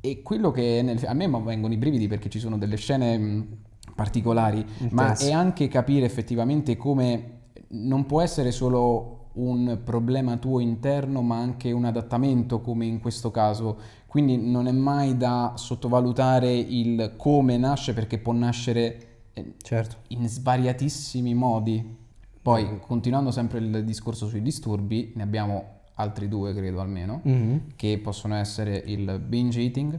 E 0.00 0.22
quello 0.22 0.50
che 0.50 0.80
nel- 0.82 1.04
a 1.06 1.12
me 1.12 1.28
vengono 1.28 1.72
i 1.72 1.76
brividi 1.76 2.06
perché 2.06 2.28
ci 2.28 2.38
sono 2.38 2.56
delle 2.56 2.76
scene 2.76 3.18
mh, 3.18 3.46
particolari, 3.94 4.64
ma 4.90 5.02
Intense. 5.02 5.28
è 5.28 5.32
anche 5.32 5.68
capire 5.68 6.04
effettivamente 6.06 6.76
come 6.76 7.36
non 7.70 8.06
può 8.06 8.20
essere 8.22 8.50
solo 8.52 9.30
un 9.34 9.80
problema 9.84 10.36
tuo 10.36 10.60
interno, 10.60 11.22
ma 11.22 11.36
anche 11.38 11.70
un 11.72 11.84
adattamento, 11.84 12.60
come 12.60 12.86
in 12.86 13.00
questo 13.00 13.30
caso. 13.30 13.78
Quindi 14.06 14.36
non 14.36 14.66
è 14.66 14.72
mai 14.72 15.16
da 15.16 15.52
sottovalutare 15.56 16.52
il 16.56 17.14
come 17.16 17.56
nasce, 17.56 17.92
perché 17.92 18.18
può 18.18 18.32
nascere 18.32 19.02
eh, 19.34 19.54
Certo. 19.62 19.96
in 20.08 20.28
svariatissimi 20.28 21.34
modi. 21.34 21.96
Poi, 22.42 22.80
continuando 22.86 23.30
sempre 23.30 23.58
il 23.58 23.84
discorso 23.84 24.26
sui 24.26 24.42
disturbi, 24.42 25.12
ne 25.16 25.22
abbiamo 25.22 25.76
altri 25.94 26.28
due, 26.28 26.54
credo 26.54 26.80
almeno, 26.80 27.20
Mhm. 27.24 27.74
che 27.76 27.98
possono 28.02 28.36
essere 28.36 28.82
il 28.86 29.18
binge 29.18 29.60
eating, 29.60 29.98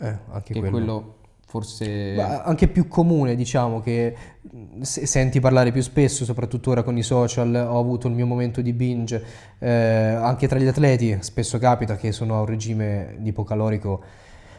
Eh, 0.00 0.18
anche 0.30 0.52
che 0.54 0.58
quello. 0.60 0.66
è 0.66 0.70
quello 0.70 1.14
forse... 1.46 2.14
Ma 2.16 2.42
anche 2.42 2.68
più 2.68 2.88
comune, 2.88 3.34
diciamo, 3.34 3.80
che 3.80 4.14
mh, 4.50 4.80
se- 4.82 5.06
senti 5.06 5.40
parlare 5.40 5.70
più 5.72 5.82
spesso, 5.82 6.24
soprattutto 6.24 6.70
ora 6.70 6.82
con 6.82 6.96
i 6.96 7.02
social, 7.02 7.54
ho 7.54 7.78
avuto 7.78 8.06
il 8.08 8.14
mio 8.14 8.26
momento 8.26 8.60
di 8.62 8.72
binge, 8.72 9.24
eh, 9.58 9.68
anche 9.70 10.46
tra 10.48 10.58
gli 10.58 10.66
atleti 10.66 11.16
spesso 11.20 11.58
capita 11.58 11.96
che 11.96 12.10
sono 12.12 12.36
a 12.36 12.40
un 12.40 12.46
regime 12.46 13.16
di 13.18 13.28
ipocalorico 13.30 14.02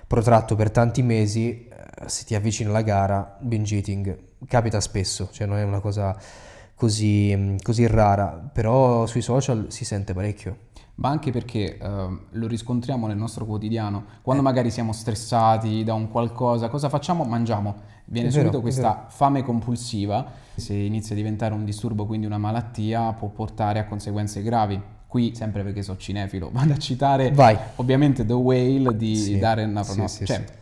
protratto 0.08 0.56
per 0.56 0.72
tanti 0.72 1.02
mesi, 1.04 1.68
eh, 1.68 2.08
se 2.08 2.26
ti 2.26 2.34
avvicina 2.36 2.70
alla 2.70 2.82
gara, 2.82 3.38
binge 3.40 3.76
eating, 3.76 4.18
capita 4.48 4.80
spesso, 4.80 5.30
cioè 5.32 5.46
non 5.48 5.58
è 5.58 5.64
una 5.64 5.80
cosa 5.82 6.16
così, 6.80 7.36
mh, 7.36 7.58
così 7.62 7.86
rara, 7.88 8.28
però 8.54 9.06
sui 9.06 9.22
social 9.22 9.66
si 9.68 9.84
sente 9.84 10.14
parecchio. 10.14 10.68
Ma 10.96 11.10
anche 11.10 11.30
perché 11.30 11.78
ehm, 11.78 12.20
lo 12.32 12.48
riscontriamo 12.48 13.06
nel 13.06 13.18
nostro 13.18 13.46
quotidiano, 13.46 14.06
quando 14.22 14.42
magari 14.42 14.72
siamo 14.72 14.94
stressati 14.94 15.84
da 15.84 15.94
un 15.94 16.10
qualcosa, 16.10 16.70
cosa 16.70 16.88
facciamo? 16.88 17.26
Mangiamo. 17.26 17.76
Viene 18.06 18.30
vero, 18.30 18.42
subito 18.44 18.62
questa 18.62 19.08
fame 19.10 19.44
compulsiva, 19.44 20.26
se 20.56 20.74
inizia 20.74 21.16
a 21.16 21.18
diventare 21.18 21.54
un 21.54 21.66
disturbo, 21.66 22.06
quindi 22.06 22.26
una 22.26 22.38
malattia, 22.38 23.12
può 23.12 23.28
portare 23.28 23.80
a 23.80 23.86
conseguenze 23.86 24.42
gravi. 24.42 24.82
Qui, 25.06 25.34
sempre 25.36 25.64
perché 25.64 25.82
sono 25.82 25.98
cinefilo, 25.98 26.50
vado 26.54 26.72
a 26.74 26.78
citare 26.78 27.32
Vai. 27.32 27.58
ovviamente 27.76 28.26
The 28.26 28.34
Whale 28.34 28.96
di 28.96 29.16
Sì, 29.16 29.38
Darren 29.38 29.78
sì, 29.84 29.92
Aronofsky. 29.92 30.26
sì, 30.26 30.26
cioè, 30.26 30.44
sì. 30.46 30.54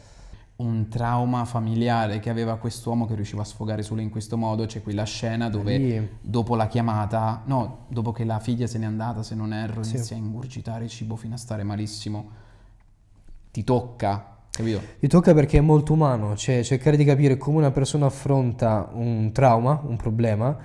Un 0.58 0.88
trauma 0.90 1.46
familiare 1.46 2.20
che 2.20 2.30
aveva 2.32 2.58
quest'uomo 2.58 3.06
che 3.06 3.14
riusciva 3.14 3.44
a 3.44 3.46
sfogare 3.46 3.84
solo 3.84 4.02
in 4.02 4.10
questo 4.10 4.38
modo. 4.38 4.66
C'è 4.66 4.82
quella 4.82 5.04
scena 5.04 5.50
dove 5.50 5.78
Lì- 5.78 6.10
dopo 6.20 6.56
la 6.56 6.68
chiamata, 6.68 7.44
no, 7.46 7.86
dopo 7.90 8.12
che 8.12 8.24
la 8.24 8.40
figlia 8.40 8.66
se 8.66 8.80
n'è 8.80 8.86
andata, 8.86 9.22
se 9.22 9.36
non 9.36 9.54
erro, 9.54 9.84
Sì. 9.84 9.96
inizia 9.96 10.16
a 10.16 10.20
ingurgitare 10.20 10.86
il 10.86 10.90
cibo 10.90 11.16
fino 11.16 11.36
a 11.36 11.38
stare 11.38 11.62
malissimo. 11.64 12.30
Ti 13.52 13.64
tocca, 13.64 14.38
capito? 14.50 14.82
Ti 15.00 15.08
tocca 15.08 15.34
perché 15.34 15.60
è 15.60 15.62
molto 15.62 15.94
umano, 15.94 16.36
cioè 16.36 16.64
cercare 16.64 16.98
di 16.98 17.04
capire 17.06 17.38
come 17.38 17.58
una 17.58 17.72
persona 17.72 18.08
affronta 18.08 18.90
un 18.94 19.32
trauma, 19.32 19.80
un 19.86 19.96
problema, 19.96 20.58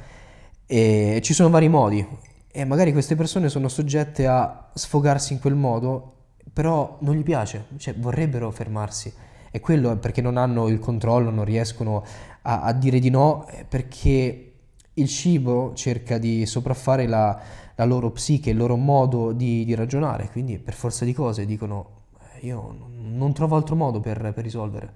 e 0.66 1.20
ci 1.22 1.34
sono 1.34 1.50
vari 1.50 1.68
modi. 1.68 2.06
E 2.50 2.64
magari 2.64 2.92
queste 2.92 3.14
persone 3.14 3.48
sono 3.50 3.68
soggette 3.68 4.26
a 4.26 4.70
sfogarsi 4.72 5.34
in 5.34 5.38
quel 5.40 5.54
modo, 5.54 6.14
però 6.52 6.96
non 7.00 7.14
gli 7.14 7.22
piace, 7.22 7.66
cioè 7.76 7.94
vorrebbero 7.94 8.50
fermarsi. 8.50 9.12
E 9.54 9.60
quello 9.60 9.92
è 9.92 9.96
perché 9.96 10.22
non 10.22 10.38
hanno 10.38 10.66
il 10.68 10.78
controllo, 10.78 11.30
non 11.30 11.44
riescono 11.44 12.02
a, 12.42 12.62
a 12.62 12.72
dire 12.72 12.98
di 12.98 13.10
no, 13.10 13.46
eh, 13.48 13.64
perché 13.68 14.52
il 14.94 15.08
cibo 15.08 15.72
cerca 15.74 16.16
di 16.18 16.46
sopraffare 16.46 17.06
la, 17.06 17.38
la 17.74 17.84
loro 17.84 18.10
psiche, 18.10 18.50
il 18.50 18.56
loro 18.56 18.76
modo 18.76 19.32
di, 19.32 19.64
di 19.64 19.74
ragionare, 19.74 20.28
quindi 20.30 20.58
per 20.58 20.74
forza 20.74 21.04
di 21.04 21.12
cose 21.12 21.44
dicono 21.46 22.00
"Eh, 22.40 22.46
io 22.46 22.74
non- 23.16 23.32
trovo 23.34 23.56
altro 23.56 23.76
modo 23.76 24.00
per, 24.00 24.32
per 24.34 24.42
risolvere. 24.42 24.92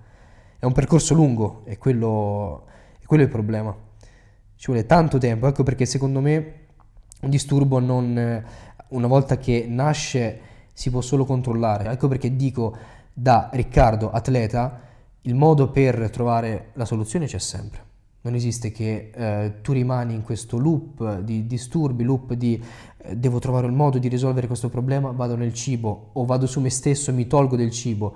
È 0.58 0.64
un 0.64 0.72
percorso 0.72 1.14
lungo 1.14 1.62
e 1.64 1.78
quello, 1.78 2.64
quello 3.04 3.22
è 3.22 3.26
il 3.26 3.32
problema. 3.32 3.74
Ci 4.56 4.66
vuole 4.66 4.86
tanto 4.86 5.18
tempo, 5.18 5.46
ecco 5.48 5.62
perché 5.62 5.84
secondo 5.86 6.20
me 6.20 6.54
un 7.20 7.30
disturbo 7.30 7.78
non, 7.78 8.42
una 8.88 9.06
volta 9.06 9.36
che 9.38 9.66
nasce 9.68 10.40
si 10.72 10.90
può 10.90 11.00
solo 11.00 11.24
controllare. 11.24 11.90
Ecco 11.90 12.08
perché 12.08 12.36
dico 12.36 12.76
da 13.18 13.48
Riccardo, 13.50 14.10
atleta, 14.10 14.80
il 15.22 15.34
modo 15.34 15.70
per 15.70 16.10
trovare 16.10 16.70
la 16.74 16.84
soluzione 16.84 17.24
c'è 17.24 17.38
sempre. 17.38 17.84
Non 18.20 18.34
esiste 18.34 18.70
che 18.72 19.10
eh, 19.14 19.60
tu 19.62 19.72
rimani 19.72 20.12
in 20.12 20.22
questo 20.22 20.58
loop 20.58 21.20
di 21.20 21.46
disturbi, 21.46 22.04
loop 22.04 22.34
di 22.34 22.62
eh, 22.98 23.16
devo 23.16 23.38
trovare 23.38 23.68
il 23.68 23.72
modo 23.72 23.96
di 23.98 24.08
risolvere 24.08 24.46
questo 24.46 24.68
problema, 24.68 25.12
vado 25.12 25.34
nel 25.34 25.54
cibo 25.54 26.10
o 26.12 26.24
vado 26.26 26.46
su 26.46 26.60
me 26.60 26.68
stesso 26.68 27.10
e 27.10 27.14
mi 27.14 27.26
tolgo 27.26 27.56
del 27.56 27.70
cibo. 27.70 28.14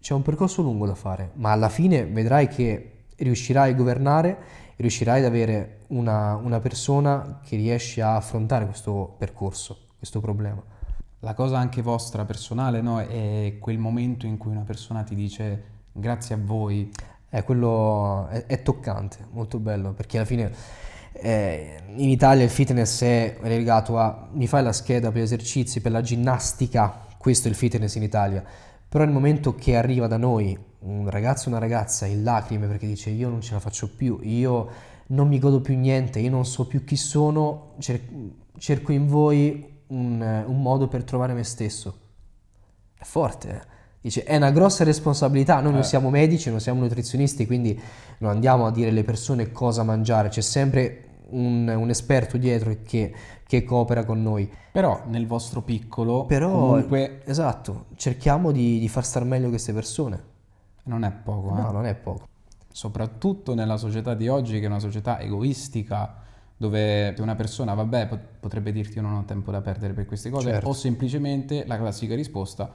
C'è 0.00 0.12
un 0.12 0.22
percorso 0.22 0.62
lungo 0.62 0.86
da 0.86 0.96
fare, 0.96 1.30
ma 1.34 1.52
alla 1.52 1.68
fine 1.68 2.04
vedrai 2.04 2.48
che 2.48 3.04
riuscirai 3.16 3.70
a 3.70 3.74
governare 3.74 4.38
riuscirai 4.76 5.20
ad 5.20 5.26
avere 5.26 5.82
una, 5.88 6.34
una 6.34 6.58
persona 6.58 7.40
che 7.44 7.56
riesce 7.56 8.02
a 8.02 8.16
affrontare 8.16 8.66
questo 8.66 9.14
percorso, 9.16 9.86
questo 9.96 10.20
problema. 10.20 10.62
La 11.24 11.32
cosa 11.32 11.56
anche 11.56 11.80
vostra 11.80 12.26
personale, 12.26 12.82
no? 12.82 13.00
È 13.00 13.56
quel 13.58 13.78
momento 13.78 14.26
in 14.26 14.36
cui 14.36 14.50
una 14.50 14.60
persona 14.60 15.02
ti 15.04 15.14
dice 15.14 15.64
grazie 15.90 16.34
a 16.34 16.38
voi. 16.38 16.92
Eh, 17.30 17.42
quello 17.44 18.26
è, 18.28 18.44
è 18.44 18.62
toccante, 18.62 19.28
molto 19.30 19.58
bello, 19.58 19.94
perché 19.94 20.18
alla 20.18 20.26
fine 20.26 20.52
eh, 21.12 21.80
in 21.96 22.10
Italia 22.10 22.44
il 22.44 22.50
fitness 22.50 23.02
è 23.02 23.38
legato 23.40 23.98
a 23.98 24.28
mi 24.32 24.46
fai 24.46 24.62
la 24.62 24.74
scheda 24.74 25.10
per 25.10 25.22
gli 25.22 25.24
esercizi, 25.24 25.80
per 25.80 25.92
la 25.92 26.02
ginnastica, 26.02 27.06
questo 27.16 27.48
è 27.48 27.50
il 27.50 27.56
fitness 27.56 27.94
in 27.94 28.02
Italia. 28.02 28.44
Però 28.86 29.02
nel 29.02 29.14
momento 29.14 29.54
che 29.54 29.76
arriva 29.76 30.06
da 30.06 30.18
noi 30.18 30.54
un 30.80 31.08
ragazzo 31.08 31.46
o 31.46 31.52
una 31.52 31.58
ragazza 31.58 32.04
in 32.04 32.22
lacrime 32.22 32.66
perché 32.66 32.86
dice 32.86 33.08
io 33.08 33.30
non 33.30 33.40
ce 33.40 33.54
la 33.54 33.60
faccio 33.60 33.88
più, 33.88 34.18
io 34.20 34.68
non 35.06 35.26
mi 35.28 35.38
godo 35.38 35.62
più 35.62 35.74
niente, 35.74 36.18
io 36.18 36.30
non 36.30 36.44
so 36.44 36.66
più 36.66 36.84
chi 36.84 36.96
sono, 36.96 37.76
cer- 37.78 38.10
cerco 38.58 38.92
in 38.92 39.06
voi 39.06 39.72
un, 39.88 40.44
un 40.46 40.62
modo 40.62 40.88
per 40.88 41.04
trovare 41.04 41.32
me 41.34 41.44
stesso. 41.44 41.98
È 42.96 43.04
forte, 43.04 43.48
eh. 43.50 43.72
Dice, 44.00 44.22
è 44.24 44.36
una 44.36 44.50
grossa 44.50 44.84
responsabilità, 44.84 45.60
noi 45.60 45.72
non 45.72 45.80
Eh. 45.80 45.84
siamo 45.84 46.10
medici, 46.10 46.50
non 46.50 46.60
siamo 46.60 46.80
nutrizionisti, 46.80 47.46
quindi 47.46 47.80
non 48.18 48.30
andiamo 48.32 48.66
a 48.66 48.70
dire 48.70 48.90
alle 48.90 49.02
persone 49.02 49.50
cosa 49.50 49.82
mangiare, 49.82 50.28
c'è 50.28 50.42
sempre 50.42 51.20
un, 51.30 51.66
un 51.68 51.88
esperto 51.88 52.36
dietro 52.36 52.76
che, 52.84 53.14
che 53.46 53.64
coopera 53.64 54.04
con 54.04 54.22
noi. 54.22 54.50
Però 54.72 55.04
nel 55.06 55.26
vostro 55.26 55.62
piccolo, 55.62 56.26
Però, 56.26 56.50
comunque, 56.50 57.22
esatto, 57.24 57.86
cerchiamo 57.96 58.52
di, 58.52 58.78
di 58.78 58.88
far 58.88 59.06
star 59.06 59.24
meglio 59.24 59.48
queste 59.48 59.72
persone. 59.72 60.22
non 60.84 61.02
è 61.04 61.10
poco, 61.10 61.56
eh. 61.56 61.60
No, 61.62 61.70
non 61.70 61.86
è 61.86 61.94
poco. 61.94 62.28
soprattutto 62.70 63.54
nella 63.54 63.78
società 63.78 64.14
di 64.14 64.28
oggi, 64.28 64.58
che 64.58 64.64
è 64.64 64.68
una 64.68 64.80
società 64.80 65.18
egoistica, 65.20 66.16
dove 66.68 67.14
una 67.18 67.34
persona, 67.34 67.74
vabbè, 67.74 68.06
pot- 68.06 68.26
potrebbe 68.40 68.72
dirti 68.72 68.96
io 68.96 69.02
non 69.02 69.14
ho 69.14 69.24
tempo 69.24 69.50
da 69.50 69.60
perdere 69.60 69.92
per 69.92 70.06
queste 70.06 70.30
cose, 70.30 70.50
Certo. 70.50 70.68
o 70.68 70.72
semplicemente 70.72 71.64
la 71.66 71.76
classica 71.76 72.14
risposta 72.14 72.72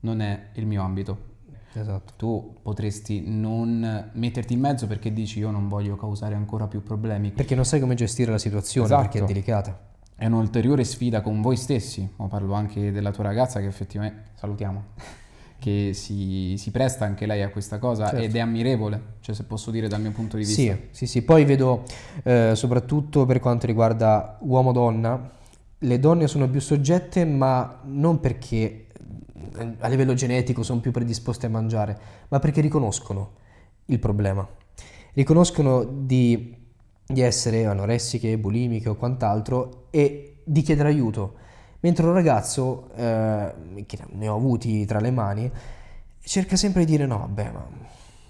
non 0.00 0.20
è 0.20 0.48
il 0.54 0.66
mio 0.66 0.82
ambito. 0.82 1.36
Esatto. 1.74 2.12
Tu 2.16 2.56
potresti 2.62 3.22
non 3.26 4.10
metterti 4.14 4.54
in 4.54 4.60
mezzo 4.60 4.86
perché 4.86 5.12
dici 5.12 5.38
io 5.38 5.50
non 5.50 5.68
voglio 5.68 5.96
causare 5.96 6.34
ancora 6.34 6.66
più 6.66 6.82
problemi. 6.82 7.30
Perché 7.30 7.54
non 7.54 7.64
sai 7.64 7.78
come 7.78 7.94
gestire 7.94 8.30
la 8.32 8.38
situazione, 8.38 8.86
Esatto. 8.86 9.02
perché 9.02 9.18
è 9.20 9.24
delicata. 9.24 9.78
È 10.16 10.26
un'ulteriore 10.26 10.82
sfida 10.82 11.20
con 11.20 11.40
voi 11.40 11.56
stessi, 11.56 12.08
ma 12.16 12.26
parlo 12.26 12.54
anche 12.54 12.90
della 12.90 13.12
tua 13.12 13.24
ragazza 13.24 13.60
che 13.60 13.66
effettivamente, 13.66 14.30
salutiamo, 14.34 14.84
che 15.58 15.90
si, 15.92 16.54
si 16.56 16.70
presta 16.70 17.04
anche 17.04 17.26
lei 17.26 17.42
a 17.42 17.50
questa 17.50 17.78
cosa 17.78 18.06
Certo. 18.08 18.24
ed 18.24 18.34
è 18.34 18.38
ammirevole, 18.38 19.02
cioè 19.20 19.34
se 19.34 19.44
posso 19.44 19.70
dire 19.70 19.88
dal 19.88 20.00
mio 20.00 20.12
punto 20.12 20.36
di 20.36 20.44
vista. 20.44 20.60
Sì, 20.60 20.76
sì, 20.90 21.06
sì. 21.06 21.22
Poi 21.22 21.44
vedo, 21.44 21.82
eh, 22.22 22.52
soprattutto 22.54 23.26
per 23.26 23.40
quanto 23.40 23.66
riguarda 23.66 24.38
uomo-donna, 24.40 25.30
le 25.78 25.98
donne 25.98 26.26
sono 26.26 26.48
più 26.48 26.60
soggette, 26.60 27.24
ma 27.24 27.80
non 27.84 28.20
perché 28.20 28.86
eh, 29.56 29.74
a 29.78 29.88
livello 29.88 30.14
genetico 30.14 30.62
sono 30.62 30.80
più 30.80 30.90
predisposte 30.90 31.46
a 31.46 31.50
mangiare, 31.50 31.98
ma 32.28 32.38
perché 32.38 32.60
riconoscono 32.60 33.32
il 33.86 33.98
problema. 33.98 34.46
Riconoscono 35.14 35.84
di, 35.84 36.54
di 37.04 37.20
essere 37.20 37.66
anoressiche, 37.66 38.38
bulimiche 38.38 38.88
o 38.88 38.94
quant'altro 38.94 39.86
e 39.90 40.36
di 40.44 40.62
chiedere 40.62 40.88
aiuto. 40.88 41.34
Mentre 41.80 42.06
un 42.06 42.12
ragazzo, 42.12 42.90
eh, 42.96 43.84
che 43.86 43.98
ne 44.10 44.28
ho 44.28 44.34
avuti 44.34 44.84
tra 44.84 44.98
le 44.98 45.10
mani, 45.10 45.50
cerca 46.20 46.56
sempre 46.56 46.84
di 46.84 46.90
dire 46.90 47.06
no, 47.06 47.18
vabbè, 47.18 47.50
ma 47.52 47.66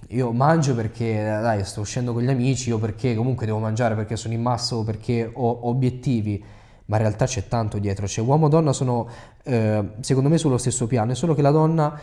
io 0.09 0.32
mangio 0.32 0.74
perché 0.74 1.22
dai, 1.22 1.64
sto 1.64 1.80
uscendo 1.80 2.12
con 2.12 2.22
gli 2.22 2.30
amici 2.30 2.70
o 2.70 2.78
perché 2.78 3.14
comunque 3.14 3.46
devo 3.46 3.59
mangiare 3.59 3.94
perché 3.94 4.16
sono 4.16 4.34
in 4.34 4.42
massa 4.42 4.76
o 4.76 4.84
perché 4.84 5.30
ho 5.32 5.68
obiettivi, 5.68 6.42
ma 6.86 6.96
in 6.96 7.03
realtà 7.03 7.26
c'è 7.26 7.49
tanto 7.49 7.78
dietro. 7.78 8.07
Cioè, 8.07 8.24
uomo 8.24 8.46
e 8.46 8.51
donna 8.51 8.72
sono, 8.72 9.09
eh, 9.42 9.84
secondo 10.01 10.28
me, 10.28 10.38
sullo 10.38 10.59
stesso 10.59 10.86
piano, 10.86 11.12
è 11.12 11.14
solo 11.14 11.34
che 11.34 11.42
la 11.42 11.51
donna 11.51 11.99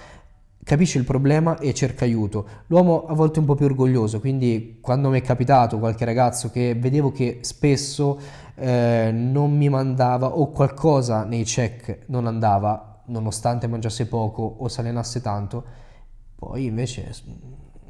capisce 0.64 0.98
il 0.98 1.04
problema 1.04 1.58
e 1.60 1.74
cerca 1.74 2.06
aiuto. 2.06 2.48
L'uomo 2.68 3.06
a 3.06 3.14
volte 3.14 3.38
è 3.38 3.39
un 3.39 3.46
po' 3.46 3.56
più 3.56 3.66
orgoglioso, 3.66 4.20
quindi 4.20 4.80
quando 4.82 5.10
mi 5.10 5.20
è 5.20 5.22
capitato 5.22 5.78
qualche 5.78 6.06
ragazzo 6.06 6.50
che 6.50 6.76
vedevo 6.76 7.12
che 7.12 7.39
spesso 7.41 8.20
eh, 8.56 9.12
non 9.14 9.56
mi 9.56 9.70
mandava 9.70 10.28
o 10.38 10.49
qualcosa 10.51 11.24
nei 11.24 11.43
check 11.43 12.06
non 12.08 12.26
andava, 12.28 13.01
nonostante 13.06 13.68
mangiasse 13.68 14.08
poco 14.08 14.41
o 14.41 14.68
si 14.68 14.80
allenasse 14.80 15.22
tanto, 15.22 15.64
poi 16.36 16.66
invece 16.66 17.14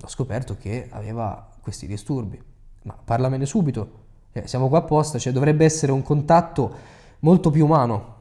ho 0.01 0.07
scoperto 0.07 0.57
che 0.57 0.87
aveva 0.91 1.51
questi 1.61 1.87
disturbi. 1.87 2.41
Ma 2.83 2.97
parlamene 3.03 3.45
subito, 3.45 4.03
Eh, 4.37 4.47
siamo 4.47 4.67
qua 4.67 4.79
apposta, 4.79 5.17
cioè 5.17 5.31
dovrebbe 5.31 5.63
essere 5.63 5.93
un 5.93 6.01
contatto 6.01 6.73
molto 7.19 7.51
più 7.51 7.63
umano. 7.63 8.13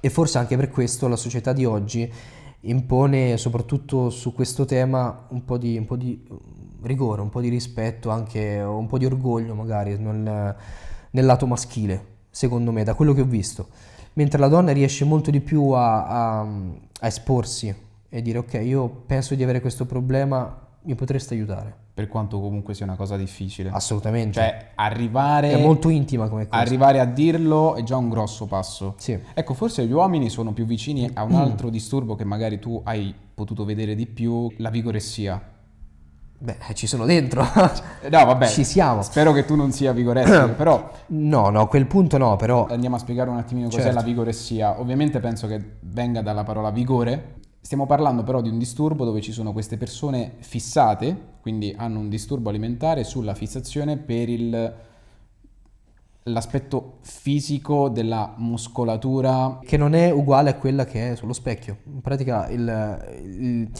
E 0.00 0.08
forse 0.08 0.38
anche 0.38 0.56
per 0.56 0.70
questo 0.70 1.08
la 1.08 1.16
società 1.16 1.52
di 1.52 1.64
oggi 1.64 2.10
impone 2.60 3.36
soprattutto 3.36 4.10
su 4.10 4.32
questo 4.32 4.64
tema 4.64 5.26
un 5.30 5.44
po' 5.44 5.58
di, 5.58 5.76
un 5.76 5.86
po' 5.86 5.96
di 5.96 6.24
mm, 6.32 6.84
rigore, 6.84 7.20
un 7.20 7.30
po' 7.30 7.40
di 7.40 7.48
rispetto, 7.48 8.10
anche 8.10 8.60
un 8.60 8.86
po' 8.86 8.96
di 8.96 9.06
orgoglio 9.06 9.54
magari 9.54 9.98
nel, 9.98 10.56
nel 11.10 11.24
lato 11.24 11.46
maschile, 11.46 12.04
secondo 12.30 12.72
me, 12.72 12.84
da 12.84 12.94
quello 12.94 13.12
che 13.12 13.20
ho 13.22 13.26
visto. 13.26 13.68
Mentre 14.14 14.38
la 14.38 14.48
donna 14.48 14.72
riesce 14.72 15.04
molto 15.04 15.30
di 15.30 15.40
più 15.40 15.70
a, 15.70 16.06
a- 16.06 16.40
a 16.40 17.06
esporsi 17.06 17.74
e 18.08 18.22
dire 18.22 18.38
ok, 18.38 18.60
io 18.64 18.88
penso 19.06 19.34
di 19.34 19.42
avere 19.42 19.60
questo 19.60 19.86
problema, 19.86 20.58
mi 20.82 20.94
potreste 20.94 21.34
aiutare. 21.34 21.74
Per 21.92 22.08
quanto 22.08 22.40
comunque 22.40 22.72
sia 22.74 22.86
una 22.86 22.96
cosa 22.96 23.16
difficile. 23.16 23.68
Assolutamente. 23.70 24.32
Cioè, 24.40 24.70
arrivare, 24.76 25.50
è 25.52 25.60
molto 25.60 25.90
intima 25.90 26.28
come 26.28 26.46
cosa. 26.46 26.60
arrivare 26.60 26.98
a 26.98 27.04
dirlo 27.04 27.74
è 27.74 27.82
già 27.82 27.96
un 27.96 28.08
grosso 28.08 28.46
passo. 28.46 28.94
Sì. 28.96 29.18
Ecco, 29.34 29.52
forse 29.54 29.86
gli 29.86 29.92
uomini 29.92 30.30
sono 30.30 30.52
più 30.52 30.64
vicini 30.64 31.10
a 31.12 31.22
un 31.24 31.34
altro 31.34 31.68
disturbo 31.68 32.14
che 32.14 32.24
magari 32.24 32.58
tu 32.58 32.80
hai 32.84 33.14
potuto 33.34 33.64
vedere 33.64 33.94
di 33.94 34.06
più, 34.06 34.50
la 34.58 34.70
vigoressia. 34.70 35.40
Beh, 36.42 36.56
ci 36.72 36.86
sono 36.86 37.04
dentro. 37.04 37.42
Eh, 38.00 38.08
No, 38.08 38.24
vabbè. 38.24 38.46
Ci 38.48 38.64
siamo. 38.64 39.02
Spero 39.02 39.32
che 39.32 39.44
tu 39.44 39.56
non 39.56 39.72
sia 39.72 39.92
vigoressico, 39.92 40.48
però 40.56 40.90
No, 41.08 41.50
no, 41.50 41.60
a 41.60 41.68
quel 41.68 41.86
punto 41.86 42.16
no, 42.16 42.36
però 42.36 42.66
andiamo 42.66 42.96
a 42.96 42.98
spiegare 42.98 43.28
un 43.28 43.36
attimino 43.36 43.66
cos'è 43.68 43.82
Certo. 43.82 43.96
la 43.96 44.02
vigoressia. 44.02 44.80
Ovviamente 44.80 45.20
penso 45.20 45.46
che 45.46 45.62
venga 45.80 46.22
dalla 46.22 46.42
parola 46.42 46.70
vigore. 46.70 47.34
Stiamo 47.60 47.84
parlando 47.84 48.22
però 48.22 48.40
di 48.40 48.48
un 48.48 48.56
disturbo 48.56 49.04
dove 49.04 49.20
ci 49.20 49.32
sono 49.32 49.52
queste 49.52 49.76
persone 49.76 50.36
fissate, 50.38 51.14
quindi 51.42 51.74
hanno 51.76 51.98
un 51.98 52.08
disturbo 52.08 52.48
alimentare 52.48 53.04
sulla 53.04 53.34
fissazione 53.34 53.98
per 53.98 54.30
il- 54.30 54.74
l'aspetto 56.24 56.98
fisico 57.02 57.88
della 57.90 58.32
muscolatura. 58.36 59.58
che 59.62 59.76
non 59.76 59.94
è 59.94 60.10
uguale 60.10 60.50
a 60.50 60.54
quella 60.54 60.84
che 60.86 61.12
è 61.12 61.16
sullo 61.16 61.32
specchio. 61.34 61.78
In 61.86 62.00
pratica 62.00 62.48
il- 62.48 63.20
il- 63.24 63.70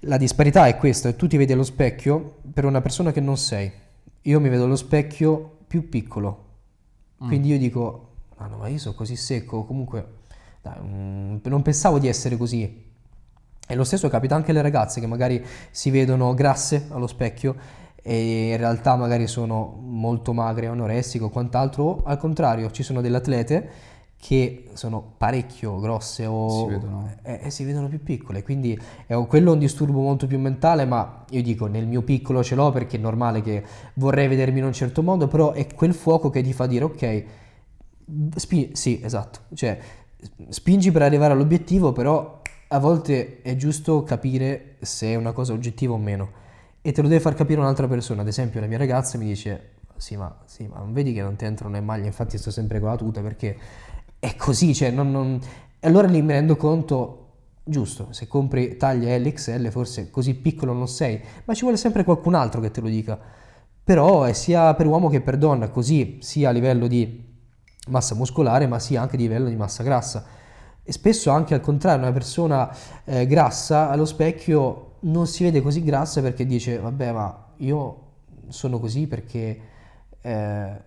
la 0.00 0.16
disparità 0.16 0.66
è 0.66 0.76
questa, 0.76 1.12
tu 1.12 1.26
ti 1.26 1.36
vedi 1.36 1.52
allo 1.52 1.64
specchio 1.64 2.38
per 2.52 2.64
una 2.64 2.80
persona 2.80 3.12
che 3.12 3.20
non 3.20 3.36
sei. 3.36 3.70
Io 4.22 4.40
mi 4.40 4.48
vedo 4.48 4.64
allo 4.64 4.76
specchio 4.76 5.58
più 5.66 5.88
piccolo. 5.88 6.46
Quindi 7.26 7.48
io 7.48 7.58
dico, 7.58 8.08
"Ah, 8.36 8.46
no, 8.46 8.56
ma 8.58 8.68
io 8.68 8.78
sono 8.78 8.94
così 8.94 9.14
secco, 9.14 9.64
comunque 9.64 10.18
dai, 10.62 10.78
mm, 10.82 11.36
non 11.44 11.62
pensavo 11.62 11.98
di 11.98 12.08
essere 12.08 12.36
così. 12.36 12.88
E 13.66 13.74
lo 13.74 13.84
stesso 13.84 14.08
capita 14.08 14.34
anche 14.34 14.50
alle 14.50 14.62
ragazze 14.62 15.00
che 15.00 15.06
magari 15.06 15.44
si 15.70 15.90
vedono 15.90 16.34
grasse 16.34 16.86
allo 16.88 17.06
specchio 17.06 17.54
e 18.02 18.50
in 18.50 18.56
realtà 18.56 18.96
magari 18.96 19.26
sono 19.26 19.78
molto 19.80 20.32
magre, 20.32 20.66
anoressiche 20.66 21.24
o 21.24 21.28
quant'altro, 21.28 21.84
o 21.84 22.02
al 22.04 22.16
contrario 22.16 22.70
ci 22.70 22.82
sono 22.82 23.00
delle 23.00 23.18
atlete 23.18 23.70
che 24.20 24.68
sono 24.74 25.14
parecchio 25.16 25.80
grosse 25.80 26.26
o 26.26 26.48
Si 26.50 26.66
vedono. 26.66 27.10
eh, 27.22 27.40
eh, 27.44 27.50
si 27.50 27.64
vedono 27.64 27.88
più 27.88 28.02
piccole, 28.02 28.42
quindi 28.42 28.78
un- 29.08 29.26
quello 29.26 29.50
è 29.50 29.52
un 29.54 29.58
disturbo 29.58 30.00
molto 30.00 30.26
più 30.26 30.38
mentale, 30.38 30.84
ma 30.84 31.24
io 31.30 31.42
dico 31.42 31.66
nel 31.66 31.86
mio 31.86 32.02
piccolo 32.02 32.42
ce 32.44 32.54
l'ho 32.54 32.70
perché 32.70 32.96
è 32.98 33.00
normale 33.00 33.40
che 33.40 33.64
vorrei 33.94 34.28
vedermi 34.28 34.58
in 34.58 34.66
un 34.66 34.72
certo 34.74 35.02
modo, 35.02 35.26
però 35.26 35.52
è 35.52 35.66
quel 35.74 35.94
fuoco 35.94 36.28
che 36.30 36.42
ti 36.42 36.52
fa 36.52 36.66
dire 36.66 36.84
ok, 36.84 37.24
spi- 38.36 38.70
sì, 38.74 39.00
esatto, 39.02 39.40
cioè 39.54 39.78
spingi 40.48 40.90
per 40.90 41.02
arrivare 41.02 41.32
all'obiettivo, 41.32 41.92
però 41.92 42.40
a 42.68 42.78
volte 42.78 43.40
è 43.42 43.56
giusto 43.56 44.02
capire 44.04 44.76
se 44.80 45.08
è 45.08 45.14
una 45.16 45.32
cosa 45.32 45.52
oggettiva 45.52 45.94
o 45.94 45.98
meno. 45.98 46.38
E 46.82 46.92
te 46.92 47.02
lo 47.02 47.08
deve 47.08 47.20
far 47.20 47.34
capire 47.34 47.60
un'altra 47.60 47.86
persona, 47.88 48.22
ad 48.22 48.28
esempio 48.28 48.60
la 48.60 48.66
mia 48.66 48.78
ragazza 48.78 49.18
mi 49.18 49.26
dice 49.26 49.70
sì 49.96 50.16
ma, 50.16 50.34
sì, 50.46 50.66
ma 50.66 50.78
non 50.78 50.94
vedi 50.94 51.12
che 51.12 51.20
non 51.20 51.36
ti 51.36 51.44
entrano 51.44 51.74
le 51.74 51.80
maglie, 51.82 52.06
infatti 52.06 52.38
sto 52.38 52.50
sempre 52.50 52.80
con 52.80 52.88
la 52.88 52.96
tuta 52.96 53.20
perché 53.20 53.54
è 54.20 54.36
così, 54.36 54.74
cioè 54.74 54.90
non... 54.90 55.10
non... 55.10 55.40
Allora 55.80 56.06
lì 56.06 56.20
mi 56.20 56.32
rendo 56.32 56.56
conto, 56.56 57.16
giusto, 57.64 58.08
se 58.10 58.28
compri 58.28 58.76
taglia 58.76 59.16
LXL 59.16 59.70
forse 59.70 60.10
così 60.10 60.34
piccolo 60.34 60.74
non 60.74 60.86
sei, 60.88 61.18
ma 61.46 61.54
ci 61.54 61.62
vuole 61.62 61.78
sempre 61.78 62.04
qualcun 62.04 62.34
altro 62.34 62.60
che 62.60 62.70
te 62.70 62.80
lo 62.82 62.88
dica. 62.88 63.18
Però 63.82 64.24
è 64.24 64.34
sia 64.34 64.74
per 64.74 64.86
uomo 64.86 65.08
che 65.08 65.22
per 65.22 65.38
donna, 65.38 65.70
così 65.70 66.18
sia 66.20 66.50
a 66.50 66.52
livello 66.52 66.86
di 66.86 67.28
massa 67.88 68.14
muscolare, 68.14 68.66
ma 68.66 68.78
sia 68.78 69.00
anche 69.00 69.16
a 69.16 69.18
livello 69.18 69.48
di 69.48 69.56
massa 69.56 69.82
grassa. 69.82 70.24
E 70.82 70.92
spesso 70.92 71.30
anche 71.30 71.54
al 71.54 71.60
contrario, 71.60 72.02
una 72.02 72.12
persona 72.12 72.70
eh, 73.04 73.26
grassa 73.26 73.88
allo 73.88 74.04
specchio 74.04 74.96
non 75.00 75.26
si 75.26 75.44
vede 75.44 75.62
così 75.62 75.82
grassa 75.82 76.20
perché 76.20 76.44
dice, 76.44 76.78
vabbè, 76.78 77.12
ma 77.12 77.52
io 77.56 78.08
sono 78.48 78.78
così 78.78 79.06
perché 79.06 79.60
eh, 80.20 80.82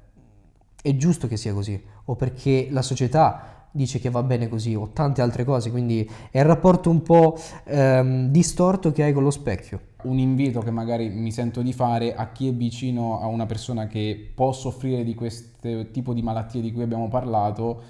è 0.83 0.95
giusto 0.97 1.27
che 1.27 1.37
sia 1.37 1.53
così, 1.53 1.81
o 2.05 2.15
perché 2.15 2.67
la 2.69 2.81
società 2.81 3.67
dice 3.71 3.99
che 3.99 4.09
va 4.11 4.21
bene 4.21 4.49
così, 4.49 4.75
o 4.75 4.89
tante 4.89 5.21
altre 5.21 5.45
cose, 5.45 5.71
quindi 5.71 6.07
è 6.29 6.39
il 6.39 6.45
rapporto 6.45 6.89
un 6.91 7.01
po' 7.01 7.35
ehm, 7.63 8.27
distorto 8.27 8.91
che 8.91 9.01
hai 9.03 9.13
con 9.13 9.23
lo 9.23 9.31
specchio. 9.31 9.79
Un 10.03 10.19
invito 10.19 10.59
che 10.59 10.69
magari 10.71 11.09
mi 11.09 11.31
sento 11.31 11.61
di 11.61 11.71
fare 11.71 12.13
a 12.13 12.31
chi 12.31 12.49
è 12.49 12.53
vicino 12.53 13.21
a 13.21 13.27
una 13.27 13.45
persona 13.45 13.87
che 13.87 14.31
può 14.35 14.51
soffrire 14.51 15.03
di 15.05 15.15
questo 15.15 15.89
tipo 15.91 16.13
di 16.13 16.21
malattie 16.21 16.61
di 16.61 16.73
cui 16.73 16.83
abbiamo 16.83 17.07
parlato, 17.07 17.81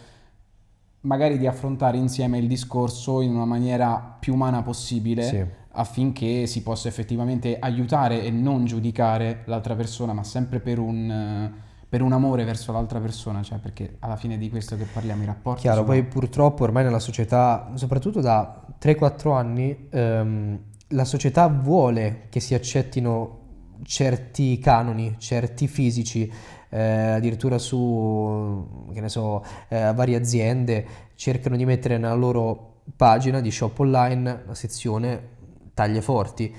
magari 1.01 1.37
di 1.37 1.47
affrontare 1.47 1.97
insieme 1.97 2.37
il 2.37 2.47
discorso 2.47 3.21
in 3.21 3.33
una 3.33 3.45
maniera 3.45 4.15
più 4.19 4.35
umana 4.35 4.61
possibile 4.61 5.23
Sì. 5.23 5.43
affinché 5.71 6.45
si 6.45 6.61
possa 6.61 6.87
effettivamente 6.87 7.57
aiutare 7.59 8.23
e 8.23 8.29
non 8.29 8.63
giudicare 8.65 9.41
l'altra 9.47 9.75
persona, 9.75 10.13
ma 10.13 10.23
sempre 10.23 10.59
per 10.61 10.79
un, 10.79 11.51
per 11.93 12.01
un 12.01 12.11
amore 12.11 12.43
verso 12.43 12.71
l'altra 12.71 12.99
persona, 12.99 13.43
cioè 13.43 13.59
perché 13.59 13.97
alla 13.99 14.15
fine 14.15 14.39
di 14.39 14.49
questo 14.49 14.75
che 14.75 14.85
parliamo 14.85 15.21
i 15.21 15.25
rapporti 15.27 15.61
Chiaro, 15.61 15.81
sono- 15.81 15.89
poi 15.89 16.03
purtroppo 16.03 16.63
ormai 16.63 16.83
nella 16.83 16.97
società, 16.97 17.69
soprattutto 17.75 18.19
da 18.19 18.65
3-4 18.79 19.33
anni, 19.33 19.89
ehm, 19.91 20.59
la 20.87 21.05
società 21.05 21.45
vuole 21.45 22.25
che 22.29 22.39
si 22.39 22.55
accettino 22.55 23.41
certi 23.83 24.57
canoni, 24.57 25.17
certi 25.19 25.67
fisici, 25.67 26.27
eh, 26.69 26.81
addirittura 26.81 27.59
su, 27.59 28.87
che 28.91 28.99
ne 28.99 29.09
so, 29.09 29.45
eh, 29.67 29.93
varie 29.93 30.15
aziende 30.15 30.87
cercano 31.13 31.55
di 31.55 31.65
mettere 31.65 31.99
nella 31.99 32.15
loro 32.15 32.77
pagina 32.95 33.39
di 33.39 33.51
shop 33.51 33.77
online 33.77 34.45
la 34.47 34.55
sezione 34.55 35.27
taglie 35.75 36.01
forti. 36.01 36.55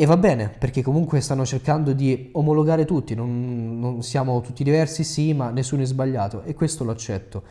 E 0.00 0.06
va 0.06 0.16
bene, 0.16 0.48
perché 0.48 0.80
comunque 0.80 1.20
stanno 1.20 1.44
cercando 1.44 1.92
di 1.92 2.30
omologare 2.32 2.86
tutti, 2.86 3.14
non, 3.14 3.78
non 3.78 4.02
siamo 4.02 4.40
tutti 4.40 4.64
diversi, 4.64 5.04
sì, 5.04 5.34
ma 5.34 5.50
nessuno 5.50 5.82
è 5.82 5.84
sbagliato 5.84 6.40
e 6.44 6.54
questo 6.54 6.84
lo 6.84 6.90
accetto. 6.90 7.42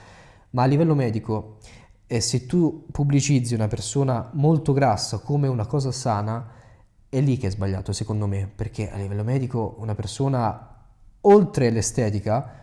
Ma 0.49 0.63
a 0.63 0.65
livello 0.65 0.95
medico, 0.95 1.57
eh, 2.07 2.19
se 2.19 2.47
tu 2.47 2.87
pubblicizzi 2.91 3.53
una 3.53 3.67
persona 3.67 4.31
molto 4.33 4.73
grassa 4.73 5.19
come 5.19 5.47
una 5.47 5.67
cosa 5.67 5.91
sana, 5.91 6.43
è 7.07 7.21
lì 7.21 7.37
che 7.37 7.45
è 7.45 7.51
sbagliato 7.51 7.91
secondo 7.91 8.25
me, 8.25 8.49
perché 8.55 8.89
a 8.89 8.97
livello 8.97 9.23
medico 9.23 9.75
una 9.77 9.93
persona, 9.93 10.75
oltre 11.21 11.69
l'estetica, 11.69 12.55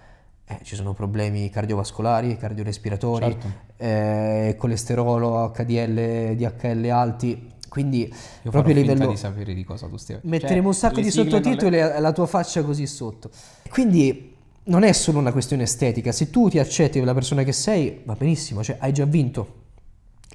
eh, 0.46 0.58
ci 0.64 0.74
sono 0.74 0.94
problemi 0.94 1.48
cardiovascolari, 1.48 2.36
cardiorespiratori, 2.36 3.24
Certo. 3.24 3.48
eh, 3.76 4.56
colesterolo, 4.58 5.52
HDL, 5.52 6.34
DHL 6.34 6.90
alti, 6.90 7.54
quindi 7.76 8.10
Io 8.42 8.50
proprio 8.50 8.74
a 8.74 8.78
livello... 8.78 9.08
di 9.08 9.18
sapere 9.18 9.52
di 9.52 9.62
cosa 9.62 9.86
tu 9.86 9.98
stia 9.98 10.18
Metteremo 10.22 10.54
Cioè, 10.54 10.66
un 10.66 10.74
sacco 10.74 10.94
le 10.94 11.02
di 11.02 11.08
le- 11.08 11.12
sottotitoli 11.12 11.76
e 11.76 12.00
la 12.00 12.12
tua 12.12 12.24
faccia 12.24 12.62
così 12.62 12.86
sotto. 12.86 13.28
Quindi 13.68 14.34
non 14.64 14.82
è 14.82 14.92
solo 14.92 15.18
una 15.18 15.30
questione 15.30 15.64
estetica, 15.64 16.10
se 16.10 16.30
tu 16.30 16.48
ti 16.48 16.58
accetti 16.58 16.96
per 16.96 17.06
la 17.06 17.12
persona 17.12 17.42
che 17.42 17.52
sei, 17.52 18.00
va 18.04 18.14
benissimo, 18.14 18.62
cioè 18.62 18.78
hai 18.80 18.94
già 18.94 19.04
vinto. 19.04 19.64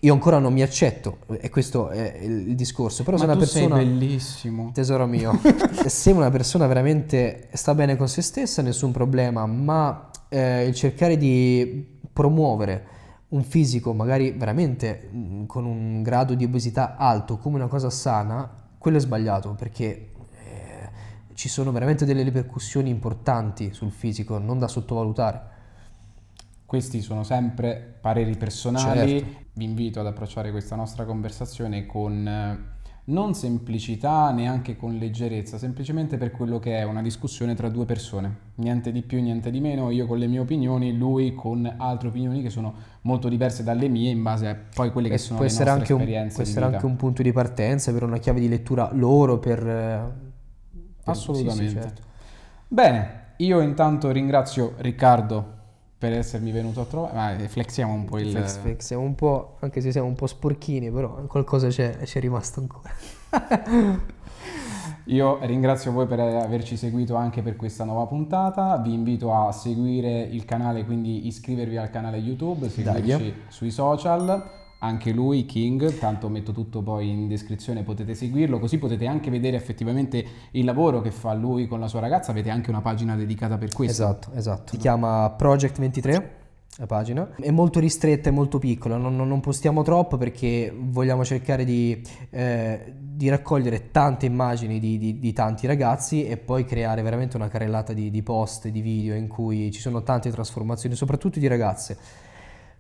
Io 0.02 0.14
ancora 0.14 0.38
non 0.38 0.54
mi 0.54 0.62
accetto, 0.62 1.18
e 1.40 1.50
questo 1.50 1.90
è 1.90 2.20
il 2.22 2.56
discorso, 2.56 3.02
però 3.04 3.18
Ma 3.18 3.24
se 3.24 3.30
una 3.30 3.38
persona... 3.38 3.76
sei 3.78 3.86
bellissimo. 3.86 4.72
Tesoro 4.72 5.08
mio, 5.08 5.40
se 5.84 6.12
una 6.12 6.30
persona 6.30 6.68
veramente 6.68 7.50
sta 7.54 7.74
bene 7.74 7.96
con 7.96 8.08
se 8.08 8.22
stessa, 8.22 8.62
nessun 8.62 8.92
problema, 8.92 9.48
ma 9.48 10.12
eh, 10.30 10.68
il 10.68 10.76
cercare 10.76 11.18
di 11.18 11.88
promuovere 12.14 13.00
un 13.32 13.44
fisico 13.44 13.94
magari 13.94 14.32
veramente 14.32 15.10
mm, 15.14 15.46
con 15.46 15.66
un 15.66 16.02
grado 16.04 16.34
di 16.34 16.44
obesità 16.44 16.96
alto 16.98 17.38
come 17.38 17.56
una 17.56 17.68
cosa 17.68 17.90
sana, 17.90 18.50
quello 18.78 18.98
è 18.98 19.00
sbagliato 19.00 19.54
perché 19.54 20.12
eh, 20.44 20.90
ci 21.34 21.48
sono 21.48 21.72
veramente 21.72 22.06
delle 22.06 22.24
ripercussioni 22.24 22.90
importanti 22.90 23.74
sul 23.74 23.92
fisico, 23.92 24.38
non 24.38 24.60
da 24.60 24.68
sottovalutare. 24.68 25.50
Questi 26.66 27.02
sono 27.02 27.24
sempre 27.24 27.98
pareri 28.00 28.36
personali. 28.38 29.20
Certo. 29.20 29.40
Vi 29.54 29.64
invito 29.66 30.00
ad 30.00 30.08
approcciare 30.08 30.52
questa 30.52 30.78
nostra 30.78 31.04
conversazione 31.04 31.86
con 31.86 32.26
eh, 32.26 32.71
non 33.12 33.34
semplicità, 33.36 34.32
neanche 34.32 34.76
con 34.76 34.96
leggerezza, 34.98 35.58
semplicemente 35.58 36.18
per 36.18 36.32
quello 36.32 36.60
che 36.60 36.78
è 36.78 36.84
una 36.84 37.02
discussione 37.02 37.54
tra 37.56 37.70
due 37.70 37.86
persone. 37.86 38.36
Niente 38.56 38.92
di 38.92 39.02
più, 39.02 39.22
niente 39.22 39.52
di 39.52 39.60
meno, 39.60 39.90
io 39.92 40.06
con 40.08 40.18
le 40.18 40.28
mie 40.28 40.40
opinioni, 40.40 40.96
lui 40.98 41.34
con 41.34 41.72
altre 41.78 42.08
opinioni 42.08 42.42
che 42.42 42.50
sono 42.50 42.74
molto 43.02 43.30
diverse 43.30 43.64
dalle 43.64 43.88
mie 43.88 44.10
in 44.12 44.22
base 44.24 44.48
a 44.48 44.56
poi 44.74 44.92
quelle 44.92 45.10
che 45.10 45.16
E 45.16 45.18
sono 45.18 45.40
può 45.40 45.48
le 45.48 45.52
nostre 45.54 45.70
anche 45.70 45.94
un, 45.94 46.00
esperienze 46.00 46.36
può 46.36 46.44
di 46.44 46.50
essere 46.50 46.66
vita. 46.66 46.78
anche 46.78 46.86
un 46.90 46.96
punto 46.98 47.22
di 47.22 47.32
partenza 47.32 47.92
per 47.92 48.04
una 48.04 48.18
chiave 48.18 48.40
di 48.40 48.48
lettura 48.50 48.90
loro, 48.94 49.40
per... 49.40 49.60
eh, 49.60 50.12
per- 51.04 51.16
sì, 51.16 51.50
sì, 51.50 51.70
Assolutamente. 51.70 51.82
certo. 51.82 52.02
Bene, 52.68 53.20
io 53.38 53.60
intanto 53.62 54.12
ringrazio 54.12 54.74
Riccardo 54.78 55.60
per 56.02 56.14
essermi 56.14 56.52
venuto 56.52 56.82
a 56.82 56.86
trovare, 56.86 57.38
ma 57.38 57.48
flexiamo 57.48 57.94
un 57.94 58.06
po' 58.06 58.18
il... 58.18 58.32
Flex, 58.32 58.58
flex, 58.58 58.86
siamo 58.86 59.04
un 59.04 59.14
po', 59.14 59.58
anche 59.60 59.82
se 59.82 59.92
siamo 59.92 60.08
un 60.08 60.16
po' 60.16 60.26
sporchini, 60.26 60.90
però 60.90 61.14
qualcosa 61.28 61.68
c'è, 61.68 61.96
c'è 61.96 62.20
rimasto 62.20 62.60
ancora. 62.60 62.90
Io 65.06 65.38
ringrazio 65.46 65.92
voi 65.92 66.08
per 66.08 66.20
averci 66.20 66.76
seguito 66.76 67.14
anche 67.14 67.44
per 67.44 67.56
questa 67.56 67.84
nuova 67.84 68.08
puntata, 68.08 68.78
vi 68.78 68.94
invito 68.94 69.32
a 69.32 69.52
seguire 69.52 70.22
il 70.22 70.44
canale, 70.44 70.86
quindi 70.86 71.28
iscrivervi 71.28 71.78
al 71.78 71.92
canale 71.92 72.18
YouTube, 72.18 72.68
seguirci 72.68 73.04
Dai. 73.04 73.36
sui 73.50 73.70
social, 73.70 74.61
anche 74.84 75.12
lui, 75.12 75.46
King, 75.46 75.98
tanto 76.00 76.28
metto 76.28 76.52
tutto 76.52 76.82
poi 76.82 77.10
in 77.10 77.28
descrizione, 77.28 77.84
potete 77.84 78.16
seguirlo, 78.16 78.58
così 78.58 78.80
potete 78.80 79.06
anche 79.06 79.30
vedere 79.30 79.56
effettivamente 79.56 80.26
il 80.52 80.66
lavoro 80.66 81.02
che 81.02 81.12
fa 81.12 81.34
lui 81.34 81.68
con 81.68 81.80
la 81.80 81.88
sua 81.88 82.00
ragazza, 82.00 82.32
avete 82.32 82.50
anche 82.50 82.72
una 82.72 82.82
pagina 82.82 83.16
dedicata 83.16 83.58
per 83.58 83.72
questo. 83.72 84.02
Esatto, 84.04 84.32
esatto. 84.34 84.72
Si 84.72 84.78
chiama 84.78 85.30
Project 85.38 85.78
23, 85.78 86.36
la 86.78 86.88
pagina. 86.88 87.30
È 87.36 87.52
molto 87.52 87.80
ristretta 87.80 88.30
e 88.30 88.32
molto 88.32 88.58
piccola, 88.58 88.98
non, 88.98 89.16
non- 89.16 89.28
non 89.28 89.40
postiamo 89.40 89.84
troppo 89.84 90.18
perché 90.18 90.74
vogliamo 90.76 91.24
cercare 91.24 91.64
di, 91.64 92.02
eh, 92.32 92.92
di 92.98 93.30
raccogliere 93.30 93.92
tante 93.92 94.26
immagini 94.26 94.80
di, 94.80 94.98
di- 94.98 95.20
di 95.20 95.32
tanti 95.34 95.68
ragazzi 95.68 96.26
e 96.26 96.38
poi 96.38 96.66
creare 96.66 97.04
veramente 97.04 97.36
una 97.38 97.50
carrellata 97.50 97.94
di, 97.94 98.10
di 98.10 98.24
post, 98.24 98.68
di 98.68 98.82
video 98.82 99.14
in 99.14 99.28
cui 99.28 99.70
ci 99.70 99.80
sono 99.80 100.02
tante 100.02 100.32
trasformazioni, 100.32 100.96
soprattutto 100.96 101.38
di 101.38 101.46
ragazze. 101.46 101.96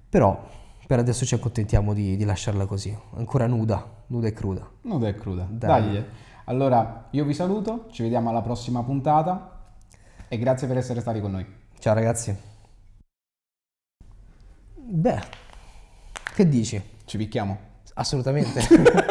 Però 0.09 0.59
per 0.91 0.99
adesso 0.99 1.25
ci 1.25 1.35
accontentiamo 1.35 1.93
di, 1.93 2.17
di 2.17 2.25
lasciarla 2.25 2.65
così, 2.65 2.93
ancora 3.15 3.47
nuda, 3.47 4.03
nuda 4.07 4.27
e 4.27 4.33
cruda. 4.33 4.69
Nuda 4.81 5.07
e 5.07 5.15
cruda. 5.15 5.47
Dai. 5.49 5.89
Dai. 5.89 6.05
Allora, 6.43 7.07
io 7.11 7.23
vi 7.23 7.33
saluto, 7.33 7.87
ci 7.91 8.03
vediamo 8.03 8.29
alla 8.29 8.41
prossima 8.41 8.83
puntata 8.83 9.71
e 10.27 10.37
grazie 10.37 10.67
per 10.67 10.75
essere 10.75 10.99
stati 10.99 11.21
con 11.21 11.31
noi. 11.31 11.45
Ciao 11.79 11.93
ragazzi. 11.93 12.35
Beh, 14.75 15.21
che 16.35 16.49
dici? 16.49 16.81
Ci 17.05 17.15
picchiamo. 17.15 17.57
Assolutamente. 17.93 18.59